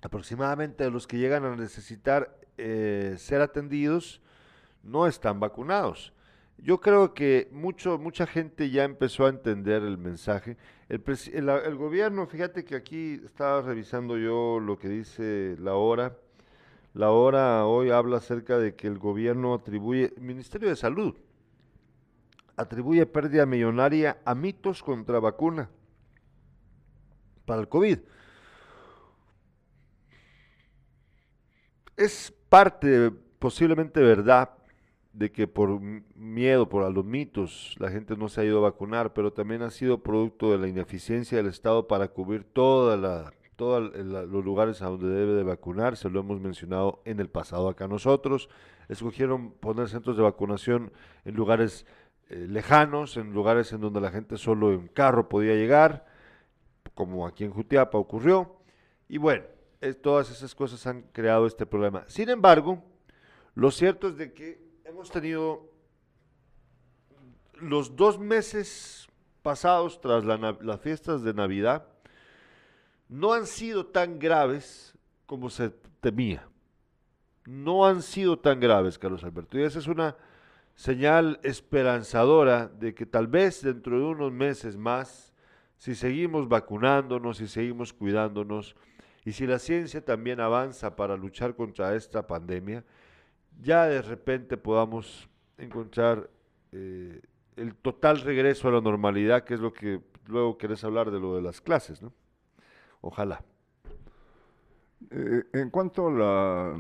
aproximadamente 0.02 0.84
de 0.84 0.92
los 0.92 1.08
que 1.08 1.18
llegan 1.18 1.46
a 1.46 1.56
necesitar 1.56 2.40
eh, 2.58 3.16
ser 3.18 3.42
atendidos 3.42 4.22
no 4.84 5.08
están 5.08 5.40
vacunados. 5.40 6.14
Yo 6.58 6.80
creo 6.80 7.14
que 7.14 7.48
mucho, 7.52 8.00
mucha 8.00 8.26
gente 8.26 8.70
ya 8.72 8.84
empezó 8.84 9.26
a 9.26 9.30
entender 9.30 9.84
el 9.84 9.98
mensaje. 9.98 10.58
El, 10.90 11.78
gobierno, 11.78 12.26
fíjate 12.26 12.66
que 12.66 12.76
aquí 12.76 13.22
estaba 13.24 13.62
revisando 13.62 14.18
yo 14.18 14.60
lo 14.60 14.80
que 14.80 14.90
dice 14.90 15.56
la 15.60 15.76
hora. 15.76 16.18
La 16.94 17.12
hora 17.12 17.66
hoy 17.68 17.92
habla 17.92 18.18
acerca 18.18 18.58
de 18.58 18.76
que 18.76 18.88
el 18.88 18.98
gobierno 18.98 19.54
atribuye, 19.54 20.14
el 20.18 20.24
Ministerio 20.24 20.70
de 20.70 20.76
Salud, 20.76 21.16
atribuye 22.56 23.06
pérdida 23.06 23.46
millonaria 23.46 24.18
a 24.26 24.34
mitos 24.34 24.82
contra 24.82 25.20
vacuna 25.20 25.70
para 27.46 27.62
el 27.62 27.70
COVID. 27.70 28.00
Es 31.96 32.34
parte, 32.50 33.12
posiblemente 33.38 34.00
verdad, 34.02 34.57
de 35.18 35.32
que 35.32 35.48
por 35.48 35.82
miedo, 36.16 36.70
por 36.70 36.92
los 36.94 37.04
mitos, 37.04 37.76
la 37.80 37.90
gente 37.90 38.16
no 38.16 38.30
se 38.30 38.42
ha 38.42 38.44
ido 38.46 38.60
a 38.60 38.70
vacunar, 38.70 39.14
pero 39.14 39.34
también 39.34 39.64
ha 39.64 39.72
sido 39.72 40.04
producto 40.04 40.52
de 40.52 40.60
la 40.60 40.68
ineficiencia 40.68 41.38
del 41.38 41.48
Estado 41.48 41.88
para 41.88 42.10
cubrir 42.10 42.44
todos 42.44 43.00
los 43.58 44.46
lugares 44.46 44.84
a 44.84 44.86
donde 44.86 45.08
debe 45.08 45.34
de 45.34 45.42
vacunarse. 45.42 46.08
Lo 46.12 46.20
hemos 46.20 46.40
mencionado 46.40 47.02
en 47.04 47.20
el 47.20 47.30
pasado 47.30 47.68
acá 47.68 47.88
nosotros. 47.88 48.48
Escogieron 48.90 49.54
poner 49.54 49.90
centros 49.90 50.18
de 50.18 50.24
vacunación 50.24 50.92
en 51.26 51.34
lugares 51.34 51.88
eh, 52.30 52.46
lejanos, 52.48 53.18
en 53.18 53.34
lugares 53.34 53.74
en 53.74 53.82
donde 53.82 54.00
la 54.00 54.12
gente 54.12 54.38
solo 54.38 54.72
en 54.72 54.88
carro 54.88 55.30
podía 55.30 55.56
llegar, 55.56 56.06
como 56.94 57.26
aquí 57.26 57.44
en 57.44 57.52
Jutiapa 57.52 57.98
ocurrió. 57.98 58.58
Y 59.10 59.18
bueno, 59.18 59.46
todas 60.04 60.30
esas 60.30 60.54
cosas 60.54 60.86
han 60.86 61.02
creado 61.12 61.48
este 61.48 61.66
problema. 61.66 62.04
Sin 62.06 62.30
embargo, 62.30 62.84
lo 63.56 63.72
cierto 63.72 64.10
es 64.10 64.18
de 64.18 64.32
que 64.32 64.67
hemos 64.98 65.12
tenido 65.12 65.70
los 67.54 67.96
dos 67.96 68.18
meses 68.18 69.08
pasados 69.44 70.02
tras 70.02 70.24
las 70.26 70.82
fiestas 70.82 71.22
de 71.22 71.36
Navidad, 71.36 71.86
no 73.08 73.34
han 73.34 73.46
sido 73.46 73.86
tan 73.86 74.18
graves 74.18 74.96
como 75.28 75.52
se 75.52 75.70
temía. 76.02 76.48
No 77.46 77.86
han 77.86 78.02
sido 78.02 78.40
tan 78.40 78.60
graves, 78.60 78.98
Carlos 78.98 79.24
Alberto. 79.24 79.60
Y 79.60 79.62
esa 79.62 79.78
es 79.78 79.86
una 79.86 80.16
señal 80.74 81.40
esperanzadora 81.44 82.66
de 82.66 82.96
que 82.96 83.06
tal 83.06 83.28
vez 83.28 83.62
dentro 83.62 84.00
de 84.00 84.04
unos 84.04 84.32
meses 84.32 84.78
más, 84.78 85.32
si 85.78 85.94
seguimos 85.94 86.50
vacunándonos, 86.50 87.38
si 87.38 87.48
seguimos 87.48 87.94
cuidándonos, 87.94 88.76
y 89.24 89.34
si 89.34 89.46
la 89.46 89.60
ciencia 89.60 90.04
también 90.04 90.40
avanza 90.40 90.96
para 90.96 91.16
luchar 91.16 91.56
contra 91.56 91.96
esta 91.96 92.26
pandemia, 92.26 92.84
ya 93.62 93.86
de 93.86 94.02
repente 94.02 94.58
podamos 94.58 95.30
encontrar 95.58 96.30
eh, 96.72 97.22
el 97.56 97.76
total 97.76 98.22
regreso 98.22 98.68
a 98.68 98.72
la 98.72 98.82
normalidad, 98.82 99.44
que 99.44 99.56
es 99.56 99.60
lo 99.60 99.74
que 99.74 100.02
luego 100.28 100.58
querés 100.58 100.84
hablar 100.84 101.12
de 101.12 101.20
lo 101.20 101.36
de 101.36 101.42
las 101.42 101.62
clases, 101.62 102.02
¿no? 102.02 102.14
Ojalá. 103.02 103.44
Eh, 105.12 105.44
en 105.54 105.70
cuanto 105.70 106.08
a, 106.08 106.76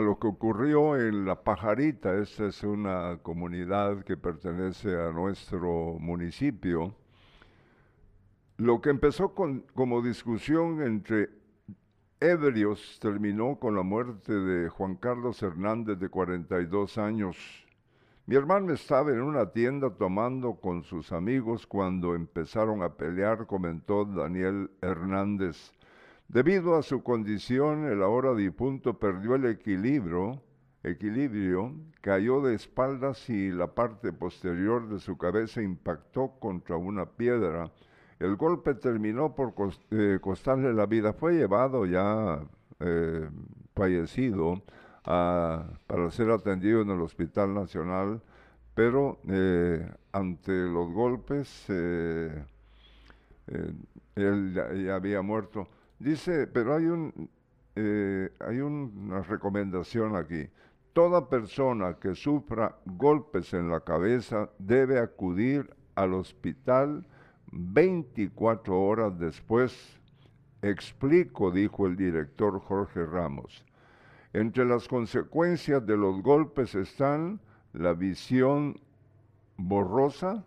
lo 0.00 0.18
que 0.18 0.26
ocurrió 0.26 0.96
en 0.96 1.24
La 1.24 1.42
Pajarita, 1.42 2.14
esta 2.18 2.46
es 2.46 2.62
una 2.62 3.18
comunidad 3.22 4.04
que 4.04 4.16
pertenece 4.16 4.94
a 4.94 5.10
nuestro 5.10 5.96
municipio, 5.98 6.94
lo 8.58 8.80
que 8.80 8.90
empezó 8.90 9.34
como 9.34 10.02
discusión 10.02 10.82
entre 10.82 11.30
ebrios 12.20 12.98
terminó 13.00 13.58
con 13.58 13.76
la 13.76 13.82
muerte 13.82 14.32
de 14.32 14.70
Juan 14.70 14.96
Carlos 14.96 15.42
Hernández 15.42 15.98
de 15.98 16.08
42 16.08 16.96
años. 16.96 17.36
Mi 18.24 18.36
hermano 18.36 18.72
estaba 18.72 19.12
en 19.12 19.20
una 19.20 19.52
tienda 19.52 19.90
tomando 19.90 20.54
con 20.54 20.82
sus 20.82 21.12
amigos 21.12 21.66
cuando 21.66 22.14
empezaron 22.14 22.82
a 22.82 22.94
pelear, 22.94 23.46
comentó 23.46 24.06
Daniel 24.06 24.70
Hernández. 24.80 25.72
Debido 26.26 26.76
a 26.76 26.82
su 26.82 27.02
condición, 27.02 27.84
el 27.84 28.02
ahora 28.02 28.34
difunto 28.34 28.98
perdió 28.98 29.34
el 29.34 29.44
equilibrio, 29.44 30.42
equilibrio, 30.82 31.72
cayó 32.00 32.40
de 32.40 32.54
espaldas 32.54 33.28
y 33.28 33.50
la 33.50 33.74
parte 33.74 34.12
posterior 34.12 34.88
de 34.88 34.98
su 34.98 35.18
cabeza 35.18 35.62
impactó 35.62 36.32
contra 36.40 36.76
una 36.76 37.04
piedra. 37.06 37.70
El 38.18 38.36
golpe 38.36 38.74
terminó 38.74 39.34
por 39.34 39.52
eh, 39.90 40.18
costarle 40.20 40.72
la 40.72 40.86
vida. 40.86 41.12
Fue 41.12 41.34
llevado 41.34 41.84
ya 41.86 42.40
eh, 42.80 43.28
fallecido 43.74 44.62
para 45.04 46.10
ser 46.10 46.30
atendido 46.30 46.80
en 46.82 46.90
el 46.90 47.00
Hospital 47.00 47.54
Nacional, 47.54 48.20
pero 48.74 49.20
eh, 49.28 49.88
ante 50.12 50.52
los 50.52 50.90
golpes 50.92 51.68
él 51.68 52.44
ya, 54.54 54.94
había 54.96 55.22
muerto. 55.22 55.68
Dice, 55.98 56.46
pero 56.46 56.74
hay 56.74 56.86
un 56.86 57.30
hay 57.76 58.60
un- 58.60 58.92
una 59.06 59.22
recomendación 59.22 60.16
aquí. 60.16 60.48
Toda 60.94 61.28
persona 61.28 61.98
que 62.00 62.14
sufra 62.14 62.74
golpes 62.86 63.52
en 63.52 63.68
la 63.68 63.80
cabeza 63.80 64.48
debe 64.58 64.98
acudir 64.98 65.68
al 65.94 66.14
hospital 66.14 67.06
24 67.56 68.80
horas 68.80 69.18
después. 69.18 69.98
Explico, 70.62 71.50
dijo 71.50 71.86
el 71.86 71.96
director 71.96 72.60
Jorge 72.60 73.04
Ramos. 73.04 73.64
Entre 74.32 74.64
las 74.64 74.88
consecuencias 74.88 75.84
de 75.86 75.96
los 75.96 76.22
golpes 76.22 76.74
están 76.74 77.40
la 77.72 77.94
visión 77.94 78.80
borrosa, 79.56 80.44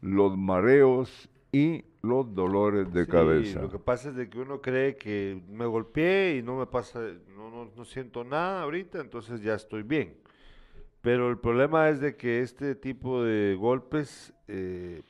los 0.00 0.36
mareos 0.36 1.28
y 1.52 1.84
los 2.02 2.34
dolores 2.34 2.92
de 2.92 3.04
Sí, 3.04 3.10
cabeza. 3.10 3.62
Lo 3.62 3.70
que 3.70 3.78
pasa 3.78 4.10
es 4.10 4.16
de 4.16 4.28
que 4.28 4.38
uno 4.38 4.60
cree 4.60 4.96
que 4.96 5.42
me 5.50 5.66
golpeé 5.66 6.36
y 6.36 6.42
no 6.42 6.56
me 6.56 6.66
pasa, 6.66 7.00
no, 7.36 7.50
no, 7.50 7.70
no 7.76 7.84
siento 7.84 8.24
nada 8.24 8.62
ahorita, 8.62 9.00
entonces 9.00 9.42
ya 9.42 9.54
estoy 9.54 9.82
bien. 9.82 10.16
Pero 11.00 11.30
el 11.30 11.38
problema 11.38 11.88
es 11.88 12.00
de 12.00 12.16
que 12.16 12.40
este 12.40 12.74
tipo 12.74 13.22
de 13.22 13.56
golpes 13.56 14.32
eh, 14.46 15.02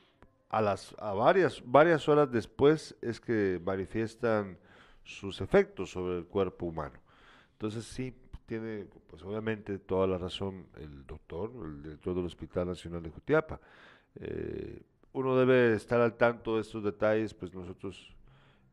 a 0.49 0.63
las 0.63 0.95
a 0.99 1.13
varias 1.13 2.09
horas 2.09 2.31
después 2.31 2.97
es 3.03 3.21
que 3.21 3.61
manifiestan 3.65 4.59
sus 5.05 5.41
efectos 5.41 5.91
sobre 5.91 6.19
el 6.19 6.27
cuerpo 6.27 6.67
humano. 6.67 6.99
Entonces 7.53 7.85
sí 7.85 8.15
tiene 8.47 8.87
pues 9.09 9.23
obviamente 9.23 9.79
toda 9.79 10.07
la 10.07 10.19
razón 10.19 10.67
el 10.77 11.07
doctor, 11.07 11.53
el 11.65 11.83
director 11.83 12.15
del 12.15 12.25
Hospital 12.25 12.69
Nacional 12.69 13.03
de 13.03 13.11
Jutiapa. 13.11 13.61
Eh, 14.17 14.83
uno 15.13 15.37
debe 15.37 15.75
estar 15.75 16.01
al 16.01 16.17
tanto 16.17 16.57
de 16.57 16.63
estos 16.63 16.83
detalles, 16.83 17.35
pues 17.35 17.55
nosotros 17.55 18.15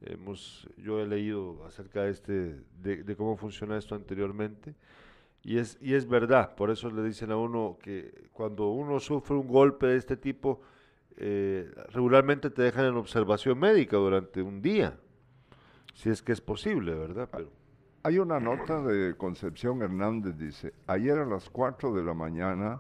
hemos, 0.02 0.68
yo 0.78 1.02
he 1.02 1.08
leído 1.08 1.64
acerca 1.66 2.04
de 2.04 2.12
este, 2.12 2.62
de, 2.82 3.04
de 3.04 3.16
cómo 3.16 3.36
funciona 3.38 3.78
esto 3.78 3.96
anteriormente, 3.96 4.76
y 5.44 5.58
es, 5.58 5.78
y 5.82 5.94
es 5.94 6.08
verdad, 6.08 6.56
por 6.56 6.72
eso 6.72 6.90
le 6.90 7.04
dicen 7.04 7.32
a 7.32 7.38
uno 7.38 7.78
que 7.82 8.30
cuando 8.34 8.70
uno 8.70 9.00
sufre 9.00 9.36
un 9.36 9.48
golpe 9.48 9.88
de 9.88 9.98
este 9.98 10.18
tipo, 10.18 10.62
eh, 11.18 11.72
regularmente 11.92 12.50
te 12.50 12.62
dejan 12.62 12.86
en 12.86 12.96
observación 12.96 13.60
médica 13.60 13.98
durante 13.98 14.42
un 14.42 14.62
día, 14.62 14.98
si 15.94 16.10
es 16.10 16.22
que 16.22 16.32
es 16.32 16.42
posible, 16.42 16.94
¿verdad? 16.94 17.30
Pero, 17.32 17.50
hay 18.04 18.20
una 18.20 18.40
nota 18.40 18.82
de 18.82 19.16
Concepción 19.18 19.82
Hernández, 19.82 20.38
dice, 20.38 20.74
ayer 20.86 21.18
a 21.18 21.26
las 21.26 21.50
4 21.50 21.94
de 21.94 22.04
la 22.04 22.14
mañana 22.14 22.80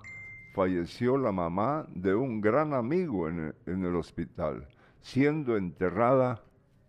falleció 0.53 1.17
la 1.17 1.31
mamá 1.31 1.88
de 1.89 2.13
un 2.13 2.41
gran 2.41 2.73
amigo 2.73 3.27
en 3.27 3.39
el, 3.39 3.55
en 3.65 3.86
el 3.86 3.95
hospital, 3.95 4.67
siendo 5.01 5.57
enterrada 5.57 6.43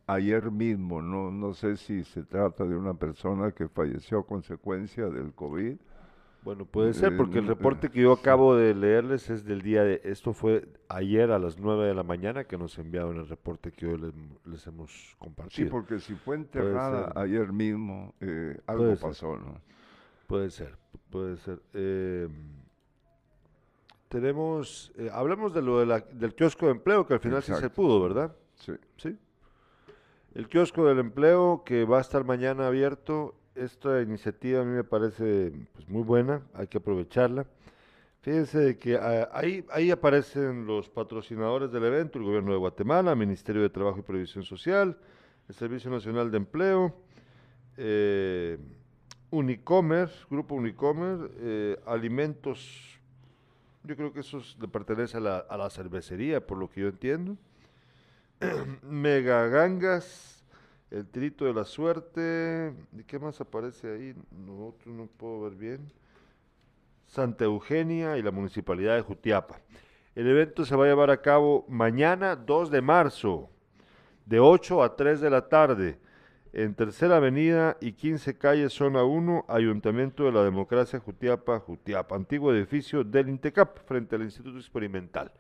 ayer 0.07 0.51
mismo. 0.51 1.03
No, 1.03 1.30
no 1.30 1.55
sé 1.55 1.76
si 1.76 2.05
se 2.05 2.22
trata 2.22 2.64
de 2.64 2.76
una 2.76 2.94
persona 2.94 3.53
que 3.53 3.68
falleció 3.68 4.20
a 4.20 4.26
consecuencia 4.26 5.07
del 5.09 5.32
COVID. 5.32 5.76
Bueno, 6.47 6.64
puede 6.64 6.94
ser, 6.94 7.12
Eh, 7.12 7.16
porque 7.16 7.40
el 7.40 7.44
eh, 7.47 7.49
reporte 7.49 7.90
que 7.90 8.01
yo 8.03 8.12
acabo 8.12 8.55
de 8.55 8.72
leerles 8.72 9.28
es 9.30 9.44
del 9.44 9.62
día 9.62 9.82
de, 9.82 10.01
esto 10.05 10.32
fue 10.32 10.68
ayer 10.88 11.32
a 11.32 11.40
las 11.40 11.59
9 11.59 11.86
de 11.88 11.92
la 11.94 12.05
mañana 12.05 12.44
que 12.44 12.57
nos 12.57 12.78
enviaron 12.78 13.16
el 13.16 13.26
reporte 13.28 13.72
que 13.72 13.84
hoy 13.88 13.99
les, 13.99 14.12
les 14.44 14.64
hemos 14.68 14.92
Sí, 14.92 15.16
compartido. 15.18 15.70
porque 15.70 15.99
si 15.99 16.14
fue 16.14 16.36
enterrada 16.36 17.11
ayer 17.16 17.53
mismo, 17.53 18.14
eh, 18.20 18.61
algo 18.68 18.84
Puede 18.84 18.97
ser. 18.97 19.09
pasó, 19.09 19.36
¿no? 19.36 19.61
Puede 20.28 20.51
ser, 20.51 20.76
puede 21.11 21.36
ser. 21.36 21.61
Eh, 21.74 22.28
tenemos, 24.09 24.92
eh, 24.99 25.11
hablemos 25.12 25.53
de 25.53 25.62
lo 25.62 25.80
de 25.80 25.86
la- 25.86 25.99
del 25.99 26.32
kiosco 26.36 26.66
de 26.66 26.72
empleo, 26.72 27.05
que 27.09 27.14
al 27.14 27.20
final 27.20 27.42
sí 27.42 27.53
se 27.55 27.70
pudo, 27.70 28.01
¿verdad? 28.01 28.36
Sí. 28.55 28.72
Sí. 28.99 29.18
El 30.32 30.49
kiosco 30.49 30.86
del 30.86 31.01
empleo 31.01 31.64
que 31.66 31.84
va 31.84 31.99
a 31.99 32.03
estar 32.03 32.22
mañana 32.24 32.68
abierto, 32.68 33.34
esta 33.57 34.01
iniciativa 34.03 34.61
a 34.61 34.65
mí 34.65 34.73
me 34.73 34.85
parece 34.85 35.53
pues, 35.75 35.89
muy 35.89 36.03
buena, 36.03 36.43
hay 36.55 36.67
que 36.67 36.79
aprovecharla. 36.79 37.47
Fíjense 38.23 38.77
que 38.79 38.97
ah, 38.97 39.29
ahí, 39.33 39.65
ahí 39.71 39.91
aparecen 39.91 40.67
los 40.67 40.89
patrocinadores 40.89 41.71
del 41.73 41.85
evento, 41.85 42.19
el 42.19 42.25
gobierno 42.25 42.53
de 42.53 42.59
Guatemala, 42.59 43.15
Ministerio 43.15 43.63
de 43.63 43.71
Trabajo 43.71 44.01
y 44.01 44.03
Previsión 44.03 44.45
Social, 44.45 44.97
el 45.49 45.55
Servicio 45.55 45.91
Nacional 45.91 46.31
de 46.31 46.37
Empleo, 46.39 46.95
eh, 47.77 48.59
Unicomer, 49.31 50.11
Grupo 50.31 50.55
Unicomer, 50.57 51.31
eh, 51.39 51.79
Alimentos, 51.87 52.99
yo 53.85 53.95
creo 53.97 54.13
que 54.13 54.21
eso 54.21 54.39
es- 54.39 54.57
le 54.61 54.67
pertenece 54.69 55.17
a 55.19 55.21
la, 55.21 55.39
a 55.39 55.57
la 55.57 55.71
cervecería, 55.71 56.45
por 56.45 56.59
lo 56.59 56.69
que 56.69 56.81
yo 56.81 56.89
entiendo. 56.89 57.37
Megagangas, 58.83 60.36
el 60.91 61.07
Tirito 61.07 61.45
de 61.45 61.55
la 61.55 61.64
Suerte, 61.64 62.72
¿y 62.97 63.03
qué 63.05 63.18
más 63.18 63.41
aparece 63.41 63.93
ahí? 63.93 64.14
No, 64.30 64.74
no 64.84 65.07
puedo 65.07 65.43
ver 65.43 65.55
bien. 65.55 65.93
Santa 67.07 67.45
Eugenia 67.45 68.16
y 68.18 68.22
la 68.22 68.30
Municipalidad 68.30 68.97
de 68.97 69.03
Jutiapa. 69.03 69.61
El 70.14 70.28
evento 70.28 70.64
se 70.64 70.74
va 70.74 70.84
a 70.84 70.89
llevar 70.89 71.11
a 71.11 71.20
cabo 71.20 71.64
mañana 71.68 72.37
2 72.37 72.70
de 72.70 72.80
marzo, 72.80 73.51
de 74.24 74.41
8 74.41 74.82
a 74.82 74.97
3 74.97 75.20
de 75.20 75.30
la 75.30 75.49
tarde, 75.49 75.99
en 76.53 76.74
Tercera 76.74 77.16
Avenida 77.16 77.76
y 77.80 77.93
15 77.93 78.39
Calle, 78.39 78.70
Zona 78.70 79.05
1, 79.05 79.45
Ayuntamiento 79.47 80.24
de 80.24 80.32
la 80.32 80.43
Democracia 80.43 80.99
Jutiapa, 80.99 81.61
Jutiapa, 81.61 82.16
antiguo 82.16 82.53
edificio 82.55 83.05
del 83.05 83.28
INTECAP, 83.28 83.87
frente 83.87 84.16
al 84.16 84.22
Instituto 84.22 84.57
Experimental. 84.57 85.30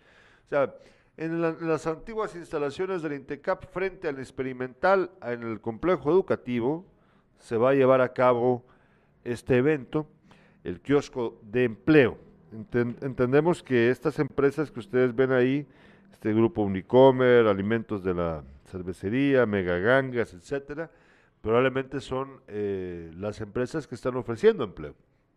O 0.44 0.48
sea, 0.48 0.74
en, 1.16 1.40
la- 1.40 1.50
en 1.58 1.68
las 1.68 1.86
antiguas 1.86 2.34
instalaciones 2.36 3.02
del 3.02 3.14
INTECAP, 3.14 3.64
frente 3.72 4.08
al 4.08 4.18
Experimental, 4.18 5.10
en 5.22 5.42
el 5.42 5.60
complejo 5.60 6.10
educativo, 6.10 6.84
se 7.38 7.56
va 7.56 7.70
a 7.70 7.74
llevar 7.74 8.00
a 8.00 8.12
cabo 8.12 8.64
este 9.24 9.56
evento, 9.58 10.06
el 10.64 10.80
kiosco 10.80 11.38
de 11.42 11.64
empleo. 11.64 12.18
Enten- 12.52 12.96
entendemos 13.02 13.62
que 13.62 13.90
estas 13.90 14.18
empresas 14.18 14.70
que 14.70 14.80
ustedes 14.80 15.14
ven 15.14 15.32
ahí, 15.32 15.66
este 16.12 16.32
grupo 16.32 16.62
Unicomer, 16.62 17.46
Alimentos 17.46 18.02
de 18.04 18.14
la 18.14 18.42
Cervecería, 18.66 19.46
Megagangas, 19.46 20.32
etcétera, 20.34 20.90
probablemente 21.40 22.00
son 22.00 22.40
eh, 22.48 23.10
las 23.16 23.40
empresas 23.40 23.86
que 23.86 23.94
están 23.94 24.16
ofreciendo 24.16 24.64
empleo. 24.64 24.94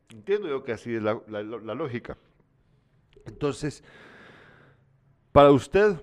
Entiendo 0.09 0.47
yo 0.47 0.63
que 0.63 0.71
así 0.71 0.95
es 0.95 1.03
la, 1.03 1.19
la- 1.27 1.43
la 1.43 1.75
lógica. 1.75 2.17
Entonces, 3.25 3.83
para 5.31 5.51
usted 5.51 5.95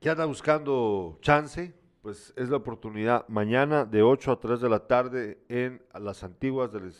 que 0.00 0.10
anda 0.10 0.24
buscando 0.24 1.18
chance, 1.20 1.74
pues 2.02 2.32
es 2.36 2.48
la 2.48 2.58
oportunidad 2.58 3.26
mañana 3.28 3.84
de 3.84 4.02
8 4.02 4.32
a 4.32 4.38
3 4.40 4.60
de 4.60 4.68
la 4.68 4.86
tarde 4.86 5.38
en 5.48 5.82
las 5.98 6.22
antiguas, 6.22 6.70
de 6.72 6.80
la 6.80 6.90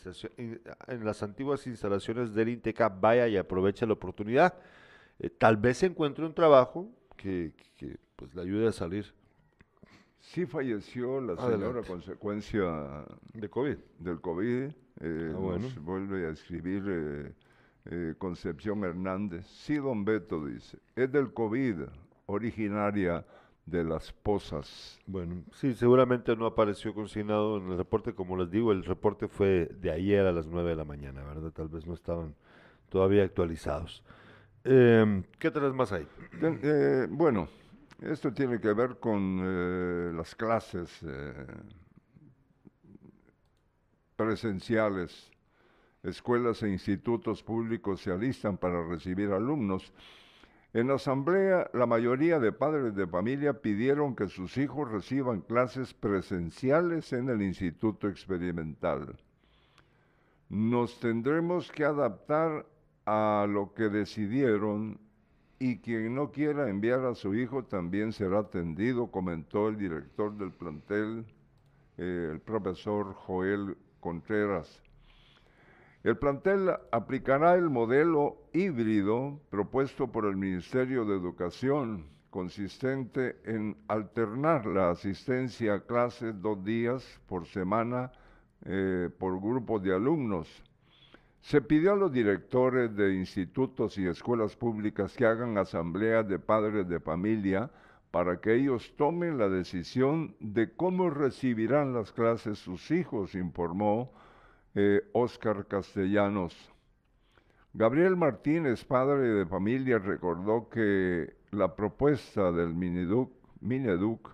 en 0.87 1.05
las 1.05 1.23
antiguas 1.23 1.65
instalaciones 1.67 2.33
del 2.33 2.49
INTECA. 2.49 2.89
Vaya 2.89 3.27
y 3.27 3.37
aproveche 3.37 3.85
la 3.85 3.93
oportunidad. 3.93 4.55
Eh, 5.19 5.29
tal 5.29 5.57
vez 5.57 5.81
encuentre 5.83 6.25
un 6.25 6.33
trabajo 6.33 6.89
que, 7.15 7.53
que, 7.77 7.97
pues 8.15 8.35
le 8.35 8.41
ayude 8.41 8.67
a 8.67 8.71
salir 8.71 9.13
Sí 10.19 10.45
falleció 10.45 11.21
la 11.21 11.35
señora 11.37 11.55
Adelante. 11.55 11.79
a 11.79 11.83
consecuencia 11.83 13.05
de 13.33 13.49
COVID. 13.49 13.77
del 13.99 14.19
COVID. 14.19 14.63
eh, 14.99 15.31
Ah, 15.33 15.37
bueno. 15.37 15.59
Nos 15.59 15.79
vuelve 15.79 16.27
a 16.27 16.31
escribir 16.31 16.83
eh, 16.85 17.33
eh, 17.89 18.13
Concepción 18.17 18.83
Hernández. 18.83 19.45
Sí, 19.47 19.75
don 19.75 20.05
Beto 20.05 20.45
dice, 20.45 20.77
es 20.95 21.11
del 21.11 21.33
COVID, 21.33 21.81
originaria 22.25 23.25
de 23.65 23.83
las 23.83 24.11
pozas. 24.13 24.99
Bueno, 25.05 25.43
sí, 25.53 25.73
seguramente 25.73 26.35
no 26.35 26.45
apareció 26.45 26.93
consignado 26.93 27.57
en 27.57 27.71
el 27.71 27.77
reporte, 27.77 28.13
como 28.13 28.37
les 28.37 28.49
digo, 28.49 28.71
el 28.71 28.83
reporte 28.85 29.27
fue 29.27 29.69
de 29.81 29.91
ayer 29.91 30.25
a 30.25 30.31
las 30.31 30.47
9 30.47 30.69
de 30.71 30.75
la 30.77 30.85
mañana, 30.85 31.23
¿verdad? 31.23 31.51
Tal 31.51 31.67
vez 31.67 31.85
no 31.85 31.93
estaban 31.93 32.33
todavía 32.89 33.23
actualizados. 33.23 34.03
Em, 34.63 35.23
¿Qué 35.39 35.51
tenés 35.51 35.73
más 35.73 35.91
ahí? 35.91 36.07
Ten- 36.39 36.59
eh, 36.63 37.07
bueno, 37.09 37.47
esto 38.01 38.33
tiene 38.33 38.59
que 38.59 38.71
ver 38.73 38.99
con 38.99 39.41
eh, 39.43 40.11
las 40.15 40.33
clases 40.35 40.89
eh, 41.03 41.33
presenciales. 44.15 45.31
Escuelas 46.07 46.63
e 46.63 46.69
institutos 46.69 47.43
públicos 47.43 47.99
se 47.99 48.13
alistan 48.13 48.57
para 48.57 48.81
recibir 48.81 49.29
alumnos. 49.33 49.91
En 50.71 50.87
la 50.87 50.93
asamblea, 50.93 51.69
la 51.73 51.85
mayoría 51.85 52.39
de 52.39 52.53
padres 52.53 52.95
de 52.95 53.05
familia 53.05 53.61
pidieron 53.61 54.15
que 54.15 54.29
sus 54.29 54.57
hijos 54.57 54.89
reciban 54.89 55.41
clases 55.41 55.93
presenciales 55.93 57.11
en 57.11 57.27
el 57.27 57.41
instituto 57.41 58.07
experimental. 58.07 59.17
Nos 60.47 60.97
tendremos 61.01 61.69
que 61.73 61.83
adaptar 61.83 62.65
a 63.05 63.45
lo 63.49 63.73
que 63.73 63.89
decidieron 63.89 65.01
y 65.59 65.79
quien 65.79 66.15
no 66.15 66.31
quiera 66.31 66.69
enviar 66.69 67.03
a 67.03 67.15
su 67.15 67.35
hijo 67.35 67.65
también 67.65 68.13
será 68.13 68.39
atendido, 68.39 69.11
comentó 69.11 69.67
el 69.67 69.77
director 69.77 70.37
del 70.37 70.53
plantel, 70.53 71.25
eh, 71.97 72.29
el 72.31 72.39
profesor 72.39 73.13
Joel 73.13 73.75
Contreras. 73.99 74.86
El 76.03 76.17
plantel 76.17 76.69
aplicará 76.91 77.55
el 77.55 77.69
modelo 77.69 78.37
híbrido 78.53 79.41
propuesto 79.49 80.11
por 80.11 80.25
el 80.25 80.35
Ministerio 80.35 81.05
de 81.05 81.15
Educación, 81.15 82.05
consistente 82.29 83.37
en 83.45 83.75
alternar 83.87 84.65
la 84.67 84.91
asistencia 84.91 85.73
a 85.73 85.79
clases 85.79 86.39
dos 86.39 86.63
días 86.63 87.03
por 87.27 87.47
semana 87.47 88.11
eh, 88.65 89.09
por 89.17 89.41
grupos 89.41 89.81
de 89.81 89.93
alumnos. 89.93 90.63
Se 91.41 91.61
pidió 91.61 91.93
a 91.93 91.95
los 91.95 92.11
directores 92.11 92.95
de 92.95 93.15
institutos 93.15 93.97
y 93.97 94.07
escuelas 94.07 94.55
públicas 94.55 95.15
que 95.15 95.25
hagan 95.25 95.57
asambleas 95.57 96.27
de 96.27 96.37
padres 96.37 96.87
de 96.87 96.99
familia 96.99 97.71
para 98.11 98.39
que 98.39 98.53
ellos 98.55 98.93
tomen 98.97 99.37
la 99.37 99.49
decisión 99.49 100.35
de 100.39 100.71
cómo 100.75 101.09
recibirán 101.09 101.93
las 101.93 102.11
clases 102.11 102.59
sus 102.59 102.91
hijos, 102.91 103.33
informó 103.35 104.11
eh, 104.75 105.01
Óscar 105.13 105.67
Castellanos. 105.67 106.55
Gabriel 107.73 108.15
Martínez, 108.15 108.83
padre 108.85 109.27
de 109.29 109.45
familia, 109.45 109.99
recordó 109.99 110.69
que 110.69 111.35
la 111.51 111.75
propuesta 111.75 112.51
del 112.51 112.73
Mineduc, 112.73 113.31
Mineduc 113.61 114.29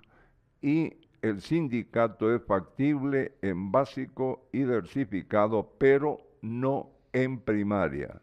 y 0.62 0.94
el 1.22 1.42
sindicato 1.42 2.34
es 2.34 2.42
factible 2.44 3.34
en 3.42 3.72
básico 3.72 4.48
y 4.52 4.60
diversificado, 4.60 5.74
pero 5.78 6.20
no 6.42 6.90
en 7.14 7.40
primaria. 7.40 8.22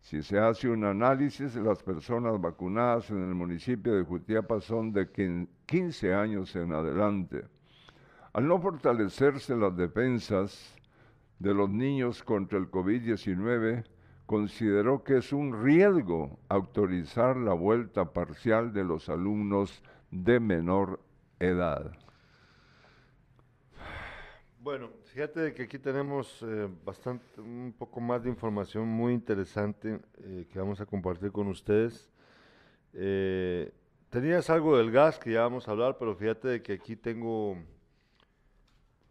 Si 0.00 0.22
se 0.22 0.38
hace 0.38 0.68
un 0.68 0.84
análisis, 0.84 1.54
las 1.56 1.82
personas 1.82 2.40
vacunadas 2.40 3.10
en 3.10 3.18
el 3.28 3.34
municipio 3.34 3.94
de 3.94 4.04
Jutiapa 4.04 4.60
son 4.60 4.92
de 4.92 5.12
quin- 5.12 5.48
15 5.66 6.14
años 6.14 6.54
en 6.56 6.72
adelante. 6.72 7.44
Al 8.32 8.46
no 8.46 8.60
fortalecerse 8.60 9.54
las 9.56 9.76
defensas 9.76 10.74
de 11.38 11.54
los 11.54 11.70
niños 11.70 12.22
contra 12.22 12.58
el 12.58 12.70
COVID-19, 12.70 13.84
consideró 14.26 15.04
que 15.04 15.18
es 15.18 15.32
un 15.32 15.62
riesgo 15.62 16.38
autorizar 16.48 17.36
la 17.36 17.54
vuelta 17.54 18.12
parcial 18.12 18.72
de 18.72 18.84
los 18.84 19.08
alumnos 19.08 19.82
de 20.10 20.40
menor 20.40 21.00
edad. 21.38 21.92
Bueno, 24.60 24.90
fíjate 25.04 25.54
que 25.54 25.62
aquí 25.62 25.78
tenemos 25.78 26.42
eh, 26.42 26.68
bastante, 26.84 27.40
un 27.40 27.74
poco 27.78 28.00
más 28.00 28.22
de 28.22 28.28
información 28.28 28.86
muy 28.86 29.14
interesante 29.14 29.98
eh, 30.18 30.46
que 30.52 30.58
vamos 30.58 30.80
a 30.80 30.84
compartir 30.84 31.32
con 31.32 31.46
ustedes. 31.46 32.10
Eh, 32.92 33.72
tenías 34.10 34.50
algo 34.50 34.76
del 34.76 34.90
gas 34.90 35.18
que 35.18 35.32
ya 35.32 35.42
vamos 35.42 35.68
a 35.68 35.70
hablar, 35.70 35.96
pero 35.98 36.14
fíjate 36.14 36.60
que 36.60 36.74
aquí 36.74 36.96
tengo 36.96 37.56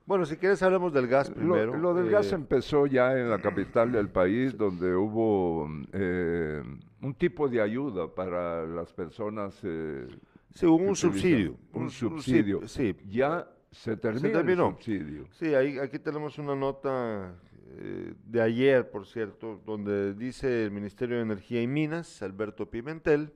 Bueno, 0.08 0.26
si 0.26 0.38
quieres 0.38 0.64
hablemos 0.64 0.92
del 0.94 1.06
gas 1.08 1.30
primero. 1.30 1.76
Lo, 1.78 1.94
del 1.94 2.10
gas 2.10 2.32
Eh, 2.32 2.36
empezó 2.36 2.88
ya 2.88 3.16
en 3.20 3.30
la 3.30 3.40
capital 3.40 3.92
del 3.92 4.10
país, 4.10 4.58
donde 4.58 4.96
hubo 4.96 5.70
eh, 5.92 6.64
un 7.02 7.14
tipo 7.14 7.48
de 7.50 7.62
ayuda 7.62 8.08
para 8.16 8.66
las 8.66 8.92
personas. 8.94 9.60
eh, 9.64 10.08
Sí, 10.54 10.66
hubo 10.66 10.78
un 10.86 10.96
subsidio. 10.96 11.56
Un, 11.74 11.84
Un 11.84 11.90
su- 11.92 12.10
subsidio. 12.10 12.62
sí, 12.68 12.96
sí. 12.98 13.10
Ya 13.10 13.48
se 13.70 13.98
terminó 13.98 14.32
terminó. 14.32 14.68
el 14.70 14.74
subsidio. 14.76 15.26
Sí, 15.32 15.54
ahí, 15.54 15.78
aquí 15.78 16.00
tenemos 16.00 16.40
una 16.40 16.56
nota 16.56 17.36
eh, 17.78 18.14
de 18.26 18.42
ayer, 18.42 18.90
por 18.90 19.06
cierto, 19.06 19.62
donde 19.66 20.14
dice 20.14 20.64
el 20.64 20.72
Ministerio 20.72 21.18
de 21.18 21.24
Energía 21.24 21.62
y 21.62 21.68
Minas, 21.68 22.22
Alberto 22.24 22.66
Pimentel, 22.70 23.34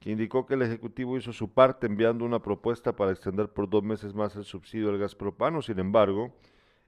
que 0.00 0.10
indicó 0.10 0.46
que 0.46 0.54
el 0.54 0.62
Ejecutivo 0.62 1.16
hizo 1.16 1.32
su 1.32 1.52
parte 1.52 1.86
enviando 1.86 2.24
una 2.24 2.40
propuesta 2.40 2.94
para 2.94 3.10
extender 3.10 3.48
por 3.48 3.68
dos 3.68 3.82
meses 3.82 4.14
más 4.14 4.36
el 4.36 4.44
subsidio 4.44 4.90
al 4.90 4.98
gas 4.98 5.14
propano. 5.14 5.60
Sin 5.62 5.78
embargo, 5.78 6.32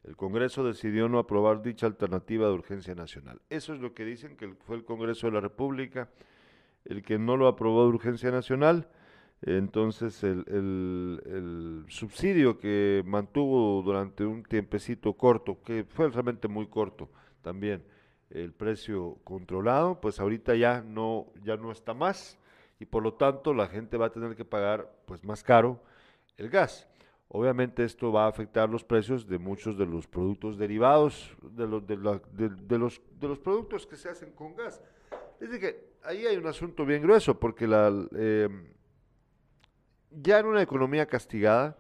el 0.05 0.17
Congreso 0.17 0.65
decidió 0.65 1.09
no 1.09 1.19
aprobar 1.19 1.63
dicha 1.63 1.87
alternativa 1.87 2.47
de 2.47 2.55
urgencia 2.55 2.95
nacional. 2.95 3.41
Eso 3.51 3.75
es 3.75 3.81
lo 3.81 3.95
que 3.95 4.05
dicen, 4.05 4.37
que 4.37 4.55
fue 4.65 4.77
el 4.77 4.85
Congreso 4.85 5.27
de 5.27 5.33
la 5.33 5.41
República 5.41 6.09
el 6.85 7.03
que 7.03 7.19
no 7.19 7.37
lo 7.37 7.47
aprobó 7.47 7.83
de 7.83 7.91
urgencia 7.91 8.31
nacional. 8.31 8.89
Entonces 9.43 10.23
el, 10.23 10.45
el- 10.49 11.85
subsidio 11.89 12.59
que 12.59 13.03
mantuvo 13.07 13.83
durante 13.83 14.25
un 14.25 14.43
tiempecito 14.45 15.15
corto, 15.15 15.63
que 15.63 15.85
fue 15.85 16.09
realmente 16.11 16.47
muy 16.47 16.67
corto 16.67 17.11
también, 17.43 17.83
el 18.31 18.53
precio 18.53 19.19
controlado, 19.25 20.01
pues 20.01 20.21
ahorita 20.21 20.55
ya 20.55 20.83
no, 20.83 21.27
ya 21.43 21.57
no 21.57 21.73
está 21.73 21.95
más 21.95 22.39
y 22.81 22.87
por 22.87 23.03
lo 23.05 23.15
tanto 23.15 23.55
la 23.55 23.69
gente 23.69 23.97
va 23.97 24.07
a 24.07 24.11
tener 24.11 24.35
que 24.35 24.45
pagar 24.45 24.91
pues 25.07 25.23
más 25.23 25.45
caro 25.45 25.81
el 26.37 26.49
gas. 26.51 26.89
Obviamente 27.29 27.85
esto 27.85 28.11
va 28.11 28.25
a 28.25 28.29
afectar 28.29 28.69
los 28.69 28.83
precios 28.83 29.29
de 29.29 29.39
muchos 29.39 29.79
de 29.79 29.87
los 29.87 30.09
productos 30.09 30.59
derivados, 30.59 31.37
de 31.43 31.67
los, 31.69 31.87
de 31.87 31.97
la- 31.97 32.21
de- 32.33 32.79
los, 32.79 32.99
productos 33.39 33.87
que 33.87 33.95
se 33.95 34.09
hacen 34.09 34.33
con 34.33 34.57
gas. 34.57 34.83
Es 35.41 35.49
decir, 35.51 35.61
que 35.61 35.91
ahí 36.03 36.27
hay 36.27 36.37
un 36.37 36.47
asunto 36.47 36.85
bien 36.85 37.03
grueso, 37.03 37.39
porque 37.39 37.69
la, 37.69 37.93
eh, 38.17 38.49
ya 40.11 40.41
en 40.41 40.47
una 40.47 40.63
economía 40.63 41.07
castigada, 41.07 41.79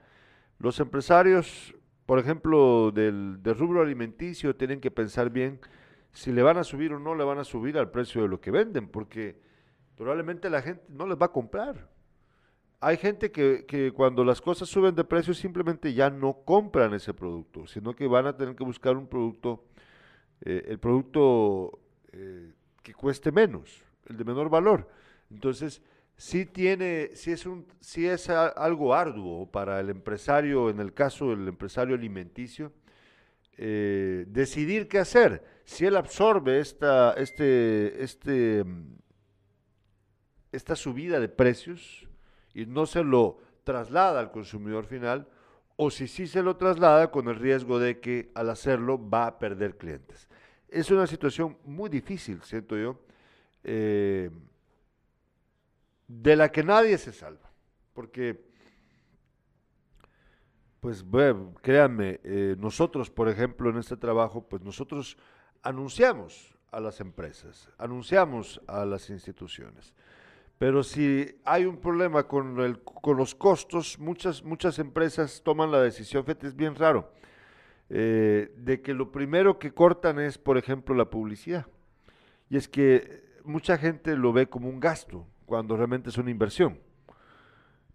los 0.58 0.78
empresarios, 0.78 1.74
por 2.06 2.18
ejemplo, 2.18 2.90
del, 2.92 3.42
del 3.42 3.58
rubro 3.58 3.80
alimenticio, 3.82 4.54
tienen 4.54 4.80
que 4.80 4.90
pensar 4.90 5.30
bien 5.30 5.58
si 6.12 6.30
le 6.32 6.42
van 6.42 6.58
a 6.58 6.64
subir 6.64 6.92
o 6.92 6.98
no 7.00 7.14
le 7.14 7.24
van 7.24 7.38
a 7.38 7.44
subir 7.44 7.76
al 7.78 7.90
precio 7.90 8.22
de 8.22 8.28
lo 8.28 8.40
que 8.40 8.50
venden, 8.50 8.88
porque 8.88 9.40
probablemente 10.00 10.48
la 10.48 10.62
gente 10.62 10.82
no 10.88 11.06
les 11.06 11.18
va 11.18 11.26
a 11.26 11.32
comprar. 11.32 11.86
Hay 12.80 12.96
gente 12.96 13.30
que, 13.30 13.66
que 13.66 13.92
cuando 13.92 14.24
las 14.24 14.40
cosas 14.40 14.66
suben 14.66 14.94
de 14.94 15.04
precio 15.04 15.34
simplemente 15.34 15.92
ya 15.92 16.08
no 16.08 16.38
compran 16.42 16.94
ese 16.94 17.12
producto, 17.12 17.66
sino 17.66 17.94
que 17.94 18.06
van 18.06 18.26
a 18.26 18.34
tener 18.34 18.56
que 18.56 18.64
buscar 18.64 18.96
un 18.96 19.06
producto, 19.06 19.62
eh, 20.40 20.64
el 20.68 20.78
producto 20.78 21.80
eh, 22.12 22.50
que 22.82 22.94
cueste 22.94 23.30
menos, 23.30 23.84
el 24.06 24.16
de 24.16 24.24
menor 24.24 24.48
valor. 24.48 24.88
Entonces, 25.30 25.82
sí 26.16 26.46
tiene, 26.46 27.10
sí 27.12 27.32
es 27.32 27.44
un, 27.44 27.66
sí 27.80 28.08
es 28.08 28.30
algo 28.30 28.94
arduo 28.94 29.50
para 29.50 29.80
el 29.80 29.90
empresario, 29.90 30.70
en 30.70 30.80
el 30.80 30.94
caso 30.94 31.28
del 31.28 31.46
empresario 31.46 31.94
alimenticio, 31.94 32.72
eh, 33.58 34.24
decidir 34.28 34.88
qué 34.88 34.98
hacer. 34.98 35.44
Si 35.64 35.84
él 35.84 35.94
absorbe 35.94 36.58
esta, 36.58 37.12
este, 37.18 38.02
este, 38.02 38.64
esta 40.52 40.76
subida 40.76 41.20
de 41.20 41.28
precios 41.28 42.08
y 42.54 42.66
no 42.66 42.86
se 42.86 43.04
lo 43.04 43.38
traslada 43.64 44.20
al 44.20 44.30
consumidor 44.30 44.86
final, 44.86 45.28
o 45.76 45.90
si 45.90 46.08
sí 46.08 46.26
se 46.26 46.42
lo 46.42 46.56
traslada 46.56 47.10
con 47.10 47.28
el 47.28 47.36
riesgo 47.36 47.78
de 47.78 48.00
que 48.00 48.30
al 48.34 48.50
hacerlo 48.50 48.98
va 49.08 49.26
a 49.26 49.38
perder 49.38 49.78
clientes. 49.78 50.28
Es 50.68 50.90
una 50.90 51.06
situación 51.06 51.56
muy 51.64 51.88
difícil, 51.88 52.42
siento 52.42 52.76
yo, 52.76 53.00
eh, 53.64 54.30
de 56.06 56.36
la 56.36 56.50
que 56.50 56.62
nadie 56.62 56.98
se 56.98 57.12
salva, 57.12 57.50
porque, 57.94 58.44
pues 60.80 61.04
créanme, 61.62 62.20
eh, 62.24 62.56
nosotros, 62.58 63.10
por 63.10 63.28
ejemplo, 63.28 63.70
en 63.70 63.78
este 63.78 63.96
trabajo, 63.96 64.48
pues 64.48 64.62
nosotros 64.62 65.16
anunciamos 65.62 66.58
a 66.72 66.80
las 66.80 67.00
empresas, 67.00 67.68
anunciamos 67.78 68.60
a 68.66 68.84
las 68.84 69.08
instituciones. 69.10 69.94
Pero 70.60 70.82
si 70.82 71.26
hay 71.46 71.64
un 71.64 71.78
problema 71.78 72.24
con, 72.24 72.60
el, 72.60 72.82
con 72.82 73.16
los 73.16 73.34
costos, 73.34 73.98
muchas, 73.98 74.44
muchas 74.44 74.78
empresas 74.78 75.40
toman 75.42 75.70
la 75.70 75.80
decisión, 75.80 76.22
fíjate, 76.22 76.48
es 76.48 76.54
bien 76.54 76.74
raro, 76.74 77.14
eh, 77.88 78.52
de 78.58 78.82
que 78.82 78.92
lo 78.92 79.10
primero 79.10 79.58
que 79.58 79.72
cortan 79.72 80.18
es, 80.20 80.36
por 80.36 80.58
ejemplo, 80.58 80.94
la 80.94 81.08
publicidad. 81.08 81.66
Y 82.50 82.58
es 82.58 82.68
que 82.68 83.24
mucha 83.42 83.78
gente 83.78 84.14
lo 84.16 84.34
ve 84.34 84.50
como 84.50 84.68
un 84.68 84.80
gasto, 84.80 85.26
cuando 85.46 85.78
realmente 85.78 86.10
es 86.10 86.18
una 86.18 86.30
inversión. 86.30 86.78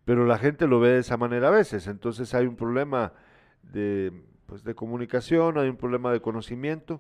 Pero 0.03 0.26
la 0.26 0.39
gente 0.39 0.66
lo 0.66 0.80
ve 0.80 0.89
de 0.89 0.99
esa 1.01 1.18
manera 1.18 1.49
a 1.49 1.51
veces. 1.51 1.86
Entonces 1.86 2.34
hay 2.34 2.47
un 2.47 2.55
problema 2.55 3.13
de, 3.61 4.11
pues, 4.47 4.63
de 4.63 4.74
comunicación, 4.74 5.59
hay 5.59 5.70
un 5.70 5.78
problema 5.78 6.11
de 6.11 6.20
conocimiento. 6.20 6.99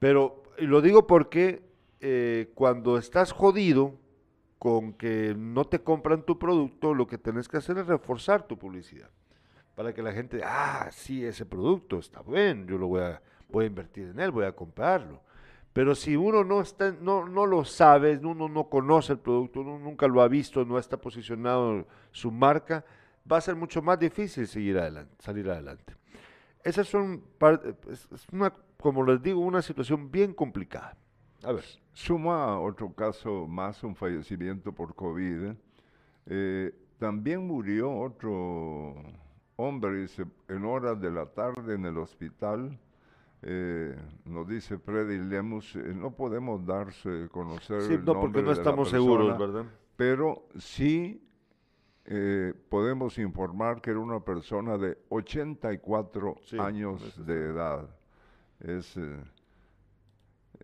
Pero, 0.00 0.42
y 0.58 0.66
lo 0.66 0.82
digo 0.82 1.06
porque 1.06 1.62
eh, 2.00 2.52
cuando 2.54 2.98
estás 2.98 3.32
jodido 3.32 3.94
con 4.58 4.92
que 4.92 5.34
no 5.36 5.64
te 5.64 5.80
compran 5.80 6.22
tu 6.22 6.38
producto, 6.38 6.94
lo 6.94 7.06
que 7.06 7.18
tenés 7.18 7.48
que 7.48 7.58
hacer 7.58 7.78
es 7.78 7.86
reforzar 7.86 8.46
tu 8.46 8.58
publicidad. 8.58 9.10
Para 9.74 9.94
que 9.94 10.02
la 10.02 10.12
gente, 10.12 10.40
ah, 10.44 10.88
sí, 10.90 11.24
ese 11.24 11.46
producto 11.46 11.98
está 11.98 12.22
bien, 12.22 12.66
yo 12.66 12.78
lo 12.78 12.88
voy 12.88 13.02
a, 13.02 13.22
voy 13.48 13.64
a 13.64 13.68
invertir 13.68 14.08
en 14.08 14.18
él, 14.18 14.30
voy 14.30 14.44
a 14.44 14.52
comprarlo. 14.52 15.22
Pero 15.72 15.94
si 15.94 16.16
uno 16.16 16.42
no, 16.42 16.60
está, 16.60 16.90
no, 16.90 17.28
no 17.28 17.46
lo 17.46 17.64
sabe, 17.64 18.16
uno 18.16 18.48
no 18.48 18.68
conoce 18.68 19.12
el 19.12 19.20
producto, 19.20 19.60
uno 19.60 19.78
nunca 19.78 20.08
lo 20.08 20.22
ha 20.22 20.28
visto, 20.28 20.64
no 20.64 20.76
está 20.78 20.96
posicionado 20.96 21.86
su 22.10 22.32
marca, 22.32 22.84
va 23.30 23.36
a 23.36 23.40
ser 23.40 23.54
mucho 23.54 23.80
más 23.80 23.98
difícil 23.98 24.48
seguir 24.48 24.78
adelante, 24.78 25.14
salir 25.20 25.48
adelante. 25.48 25.94
Esas 26.64 26.88
son, 26.88 27.22
es 27.88 28.08
una, 28.32 28.52
como 28.76 29.04
les 29.04 29.22
digo, 29.22 29.40
una 29.40 29.62
situación 29.62 30.10
bien 30.10 30.34
complicada. 30.34 30.96
A 31.44 31.52
ver. 31.52 31.64
Suma 31.92 32.60
otro 32.60 32.92
caso 32.92 33.46
más, 33.46 33.82
un 33.82 33.94
fallecimiento 33.94 34.72
por 34.72 34.94
COVID. 34.94 35.52
Eh, 36.26 36.74
también 36.98 37.46
murió 37.46 37.92
otro 37.92 38.94
hombre 39.56 40.02
dice, 40.02 40.24
en 40.48 40.64
horas 40.64 41.00
de 41.00 41.10
la 41.10 41.26
tarde 41.26 41.74
en 41.74 41.84
el 41.86 41.98
hospital. 41.98 42.78
Eh, 43.42 43.96
nos 44.24 44.48
dice 44.48 44.78
Freddy 44.78 45.18
Lemus, 45.18 45.76
eh, 45.76 45.94
no 45.94 46.10
podemos 46.10 46.64
darse 46.66 47.24
a 47.24 47.28
conocer 47.28 47.82
Sí, 47.82 47.94
el 47.94 48.04
no, 48.04 48.20
porque 48.20 48.42
no 48.42 48.50
estamos 48.50 48.90
seguros, 48.90 49.28
persona, 49.28 49.46
¿verdad? 49.52 49.70
Pero 49.96 50.48
sí 50.58 51.24
eh, 52.04 52.52
podemos 52.68 53.18
informar 53.18 53.80
que 53.80 53.90
era 53.90 54.00
una 54.00 54.20
persona 54.20 54.76
de 54.76 54.98
84 55.08 56.36
Sí, 56.42 56.58
años 56.58 57.24
de 57.26 57.50
edad. 57.50 57.88
Es, 58.60 58.98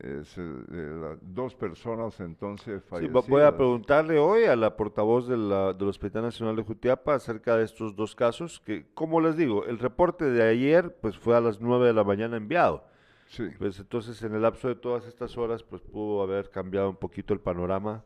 es, 0.00 0.36
eh, 0.38 1.16
dos 1.22 1.54
personas 1.54 2.18
entonces 2.20 2.82
Sí, 2.82 2.88
fallecidas. 2.88 3.24
vo- 3.24 3.28
voy 3.28 3.42
a 3.42 3.56
preguntarle 3.56 4.18
hoy 4.18 4.44
a 4.44 4.56
la 4.56 4.76
portavoz 4.76 5.28
de 5.28 5.36
la- 5.36 5.72
del 5.72 5.88
Hospital 5.88 6.22
Nacional 6.22 6.56
de 6.56 6.62
Jutiapa 6.64 7.14
acerca 7.14 7.56
de 7.56 7.64
estos 7.64 7.94
dos 7.94 8.14
casos, 8.16 8.60
que 8.60 8.86
como 8.94 9.20
les 9.20 9.36
digo, 9.36 9.64
el 9.66 9.78
reporte 9.78 10.24
de 10.24 10.42
ayer 10.42 10.96
pues 11.00 11.16
fue 11.18 11.36
a 11.36 11.40
las 11.40 11.60
9 11.60 11.86
de 11.86 11.92
la 11.92 12.04
mañana 12.04 12.36
enviado. 12.36 12.84
Sí. 13.28 13.48
Pues 13.58 13.78
entonces 13.80 14.22
en 14.22 14.34
el 14.34 14.42
lapso 14.42 14.68
de 14.68 14.74
todas 14.74 15.06
estas 15.06 15.36
horas 15.38 15.62
pues 15.62 15.80
pudo 15.82 16.22
haber 16.22 16.50
cambiado 16.50 16.90
un 16.90 16.96
poquito 16.96 17.32
el 17.34 17.40
panorama 17.40 18.04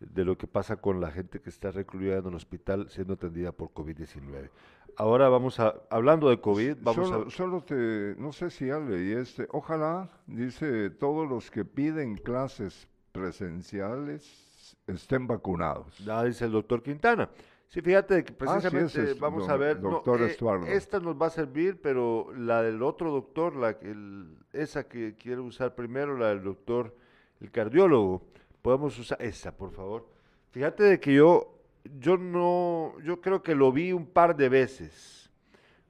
de 0.00 0.24
lo 0.24 0.36
que 0.36 0.46
pasa 0.46 0.76
con 0.76 1.00
la 1.00 1.10
gente 1.12 1.40
que 1.40 1.48
está 1.50 1.70
recluida 1.70 2.18
en 2.18 2.26
el 2.26 2.34
hospital 2.34 2.88
siendo 2.90 3.14
atendida 3.14 3.52
por 3.52 3.70
COVID-19. 3.70 4.50
Ahora 4.96 5.28
vamos 5.28 5.58
a, 5.58 5.74
hablando 5.90 6.28
de 6.28 6.40
COVID, 6.40 6.76
vamos 6.80 7.08
solo, 7.08 7.26
a... 7.26 7.30
solo 7.30 7.62
te, 7.62 8.14
no 8.18 8.32
sé 8.32 8.50
si 8.50 8.66
ya 8.66 8.78
leí 8.78 9.12
este, 9.12 9.48
ojalá, 9.50 10.10
dice, 10.26 10.90
todos 10.90 11.28
los 11.28 11.50
que 11.50 11.64
piden 11.64 12.16
clases 12.16 12.88
presenciales 13.12 14.76
estén 14.86 15.26
vacunados. 15.26 15.98
Ya 15.98 16.22
dice 16.24 16.44
el 16.44 16.52
doctor 16.52 16.82
Quintana. 16.82 17.28
Sí, 17.68 17.80
fíjate 17.80 18.22
que 18.22 18.32
Ah, 18.32 18.60
sí, 18.60 18.68
precisamente 18.68 19.10
es 19.12 19.18
vamos 19.18 19.42
don- 19.46 19.50
a 19.50 19.56
ver. 19.56 19.80
no, 19.80 19.90
doctor 19.92 20.20
eh, 20.20 20.26
Estuardo. 20.26 20.66
esta 20.66 21.00
nos 21.00 21.20
va 21.20 21.26
a 21.28 21.30
servir, 21.30 21.80
pero 21.80 22.30
la 22.36 22.62
del 22.62 22.82
otro 22.82 23.10
doctor, 23.10 23.56
la 23.56 23.78
que 23.78 23.90
el- 23.90 24.36
esa 24.52 24.86
que 24.86 25.14
quiero 25.16 25.42
usar 25.44 25.74
primero, 25.74 26.16
la 26.18 26.28
del 26.28 26.42
doctor, 26.42 26.94
el 27.40 27.50
cardiólogo, 27.50 28.22
podemos 28.60 28.98
usar 28.98 29.20
esa, 29.22 29.56
por 29.56 29.72
favor. 29.72 30.06
Fíjate 30.50 30.82
de 30.84 31.00
que 31.00 31.14
yo, 31.14 31.61
yo 31.84 32.16
no, 32.16 32.94
yo 33.00 33.20
creo 33.20 33.42
que 33.42 33.54
lo 33.54 33.72
vi 33.72 33.92
un 33.92 34.06
par 34.06 34.36
de 34.36 34.48
veces. 34.48 35.30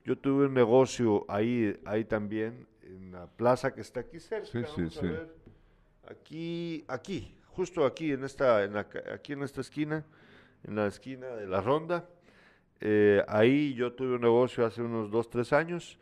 Yo 0.05 0.19
tuve 0.19 0.47
un 0.47 0.55
negocio 0.55 1.25
ahí, 1.29 1.79
ahí 1.85 2.05
también, 2.05 2.67
en 2.83 3.13
la 3.13 3.27
plaza 3.27 3.73
que 3.75 3.81
está 3.81 4.01
aquí 4.01 4.19
cerca. 4.19 4.47
Sí, 4.47 4.59
sí, 4.59 4.81
vamos 4.81 4.97
a 4.97 5.01
sí. 5.01 5.07
ver. 5.07 5.37
Aquí, 6.09 6.85
aquí, 6.89 7.37
justo 7.47 7.85
aquí 7.87 8.13
en 8.13 8.25
esta, 8.25 8.65
en 8.65 8.75
la 8.75 8.87
aquí 9.15 9.35
en 9.35 9.43
esta 9.43 9.61
esquina, 9.61 10.05
en 10.65 10.75
la 10.75 10.87
esquina 10.87 11.29
de 11.29 11.47
la 11.47 11.61
ronda. 11.61 12.09
Eh, 12.81 13.23
ahí 13.29 13.75
yo 13.75 13.93
tuve 13.93 14.17
un 14.17 14.23
negocio 14.23 14.67
hace 14.67 14.83
unos 14.83 15.11
dos, 15.11 15.31
tres 15.31 15.53
años. 15.53 15.99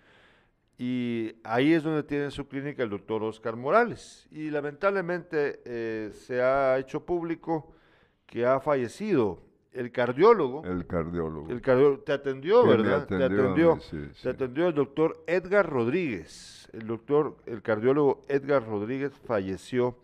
Y 0.78 1.34
ahí 1.44 1.74
es 1.74 1.82
donde 1.82 2.02
tiene 2.02 2.30
su 2.30 2.48
clínica 2.48 2.82
el 2.82 2.88
doctor 2.88 3.22
Oscar 3.22 3.54
Morales. 3.54 4.26
Y 4.30 4.48
lamentablemente 4.48 5.60
eh, 5.66 6.10
se 6.14 6.40
ha 6.40 6.78
hecho 6.78 7.04
público 7.04 7.74
que 8.24 8.46
ha 8.46 8.60
fallecido 8.60 9.49
el 9.72 9.92
cardiólogo. 9.92 10.64
El 10.64 10.86
cardiólogo. 10.86 11.50
El 11.50 11.60
cardiólogo 11.60 12.02
te 12.02 12.12
atendió, 12.12 12.66
¿verdad? 12.66 13.06
te 13.06 13.14
atendió 13.16 13.42
a 13.42 13.44
atendió. 13.44 13.76
mí, 13.76 13.82
sí, 13.82 13.98
sí. 14.14 14.22
Te 14.22 14.28
atendió 14.30 14.68
el 14.68 14.74
doctor 14.74 15.22
Edgar 15.26 15.68
Rodríguez. 15.68 16.68
El 16.72 16.86
doctor, 16.86 17.36
el 17.46 17.62
cardiólogo 17.62 18.24
Edgar 18.28 18.66
Rodríguez 18.66 19.12
falleció 19.26 19.98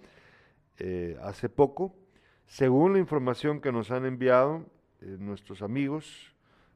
eh, 0.78 1.16
hace 1.22 1.48
poco. 1.48 1.94
Según 2.46 2.92
la 2.92 2.98
información 2.98 3.60
que 3.60 3.72
nos 3.72 3.90
han 3.90 4.04
enviado 4.06 4.64
eh, 5.00 5.16
nuestros 5.18 5.62
amigos 5.62 6.34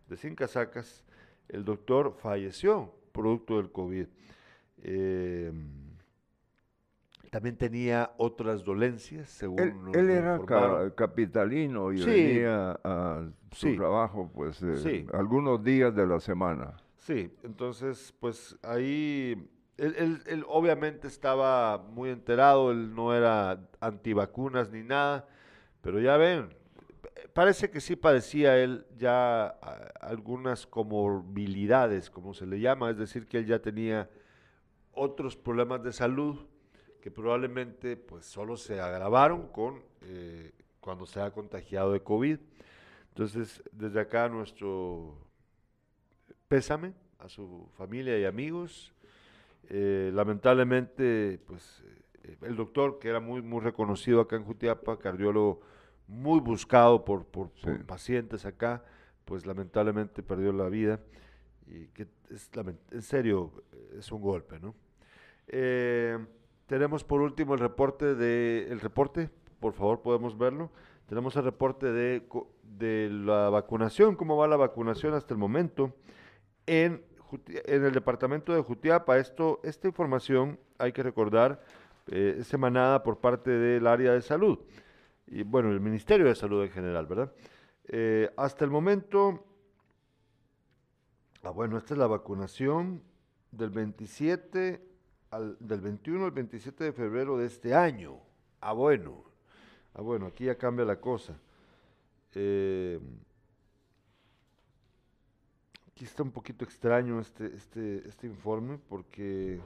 de 0.09 0.16
Sin 0.16 0.34
Casacas, 0.34 1.05
el 1.49 1.64
doctor 1.64 2.16
falleció 2.20 2.93
producto 3.12 3.57
del 3.57 3.70
COVID. 3.70 4.07
Eh, 4.82 5.53
también 7.31 7.57
tenía 7.57 8.12
otras 8.18 8.64
dolencias, 8.64 9.31
según 9.31 9.61
Él, 9.61 9.72
nos 9.85 9.95
él 9.97 10.11
era 10.11 10.41
ca- 10.45 10.95
capitalino 10.97 11.93
y 11.93 11.99
Sí. 11.99 12.05
venía 12.11 12.78
a 12.83 13.28
su 13.53 13.68
Sí. 13.68 13.76
trabajo 13.76 14.31
pues 14.35 14.61
eh, 14.62 14.76
Sí. 14.78 15.07
algunos 15.12 15.62
días 15.62 15.95
de 15.95 16.07
la 16.07 16.18
semana. 16.20 16.74
Sí, 16.99 17.33
entonces, 17.45 18.12
pues 18.20 18.59
ahí, 18.62 19.49
él, 19.78 19.95
él- 19.97 20.22
él 20.26 20.45
obviamente 20.49 21.07
estaba 21.07 21.78
muy 21.78 22.11
enterado, 22.11 22.72
él 22.72 22.95
no 22.95 23.14
era 23.14 23.61
antivacunas 23.81 24.70
ni 24.70 24.83
nada, 24.83 25.26
pero 25.81 26.01
ya 26.01 26.16
ven, 26.16 26.49
parece 27.33 27.70
que 27.70 27.81
sí 27.81 27.95
padecía 27.97 28.59
él 28.59 28.85
ya 28.99 29.47
algunas 30.01 30.66
comorbilidades, 30.66 32.11
como 32.11 32.35
se 32.35 32.47
le 32.47 32.61
llama, 32.61 32.91
es 32.91 32.99
decir, 32.99 33.26
que 33.26 33.39
él 33.39 33.47
ya 33.47 33.61
tenía 33.61 34.11
otros 34.93 35.37
problemas 35.37 35.83
de 35.83 35.93
salud 35.93 36.37
que 37.01 37.11
probablemente 37.11 37.96
pues 37.96 38.26
solo 38.26 38.57
se 38.57 38.80
agravaron 38.80 39.48
con 39.48 39.82
eh, 40.03 40.53
cuando 40.80 41.07
se 41.07 41.20
ha 41.20 41.30
contagiado 41.32 41.92
de 41.92 42.01
COVID. 42.03 42.38
Entonces, 43.09 43.62
desde 43.72 44.01
acá 44.01 44.28
nuestro 44.28 45.16
pésame 46.48 46.94
a 47.18 47.28
su 47.28 47.68
familia 47.76 48.18
y 48.18 48.24
amigos. 48.24 48.92
Eh, 49.68 50.11
lamentablemente, 50.12 51.40
pues 51.46 51.82
eh, 52.24 52.36
el 52.42 52.57
doctor, 52.57 52.98
que 52.98 53.09
era 53.09 53.20
muy, 53.20 53.42
muy 53.42 53.61
reconocido 53.61 54.20
acá 54.20 54.36
en 54.36 54.44
Jutiapa, 54.44 54.98
cardiólogo 54.98 55.61
muy 56.09 56.40
buscado 56.40 57.05
por, 57.05 57.24
por- 57.26 57.51
pacientes 57.86 58.44
acá, 58.44 58.84
pues 59.24 59.46
lamentablemente 59.46 60.22
perdió 60.22 60.53
la 60.53 60.68
vida. 60.68 61.01
Y 61.66 61.86
que 61.88 62.09
es, 62.30 62.51
en 62.90 63.03
serio, 63.03 63.53
es 63.96 64.11
un 64.11 64.20
golpe, 64.20 64.59
¿no? 64.59 64.74
Eh, 65.46 66.18
tenemos 66.71 67.03
por 67.03 67.21
último 67.21 67.55
el 67.55 67.59
reporte 67.59 68.14
de, 68.14 68.68
el 68.71 68.79
reporte, 68.79 69.29
por 69.59 69.73
favor 69.73 70.03
podemos 70.03 70.39
verlo. 70.39 70.71
Tenemos 71.09 71.35
el 71.35 71.43
reporte 71.43 71.91
de, 71.91 72.23
de 72.62 73.11
la 73.11 73.51
vacunación, 73.51 74.14
cómo 74.14 74.37
va 74.37 74.47
la 74.47 74.57
vacunación 74.57 75.14
hasta 75.14 75.35
el 75.35 75.39
momento 75.39 75.93
en, 76.66 77.03
en 77.64 77.85
el 77.85 77.93
departamento 77.93 78.55
de 78.55 78.62
Jutiapa. 78.62 79.18
Esto, 79.18 79.59
esta 79.64 79.89
información, 79.89 80.61
hay 80.79 80.93
que 80.93 81.03
recordar, 81.03 81.61
eh, 82.07 82.37
es 82.39 82.55
emanada 82.55 83.03
por 83.03 83.18
parte 83.18 83.51
del 83.51 83.89
área 83.89 84.12
de 84.12 84.23
salud 84.23 84.61
y 85.27 85.43
bueno, 85.43 85.73
el 85.73 85.81
Ministerio 85.81 86.27
de 86.27 86.37
Salud 86.37 86.62
en 86.62 86.71
general, 86.71 87.05
¿verdad? 87.07 87.33
Eh, 87.89 88.31
hasta 88.37 88.64
el 88.64 88.71
momento, 88.71 89.45
ah, 91.43 91.51
bueno, 91.51 91.79
esta 91.79 91.95
es 91.95 91.99
la 91.99 92.07
vacunación 92.07 93.03
del 93.51 93.71
27 93.71 94.89
del 95.59 95.81
21 95.81 96.24
al 96.24 96.31
27 96.31 96.85
de 96.85 96.93
febrero 96.93 97.39
de 97.39 97.47
este 97.47 97.74
año. 97.74 98.18
Ah, 98.61 98.72
bueno, 98.72 99.24
ah, 99.95 100.03
bueno, 100.03 100.26
aquí 100.26 100.45
ya 100.45 100.57
cambia 100.57 100.85
la 100.85 101.01
cosa. 101.01 101.39
Eh, 102.35 103.01
Aquí 106.01 106.07
está 106.07 106.22
un 106.22 106.31
poquito 106.31 106.64
extraño 106.64 107.20
este, 107.20 107.55
este, 107.55 108.09
este 108.09 108.26
informe 108.26 108.78
porque 108.89 109.61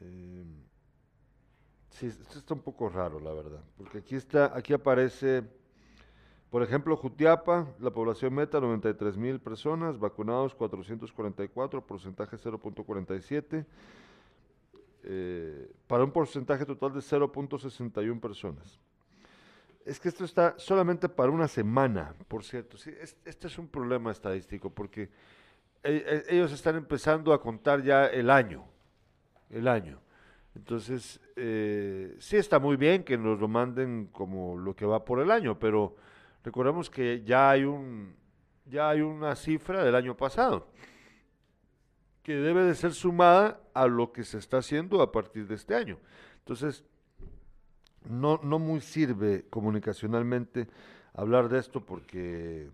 eh, 0.00 0.44
sí, 1.90 2.06
esto 2.06 2.38
está 2.38 2.54
un 2.54 2.62
poco 2.62 2.88
raro, 2.88 3.20
la 3.20 3.34
verdad, 3.34 3.62
porque 3.76 3.98
aquí 3.98 4.16
está, 4.16 4.56
aquí 4.56 4.72
aparece, 4.72 5.42
por 6.50 6.62
ejemplo, 6.62 6.96
Jutiapa, 6.96 7.66
la 7.78 7.90
población 7.90 8.34
meta 8.34 8.60
93 8.60 9.16
mil 9.16 9.38
personas, 9.40 9.98
vacunados 9.98 10.54
444, 10.54 11.86
porcentaje 11.86 12.36
0.47, 12.36 13.66
eh, 15.04 15.70
para 15.86 16.04
un 16.04 16.10
porcentaje 16.10 16.64
total 16.64 16.94
de 16.94 17.00
0.61 17.00 18.20
personas. 18.20 18.80
Es 19.84 20.00
que 20.00 20.08
esto 20.08 20.24
está 20.24 20.54
solamente 20.58 21.08
para 21.08 21.30
una 21.30 21.48
semana, 21.48 22.14
por 22.28 22.44
cierto. 22.44 22.76
Este 23.24 23.46
es 23.46 23.58
un 23.58 23.68
problema 23.68 24.10
estadístico 24.10 24.68
porque 24.70 25.08
e- 25.82 26.24
e- 26.28 26.34
ellos 26.36 26.52
están 26.52 26.76
empezando 26.76 27.32
a 27.32 27.40
contar 27.40 27.82
ya 27.82 28.06
el 28.06 28.28
año, 28.28 28.64
el 29.48 29.66
año. 29.68 29.98
Entonces, 30.54 31.20
eh, 31.36 32.16
sí 32.18 32.36
está 32.36 32.58
muy 32.58 32.76
bien 32.76 33.04
que 33.04 33.16
nos 33.16 33.38
lo 33.38 33.48
manden 33.48 34.08
como 34.12 34.58
lo 34.58 34.74
que 34.74 34.84
va 34.84 35.04
por 35.04 35.20
el 35.20 35.30
año, 35.30 35.58
pero 35.58 35.96
recordemos 36.44 36.90
que 36.90 37.22
ya 37.24 37.50
hay 37.50 37.64
un, 37.64 38.14
ya 38.66 38.90
hay 38.90 39.00
una 39.00 39.34
cifra 39.36 39.84
del 39.84 39.94
año 39.94 40.16
pasado 40.16 40.68
que 42.22 42.34
debe 42.36 42.62
de 42.64 42.74
ser 42.74 42.92
sumada 42.92 43.60
a 43.72 43.86
lo 43.86 44.12
que 44.12 44.22
se 44.22 44.36
está 44.36 44.58
haciendo 44.58 45.00
a 45.00 45.10
partir 45.10 45.46
de 45.46 45.54
este 45.54 45.74
año. 45.74 45.98
Entonces, 46.40 46.84
no, 48.04 48.38
no 48.42 48.58
muy 48.58 48.80
sirve 48.80 49.46
comunicacionalmente 49.48 50.68
hablar 51.14 51.48
de 51.48 51.58
esto 51.58 51.84
porque 51.84 52.68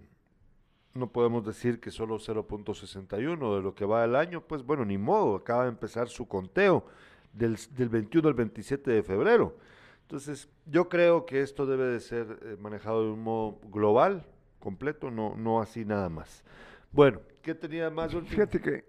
no 0.95 1.09
podemos 1.09 1.45
decir 1.45 1.81
que 1.81 1.91
solo 1.91 2.19
0.61 2.19 3.57
de 3.57 3.63
lo 3.63 3.75
que 3.75 3.85
va 3.85 4.05
el 4.05 4.17
año, 4.17 4.41
pues 4.41 4.65
bueno, 4.65 4.85
ni 4.85 4.99
modo, 4.99 5.37
acaba 5.37 5.65
de 5.65 5.71
empezar 5.71 6.09
su 6.09 6.27
conteo 6.27 6.87
del, 7.33 7.57
del 7.77 7.89
21 7.89 8.29
al 8.29 8.35
27 8.35 8.91
de 8.91 9.03
febrero. 9.03 9.57
Entonces, 10.05 10.49
yo 10.67 10.89
creo 10.89 11.27
que 11.27 11.41
esto 11.41 11.67
debe 11.67 11.87
de 11.87 12.01
ser 12.01 12.39
eh, 12.43 12.57
manejado 12.61 13.05
de 13.05 13.11
un 13.13 13.23
modo 13.23 13.59
global, 13.71 14.25
completo, 14.61 15.11
no, 15.11 15.35
no 15.37 15.61
así 15.61 15.85
nada 15.85 16.09
más. 16.09 16.45
Bueno, 16.93 17.21
¿qué 17.43 17.55
tenía 17.55 17.91
más? 17.91 18.15
Fíjate 18.27 18.61
que 18.61 18.85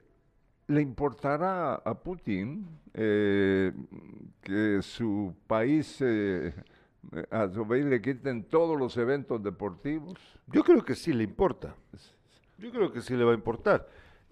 le 0.68 0.82
importará 0.82 1.76
a 1.76 1.94
Putin 2.02 2.68
eh, 2.94 3.72
que 4.42 4.82
su 4.82 5.34
país 5.48 5.98
eh, 6.02 6.54
a 7.30 7.48
su 7.50 7.68
país 7.68 7.86
le 7.86 8.02
quiten 8.02 8.44
todos 8.44 8.78
los 8.78 8.98
eventos 8.98 9.42
deportivos. 9.42 10.20
Yo 10.48 10.64
creo 10.64 10.84
que 10.84 10.96
sí 10.96 11.14
le 11.14 11.24
importa. 11.24 11.76
Yo 12.58 12.72
creo 12.72 12.92
que 12.92 13.02
sí 13.02 13.16
le 13.16 13.24
va 13.24 13.32
a 13.32 13.36
importar. 13.36 13.88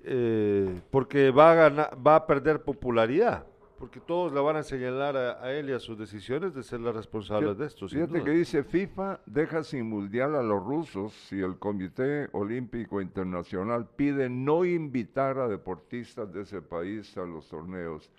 eh, 0.05 0.81
porque 0.91 1.31
va 1.31 1.51
a, 1.51 1.55
ganar, 1.55 1.97
va 2.05 2.15
a 2.17 2.27
perder 2.27 2.61
popularidad. 2.63 3.45
Porque 3.83 3.99
todos 3.99 4.31
le 4.31 4.39
van 4.39 4.55
a 4.55 4.63
señalar 4.63 5.17
a, 5.17 5.43
a 5.43 5.51
él 5.51 5.69
y 5.69 5.73
a 5.73 5.79
sus 5.79 5.97
decisiones 5.97 6.53
de 6.53 6.63
ser 6.63 6.79
las 6.79 6.95
responsables 6.95 7.57
de 7.57 7.65
esto. 7.65 7.89
Fíjate 7.89 8.23
que 8.23 8.31
dice 8.31 8.63
FIFA 8.63 9.19
deja 9.25 9.61
sin 9.61 9.89
mundial 9.89 10.35
a 10.35 10.41
los 10.41 10.63
rusos 10.63 11.11
si 11.27 11.41
el 11.41 11.59
Comité 11.59 12.29
Olímpico 12.31 13.01
Internacional 13.01 13.89
pide 13.93 14.29
no 14.29 14.63
invitar 14.63 15.37
a 15.37 15.49
deportistas 15.49 16.31
de 16.31 16.43
ese 16.43 16.61
país 16.61 17.17
a 17.17 17.25
los 17.25 17.49
torneos. 17.49 18.09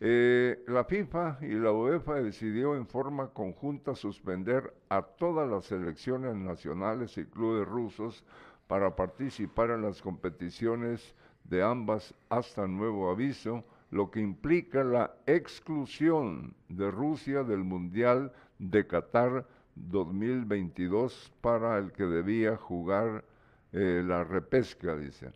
Eh, 0.00 0.62
la 0.66 0.84
FIFA 0.84 1.38
y 1.40 1.54
la 1.54 1.72
UEFA 1.72 2.16
decidió 2.16 2.76
en 2.76 2.86
forma 2.86 3.28
conjunta 3.28 3.94
suspender 3.94 4.74
a 4.90 5.00
todas 5.00 5.48
las 5.48 5.64
selecciones 5.64 6.36
nacionales 6.36 7.16
y 7.16 7.24
clubes 7.24 7.66
rusos 7.66 8.22
para 8.66 8.94
participar 8.94 9.70
en 9.70 9.80
las 9.80 10.02
competiciones 10.02 11.14
de 11.44 11.62
ambas 11.62 12.14
hasta 12.28 12.66
nuevo 12.66 13.10
aviso, 13.10 13.64
lo 13.90 14.10
que 14.10 14.20
implica 14.20 14.84
la 14.84 15.14
exclusión 15.26 16.54
de 16.68 16.90
Rusia 16.90 17.42
del 17.42 17.64
Mundial 17.64 18.32
de 18.58 18.86
Qatar 18.86 19.46
2022 19.74 21.32
para 21.40 21.78
el 21.78 21.92
que 21.92 22.04
debía 22.04 22.56
jugar 22.56 23.24
eh, 23.72 24.02
la 24.04 24.24
repesca, 24.24 24.96
dice. 24.96 25.32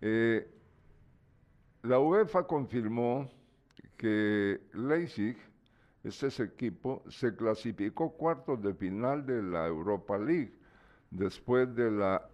Eh, 0.00 0.48
la 1.82 1.98
UEFA 1.98 2.46
confirmó 2.46 3.30
que 3.96 4.60
Leipzig, 4.72 5.36
este 6.02 6.28
es 6.28 6.40
equipo, 6.40 7.02
se 7.08 7.34
clasificó 7.34 8.12
cuartos 8.12 8.62
de 8.62 8.74
final 8.74 9.24
de 9.26 9.42
la 9.42 9.66
Europa 9.66 10.18
League 10.18 10.52
después 11.10 11.74
de 11.74 11.90
la 11.90 12.28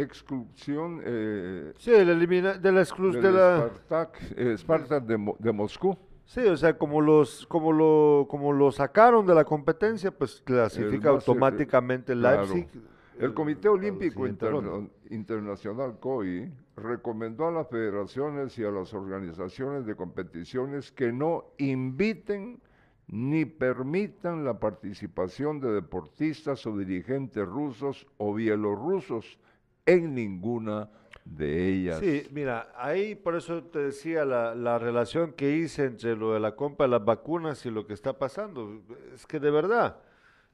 exclusión 0.00 1.00
eh, 1.04 1.72
Sí, 1.76 1.90
de 1.90 2.04
la, 2.04 2.12
elimina- 2.12 2.58
de 2.58 2.72
la 2.72 2.80
exclus- 2.82 3.12
del 3.14 3.22
de 3.22 3.32
la- 3.32 3.58
Spartak, 3.68 4.18
eh, 4.36 4.56
Spartak 4.58 5.04
de, 5.04 5.16
Mo- 5.16 5.36
de 5.38 5.52
Moscú. 5.52 5.96
Sí, 6.24 6.40
o 6.40 6.56
sea, 6.56 6.76
como 6.76 7.00
los, 7.00 7.46
como 7.46 7.72
lo, 7.72 8.26
como 8.28 8.52
lo 8.52 8.70
sacaron 8.70 9.26
de 9.26 9.34
la 9.34 9.44
competencia, 9.44 10.10
pues 10.10 10.42
clasifica 10.44 11.08
eh, 11.08 11.12
automáticamente 11.12 12.12
el 12.12 12.20
claro. 12.20 12.42
Leipzig. 12.46 12.68
El 13.18 13.34
Comité 13.34 13.68
Olímpico 13.68 14.26
Interna-. 14.26 14.86
Internacional 15.10 15.98
COI 15.98 16.52
recomendó 16.76 17.48
a 17.48 17.50
las 17.50 17.68
federaciones 17.68 18.56
y 18.58 18.64
a 18.64 18.70
las 18.70 18.94
organizaciones 18.94 19.86
de 19.86 19.96
competiciones 19.96 20.92
que 20.92 21.10
no 21.12 21.46
inviten 21.58 22.60
ni 23.08 23.46
permitan 23.46 24.44
la 24.44 24.60
participación 24.60 25.60
de 25.60 25.72
deportistas 25.72 26.66
o 26.66 26.76
dirigentes 26.76 27.44
rusos 27.46 28.06
o 28.18 28.34
bielorrusos 28.34 29.38
en 29.94 30.14
ninguna 30.14 30.88
de 31.24 31.68
ellas. 31.68 31.98
Sí, 32.00 32.26
mira, 32.30 32.72
ahí 32.76 33.14
por 33.14 33.34
eso 33.36 33.62
te 33.64 33.78
decía 33.80 34.24
la, 34.24 34.54
la 34.54 34.78
relación 34.78 35.32
que 35.32 35.56
hice 35.56 35.84
entre 35.84 36.16
lo 36.16 36.32
de 36.32 36.40
la 36.40 36.54
compra 36.56 36.86
de 36.86 36.90
las 36.92 37.04
vacunas 37.04 37.64
y 37.66 37.70
lo 37.70 37.86
que 37.86 37.92
está 37.94 38.18
pasando. 38.18 38.82
Es 39.14 39.26
que 39.26 39.38
de 39.38 39.50
verdad, 39.50 39.96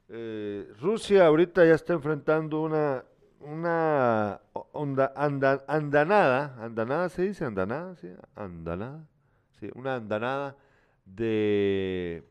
eh, 0.09 0.69
Rusia 0.81 1.27
ahorita 1.27 1.65
ya 1.65 1.75
está 1.75 1.93
enfrentando 1.93 2.61
una, 2.63 3.05
una 3.41 4.41
onda, 4.73 5.13
anda- 5.17 5.65
andanada, 5.69 6.57
andanada 6.61 7.09
se 7.09 7.23
dice, 7.23 7.45
andanada, 7.45 7.95
sí, 7.97 8.09
andanada, 8.35 9.07
sí, 9.61 9.71
una 9.75 9.97
andanada 9.97 10.57
de, 11.07 12.25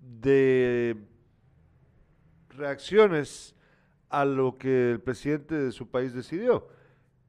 de 0.00 0.96
reacciones 2.50 3.53
a 4.20 4.24
lo 4.24 4.56
que 4.56 4.90
el 4.92 5.00
presidente 5.00 5.54
de 5.54 5.72
su 5.72 5.88
país 5.88 6.12
decidió. 6.14 6.68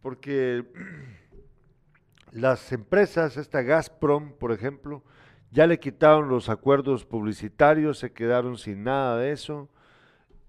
Porque 0.01 0.63
las 2.31 2.71
empresas, 2.71 3.37
esta 3.37 3.61
Gazprom, 3.61 4.33
por 4.33 4.51
ejemplo, 4.51 5.03
ya 5.51 5.67
le 5.67 5.79
quitaron 5.79 6.27
los 6.29 6.49
acuerdos 6.49 7.05
publicitarios, 7.05 7.99
se 7.99 8.11
quedaron 8.11 8.57
sin 8.57 8.83
nada 8.83 9.17
de 9.17 9.31
eso. 9.31 9.69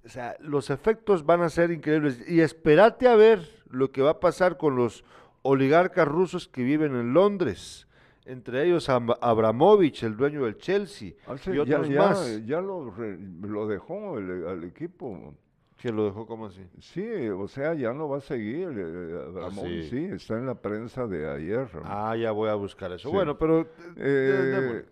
O 0.05 0.09
sea, 0.09 0.37
los 0.41 0.70
efectos 0.70 1.24
van 1.24 1.43
a 1.43 1.49
ser 1.49 1.70
increíbles. 1.70 2.22
Y 2.28 2.41
espérate 2.41 3.09
a 3.09 3.16
ver 3.16 3.49
lo 3.70 3.91
que 3.93 4.03
va 4.03 4.11
a 4.11 4.20
pasar 4.20 4.57
con 4.57 4.76
los 4.76 5.05
oligarcas 5.43 6.07
rusos 6.09 6.49
que 6.49 6.62
viven 6.62 6.95
en 6.97 7.12
Londres. 7.12 7.87
Entre 8.24 8.64
ellos 8.66 8.89
Am- 8.89 9.14
Abramovich, 9.20 10.03
el 10.03 10.16
dueño 10.16 10.45
del 10.45 10.59
Chelsea, 10.59 11.12
Hace- 11.28 11.53
y 11.53 11.57
ya, 11.57 11.62
otros 11.62 11.89
ya- 11.89 11.99
más. 12.01 12.47
ya 12.47 12.61
lo, 12.61 12.91
re- 12.91 13.18
lo 13.43 13.68
dejó 13.68 14.18
el, 14.18 14.47
al 14.49 14.64
equipo. 14.64 15.32
Que 15.80 15.92
lo 15.92 16.04
dejó 16.06 16.26
como 16.26 16.46
así. 16.46 16.66
Sí, 16.80 17.28
o 17.28 17.46
sea, 17.48 17.74
ya 17.74 17.92
no 17.92 18.08
va 18.08 18.18
a 18.18 18.20
seguir. 18.20 18.68
eh, 18.76 19.20
Abramovich, 19.28 19.84
sí? 19.84 19.90
sí, 19.90 20.04
está 20.06 20.38
en 20.38 20.46
la 20.46 20.54
prensa 20.54 21.06
de 21.06 21.28
ayer. 21.30 21.68
Ah, 21.84 22.16
ya 22.16 22.30
voy 22.32 22.48
a 22.48 22.54
buscar 22.54 22.90
eso. 22.92 23.08
Sí. 23.10 23.14
Bueno, 23.14 23.36
pero... 23.38 23.60
eh, 23.60 23.66
Eh, 23.96 24.86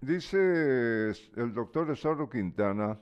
dice 0.00 1.10
el 1.36 1.52
doctor 1.52 1.90
Esarro 1.90 2.28
Quintana, 2.30 2.98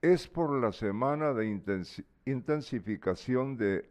es 0.00 0.26
por 0.26 0.50
la 0.60 0.72
semana 0.72 1.32
de 1.34 1.46
intensi- 1.46 2.04
intensificación 2.24 3.56
de 3.56 3.88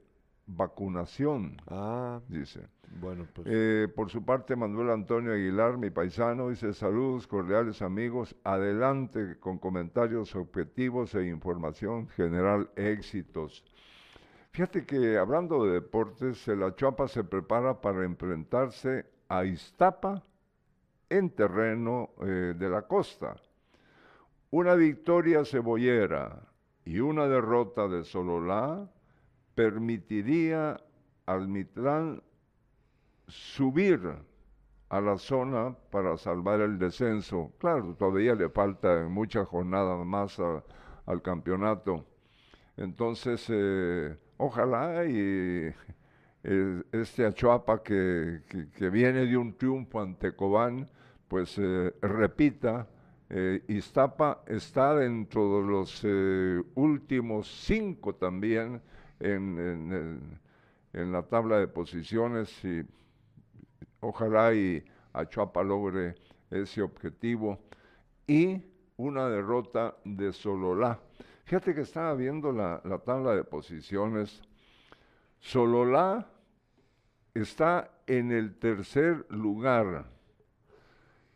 vacunación, 0.48 1.62
Ah, 1.68 2.20
dice. 2.28 2.62
Bueno, 3.00 3.28
pues... 3.34 3.48
Eh, 3.50 3.88
por 3.96 4.10
su 4.10 4.24
parte, 4.24 4.56
Manuel 4.56 4.90
Antonio 4.90 5.34
Aguilar, 5.34 5.78
mi 5.78 5.90
paisano, 5.90 6.50
dice 6.50 6.74
saludos 6.74 7.28
cordiales 7.28 7.82
amigos, 7.82 8.36
adelante 8.44 9.38
con 9.40 9.58
comentarios 9.58 10.36
objetivos 10.36 11.16
e 11.16 11.28
información 11.28 12.08
general, 12.10 12.70
éxitos. 12.76 13.64
Fíjate 14.52 14.86
que 14.86 15.18
hablando 15.18 15.66
de 15.66 15.74
deportes, 15.74 16.46
el 16.48 16.64
Achuapa 16.64 17.08
se 17.08 17.24
prepara 17.24 17.80
para 17.80 18.04
enfrentarse 18.04 19.06
a 19.30 19.46
Iztapa 19.46 20.24
en 21.10 21.30
terreno 21.30 22.10
eh, 22.22 22.54
de 22.58 22.70
la 22.70 22.82
costa. 22.84 23.36
Una 24.50 24.76
victoria 24.76 25.46
cebollera 25.46 26.48
y 26.84 27.00
una 27.00 27.28
derrota 27.28 27.88
de 27.88 28.04
Sololá 28.04 28.90
permitiría 29.56 30.78
al 31.26 31.48
Mitlán 31.48 32.22
subir 33.32 34.00
a 34.90 35.02
la 35.02 35.18
zona 35.18 35.76
para 35.90 36.18
salvar 36.18 36.62
el 36.62 36.78
descenso. 36.78 37.54
Claro, 37.58 37.96
todavía 37.98 38.36
le 38.36 38.50
falta 38.50 39.08
muchas 39.08 39.48
jornadas 39.48 40.06
más 40.06 40.38
al 41.06 41.22
campeonato. 41.22 42.06
Entonces, 42.76 43.46
eh, 43.50 44.18
ojalá 44.38 45.06
y 45.06 45.74
eh, 46.44 46.84
este 46.92 47.26
Achuapa 47.26 47.82
que, 47.82 48.42
viene 48.92 49.26
de 49.26 49.38
un 49.38 49.58
triunfo 49.58 50.02
ante 50.02 50.36
Cobán, 50.36 50.90
pues 51.28 51.58
eh, 51.58 51.94
repita. 52.02 52.88
Iztapa 53.70 54.44
está 54.46 54.94
dentro 54.94 55.62
de 55.62 55.68
los 55.70 56.04
últimos 56.76 57.48
cinco 57.48 58.14
también 58.14 58.82
en, 59.22 59.58
en 59.58 60.40
en 60.94 61.12
la 61.12 61.24
tabla 61.24 61.58
de 61.60 61.68
posiciones 61.68 62.64
y 62.64 62.84
ojalá 64.02 64.54
y 64.54 64.84
Achuapa 65.14 65.64
logre 65.64 66.16
ese 66.50 66.82
objetivo 66.82 67.60
y 68.28 68.62
una 68.98 69.30
derrota 69.30 69.96
de 70.04 70.32
Sololá. 70.34 71.00
Fíjate 71.46 71.74
que 71.74 71.82
estaba 71.82 72.14
viendo 72.14 72.52
la, 72.52 72.82
la 72.84 73.00
tabla 73.00 73.36
de 73.36 73.44
posiciones. 73.44 74.42
Sololá 75.40 76.28
está 77.34 77.92
en 78.08 78.32
el 78.32 78.56
tercer 78.56 79.26
lugar. 79.30 80.06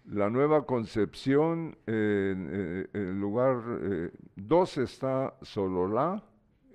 La 0.05 0.30
Nueva 0.30 0.66
Concepción, 0.66 1.76
eh, 1.88 2.34
en 2.36 2.49
eh, 2.51 2.88
el 2.93 3.20
lugar 3.20 3.63
2 4.36 4.78
está 4.78 5.36
Sololá, 5.41 6.24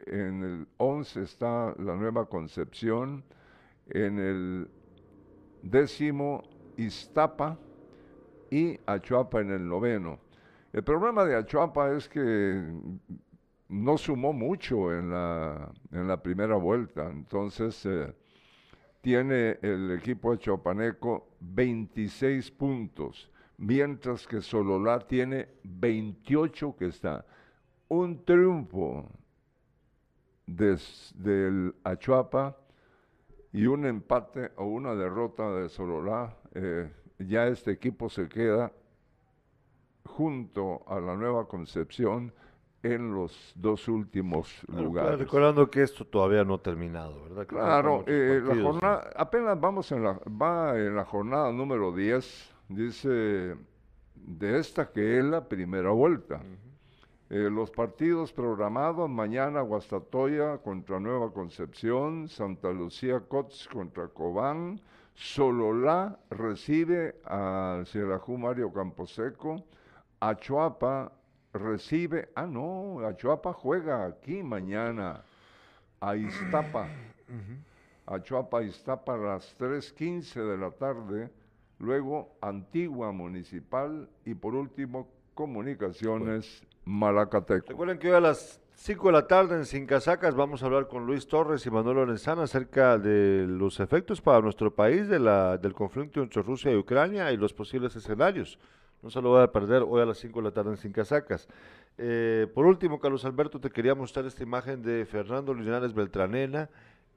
en 0.07 0.43
el 0.43 0.69
11 0.79 1.23
está 1.23 1.75
la 1.79 1.95
Nueva 1.95 2.29
Concepción, 2.29 3.23
en 3.89 4.19
el 4.19 4.71
décimo 5.63 6.43
Iztapa 6.77 7.59
y 8.51 8.79
Achuapa 8.87 9.41
en 9.41 9.51
el 9.51 9.67
noveno. 9.69 10.19
El 10.73 10.83
problema 10.83 11.25
de 11.25 11.37
Achuapa 11.37 11.93
es 11.93 12.09
que 12.09 12.73
no 13.69 13.99
sumó 13.99 14.33
mucho 14.33 14.93
en 14.93 15.11
la, 15.11 15.71
en 15.93 16.09
la 16.09 16.23
primera 16.23 16.57
vuelta, 16.57 17.09
entonces 17.11 17.85
eh, 17.87 18.13
tiene 19.01 19.59
el 19.63 19.93
equipo 19.93 20.33
achuapaneco 20.33 21.29
26 21.41 22.51
puntos, 22.51 23.31
mientras 23.59 24.27
que 24.27 24.41
Sololá 24.41 24.99
tiene 25.01 25.49
28 25.65 26.77
que 26.77 26.87
está. 26.87 27.25
Un 27.89 28.25
triunfo 28.25 29.07
des- 30.47 31.13
del 31.17 31.75
Achuapa 31.85 32.57
y 33.53 33.67
un 33.67 33.87
empate 33.87 34.53
o 34.57 34.65
una 34.65 34.95
derrota 34.95 35.51
de 35.53 35.69
Sololá, 35.69 36.37
eh, 36.55 36.91
ya 37.19 37.47
este 37.49 37.73
equipo 37.73 38.09
se 38.09 38.29
queda 38.29 38.73
junto 40.05 40.83
a 40.87 41.01
la 41.01 41.17
Nueva 41.17 41.47
Concepción 41.47 42.33
en 42.83 43.15
los 43.15 43.53
dos 43.57 43.89
últimos 43.89 44.63
Bueno, 44.67 44.85
lugares. 44.85 45.19
Recordando 45.19 45.71
que 45.71 45.83
esto 45.83 46.07
todavía 46.07 46.45
no 46.45 46.55
ha 46.55 46.63
terminado, 46.63 47.23
¿verdad? 47.25 47.43
Que 47.47 47.55
Claro, 47.55 48.05
eh, 48.07 48.43
apenas 49.17 49.61
vamos 49.61 49.93
en 49.93 50.05
la, 50.05 50.19
va 50.29 50.79
en 50.79 50.97
la 50.97 51.05
jornada 51.05 51.53
número 51.53 51.93
10, 51.93 52.55
dice, 52.69 53.57
de 54.15 54.59
esta 54.59 54.91
que 54.91 55.19
es 55.19 55.25
la 55.25 55.47
primera 55.47 55.91
vuelta. 55.91 56.41
Eh, 57.33 57.49
los 57.49 57.71
partidos 57.71 58.33
programados, 58.33 59.09
mañana 59.09 59.61
Guastatoya 59.61 60.59
contra 60.59 60.99
Nueva 60.99 61.33
Concepción, 61.33 62.27
Santa 62.27 62.73
Lucía 62.73 63.21
Cots 63.21 63.69
contra 63.73 64.09
Cobán, 64.09 64.81
Sololá 65.15 66.19
recibe 66.31 67.21
al 67.25 67.87
Sierrajú 67.87 68.37
Mario 68.37 68.73
Camposeco, 68.73 69.63
Achuapa 70.19 71.13
recibe, 71.53 72.31
ah 72.35 72.49
no, 72.49 72.99
Achuapa 73.07 73.53
juega 73.53 74.07
aquí 74.07 74.43
mañana, 74.43 75.23
a 76.01 76.17
Iztapa. 76.17 76.89
Achuapa, 78.07 78.65
Iztapa 78.65 79.15
a 79.15 79.19
las 79.19 79.57
3.15 79.57 80.51
de 80.51 80.59
la 80.59 80.73
tarde, 80.73 81.31
luego 81.79 82.35
Antigua 82.41 83.13
Municipal 83.13 84.09
y 84.25 84.35
por 84.35 84.57
último 84.57 85.07
Comunicaciones 85.35 86.67
Malacateco. 86.91 87.69
Recuerden 87.69 87.99
que 87.99 88.09
hoy 88.09 88.17
a 88.17 88.21
las 88.21 88.61
5 88.75 89.07
de 89.07 89.13
la 89.13 89.27
tarde 89.27 89.55
en 89.57 89.65
Sin 89.65 89.87
Casacas 89.87 90.35
vamos 90.35 90.63
a 90.63 90.67
hablar 90.67 90.89
con 90.89 91.07
Luis 91.07 91.27
Torres 91.29 91.65
y 91.65 91.71
Manuel 91.71 91.99
Lorenzana 91.99 92.43
acerca 92.43 92.99
de 92.99 93.47
los 93.47 93.79
efectos 93.79 94.21
para 94.21 94.41
nuestro 94.41 94.75
país 94.75 95.09
de 95.09 95.21
la, 95.21 95.57
del 95.57 95.73
conflicto 95.73 96.21
entre 96.21 96.43
Rusia 96.43 96.73
y 96.73 96.77
Ucrania 96.77 97.31
y 97.31 97.37
los 97.37 97.55
posibles 97.55 97.95
escenarios. 97.95 98.59
No 99.03 99.11
se 99.11 99.23
lo 99.23 99.31
voy 99.31 99.43
a 99.43 99.53
perder 99.53 99.85
hoy 99.87 100.03
a 100.03 100.05
las 100.05 100.19
5 100.19 100.41
de 100.41 100.45
la 100.45 100.51
tarde 100.51 100.71
en 100.71 100.77
Sin 100.77 100.93
Casacas. 100.93 101.49
Eh, 101.97 102.49
por 102.53 102.67
último, 102.67 102.99
Carlos 102.99 103.25
Alberto, 103.25 103.61
te 103.61 103.71
quería 103.71 103.95
mostrar 103.95 104.27
esta 104.27 104.43
imagen 104.43 104.83
de 104.83 105.07
Fernando 105.07 105.55
Linares 105.55 105.95
Beltranena, 105.95 106.69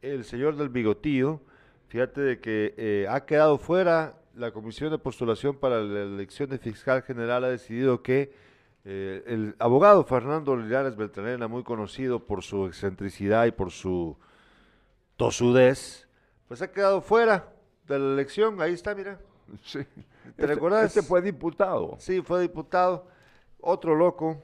el 0.04 0.24
señor 0.24 0.56
del 0.56 0.70
bigotío. 0.70 1.42
Fíjate 1.88 2.22
de 2.22 2.40
que 2.40 2.76
eh, 2.78 3.08
ha 3.10 3.26
quedado 3.26 3.58
fuera 3.58 4.20
la 4.36 4.52
comisión 4.52 4.92
de 4.92 5.00
postulación 5.00 5.58
para 5.58 5.82
la 5.82 6.04
elección 6.04 6.50
de 6.50 6.60
fiscal 6.60 7.02
general, 7.02 7.44
ha 7.44 7.50
decidido 7.50 8.04
que 8.04 8.53
Eh, 8.86 9.24
el 9.28 9.56
abogado 9.60 10.04
Fernando 10.04 10.56
Linares 10.58 10.96
Beltranena, 10.98 11.48
muy 11.48 11.64
conocido 11.64 12.26
por 12.26 12.44
su 12.44 12.66
excentricidad 12.68 13.46
y 13.46 13.52
por 13.52 13.72
su 13.72 14.18
tosudez, 15.16 16.08
pues 16.48 16.62
ha 16.62 16.72
quedado 16.72 17.02
fuera 17.02 17.48
de 17.88 18.00
la 18.00 18.14
elección. 18.14 18.62
Ahí 18.62 18.74
está, 18.74 18.96
mira. 18.96 19.20
Sí. 19.64 19.80
¿Te 19.84 20.30
Este- 20.30 20.48
recuerdas? 20.48 20.86
Este 20.86 21.02
fue 21.04 21.22
diputado. 21.22 21.96
Sí, 22.00 22.22
fue 22.22 22.42
diputado. 22.42 23.08
Otro 23.60 23.94
loco 23.96 24.42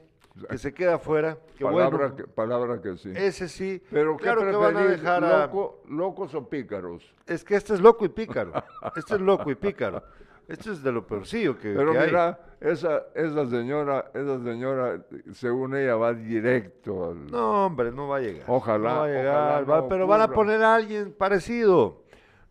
que 0.48 0.56
se 0.58 0.72
queda 0.72 0.98
fuera. 0.98 1.36
Que 1.58 1.64
palabra, 1.64 1.98
bueno, 1.98 2.16
que, 2.16 2.24
palabra 2.24 2.80
que 2.80 2.96
sí. 2.96 3.10
ese 3.16 3.48
sí. 3.48 3.82
Pero 3.90 4.16
¿qué 4.16 4.24
claro 4.24 4.42
que 4.42 4.56
van 4.56 4.76
a 4.76 4.84
dejar 4.84 5.24
a... 5.24 5.46
loco- 5.46 5.82
locos 5.88 6.34
o 6.34 6.48
pícaros? 6.48 7.02
Es 7.26 7.42
que 7.44 7.56
este 7.56 7.74
es 7.74 7.80
loco 7.80 8.04
y 8.04 8.08
pícaro. 8.10 8.52
Este 8.94 9.14
es 9.16 9.20
loco 9.20 9.50
y 9.50 9.54
pícaro. 9.54 10.02
Este 10.50 10.72
es 10.72 10.82
de 10.82 10.90
lo 10.92 11.06
peorcillo 11.06 11.56
que, 11.58 11.72
Pero 11.74 11.92
que 11.92 11.98
hay. 11.98 12.06
mira, 12.08 12.40
esa, 12.60 13.02
esa 13.14 13.46
señora, 13.48 14.10
esa 14.12 14.42
señora, 14.42 15.00
según 15.32 15.76
ella, 15.76 15.94
va 15.96 16.12
directo 16.12 17.10
al... 17.10 17.26
No, 17.30 17.66
hombre, 17.66 17.92
no 17.92 18.08
va 18.08 18.16
a 18.16 18.20
llegar. 18.20 18.44
Ojalá, 18.48 18.88
No 18.94 18.96
va 19.00 19.04
a 19.04 19.08
llegar, 19.08 19.36
ojalá 19.36 19.60
va- 19.76 19.80
no 19.82 19.88
pero 19.88 20.06
van 20.08 20.20
a 20.22 20.28
poner 20.28 20.62
a 20.62 20.74
alguien 20.74 21.12
parecido. 21.16 22.02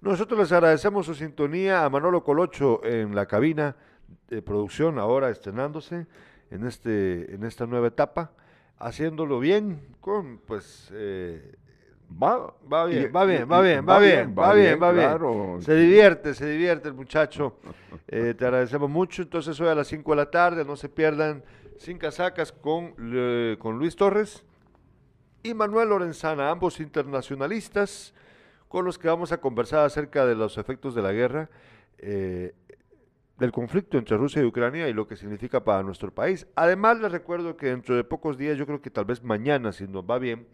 Nosotros 0.02 0.40
les 0.40 0.52
agradecemos 0.54 1.06
su 1.06 1.14
sintonía 1.14 1.84
a 1.84 1.90
Manolo 1.90 2.24
Colocho 2.24 2.82
en 2.86 3.14
la 3.14 3.26
cabina 3.26 3.76
de 4.30 4.42
producción, 4.42 4.98
ahora 4.98 5.30
estrenándose 5.30 6.08
en, 6.52 6.66
este, 6.66 7.36
en 7.36 7.44
esta 7.44 7.66
nueva 7.68 7.88
etapa, 7.88 8.32
haciéndolo 8.78 9.40
bien, 9.40 9.82
con 10.00 10.38
pues... 10.40 10.90
eh, 10.94 11.54
Va, 12.12 12.54
Va 12.72 12.86
bien, 12.86 13.04
y- 13.04 13.08
va 13.08 13.26
bien, 13.26 13.42
y- 13.42 13.46
va 13.46 13.62
bien, 13.62 13.88
va 13.88 14.00
bien, 14.00 14.36
va 14.38 14.54
bien, 14.54 14.82
va 14.82 14.92
bien. 14.92 15.06
claro. 15.06 15.58
Se 15.62 15.76
divierte, 15.76 16.34
se 16.34 16.48
divierte 16.50 16.88
el 16.88 16.94
muchacho. 16.94 17.58
Eh, 18.12 18.34
te 18.36 18.44
agradecemos 18.46 18.90
mucho. 18.90 19.22
Entonces 19.22 19.60
hoy 19.62 19.68
a 19.68 19.76
las 19.76 19.86
5 19.88 20.12
de 20.14 20.18
la 20.18 20.32
tarde, 20.32 20.66
no 20.66 20.76
se 20.76 20.90
pierdan 20.90 21.44
Sin 21.78 22.00
Casacas 22.00 22.52
con, 22.52 22.96
eh, 23.14 23.56
con 23.60 23.78
Luis 23.78 23.96
Torres 23.96 24.44
y 25.44 25.54
Manuel 25.54 25.90
Lorenzana, 25.90 26.50
ambos 26.50 26.80
internacionalistas, 26.80 28.16
con 28.68 28.84
los 28.84 28.98
que 28.98 29.08
vamos 29.08 29.32
a 29.32 29.40
conversar 29.40 29.86
acerca 29.86 30.26
de 30.26 30.34
los 30.34 30.58
efectos 30.58 30.96
de 30.96 31.04
la 31.04 31.12
guerra, 31.12 31.50
eh, 32.00 32.56
del 33.38 33.52
conflicto 33.52 34.00
entre 34.00 34.18
Rusia 34.18 34.42
y 34.42 34.46
Ucrania 34.46 34.90
y 34.90 34.94
lo 34.94 35.08
que 35.08 35.16
significa 35.16 35.64
para 35.64 35.84
nuestro 35.84 36.12
país. 36.12 36.48
Además, 36.56 37.00
les 37.00 37.12
recuerdo 37.12 37.56
que 37.58 37.68
dentro 37.68 37.96
de 37.96 38.04
pocos 38.04 38.40
días, 38.40 38.58
yo 38.58 38.66
creo 38.66 38.82
que 38.82 38.90
tal 38.90 39.06
vez 39.06 39.24
mañana, 39.24 39.72
si 39.72 39.88
nos 39.88 40.04
va 40.04 40.18
bien, 40.18 40.48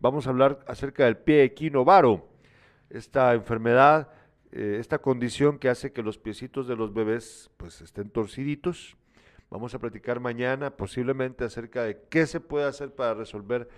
vamos 0.00 0.26
a 0.26 0.30
hablar 0.30 0.60
acerca 0.66 1.04
del 1.04 1.16
pie 1.16 1.44
equinovaro, 1.44 2.28
esta 2.88 3.34
enfermedad, 3.34 4.08
eh, 4.52 4.78
esta 4.80 4.98
condición 4.98 5.58
que 5.58 5.68
hace 5.68 5.92
que 5.92 6.02
los 6.02 6.18
piecitos 6.18 6.66
de 6.66 6.76
los 6.76 6.92
bebés 6.92 7.50
pues 7.56 7.80
estén 7.80 8.10
torciditos. 8.10 8.96
Vamos 9.50 9.74
a 9.74 9.78
platicar 9.78 10.20
mañana 10.20 10.70
posiblemente 10.76 11.44
acerca 11.44 11.82
de 11.84 12.00
qué 12.08 12.26
se 12.26 12.40
puede 12.40 12.66
hacer 12.66 12.94
para 12.94 13.14
resolver 13.14 13.68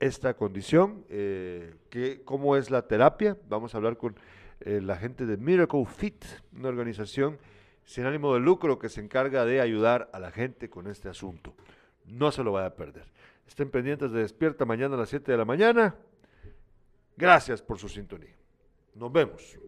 esta 0.00 0.34
condición, 0.34 1.04
eh, 1.08 1.74
qué- 1.88 2.22
cómo 2.24 2.56
es 2.56 2.70
la 2.70 2.86
terapia. 2.86 3.36
Vamos 3.48 3.74
a 3.74 3.78
hablar 3.78 3.96
con 3.96 4.16
eh, 4.62 4.80
la 4.82 4.96
gente 4.96 5.24
de 5.26 5.36
Miracle 5.36 5.84
Fit, 5.86 6.22
una 6.54 6.68
organización 6.68 7.38
sin 7.84 8.04
ánimo 8.04 8.34
de 8.34 8.40
lucro 8.40 8.78
que 8.78 8.88
se 8.90 9.00
encarga 9.00 9.44
de 9.46 9.60
ayudar 9.60 10.10
a 10.12 10.18
la 10.20 10.30
gente 10.30 10.68
con 10.68 10.86
este 10.86 11.08
asunto. 11.08 11.54
No 12.04 12.30
se 12.30 12.44
lo 12.44 12.52
vaya 12.52 12.66
a 12.66 12.74
perder. 12.74 13.04
Estén 13.50 13.68
pendientes 13.68 14.12
de 14.12 14.20
Despierta 14.20 14.64
mañana 14.64 14.94
a 14.94 14.98
las 14.98 15.08
7 15.08 15.32
de 15.32 15.36
la 15.36 15.44
mañana. 15.44 15.96
Gracias 17.16 17.60
por 17.60 17.78
su 17.78 17.88
sintonía. 17.88 18.36
Nos 18.94 19.10
vemos. 19.10 19.58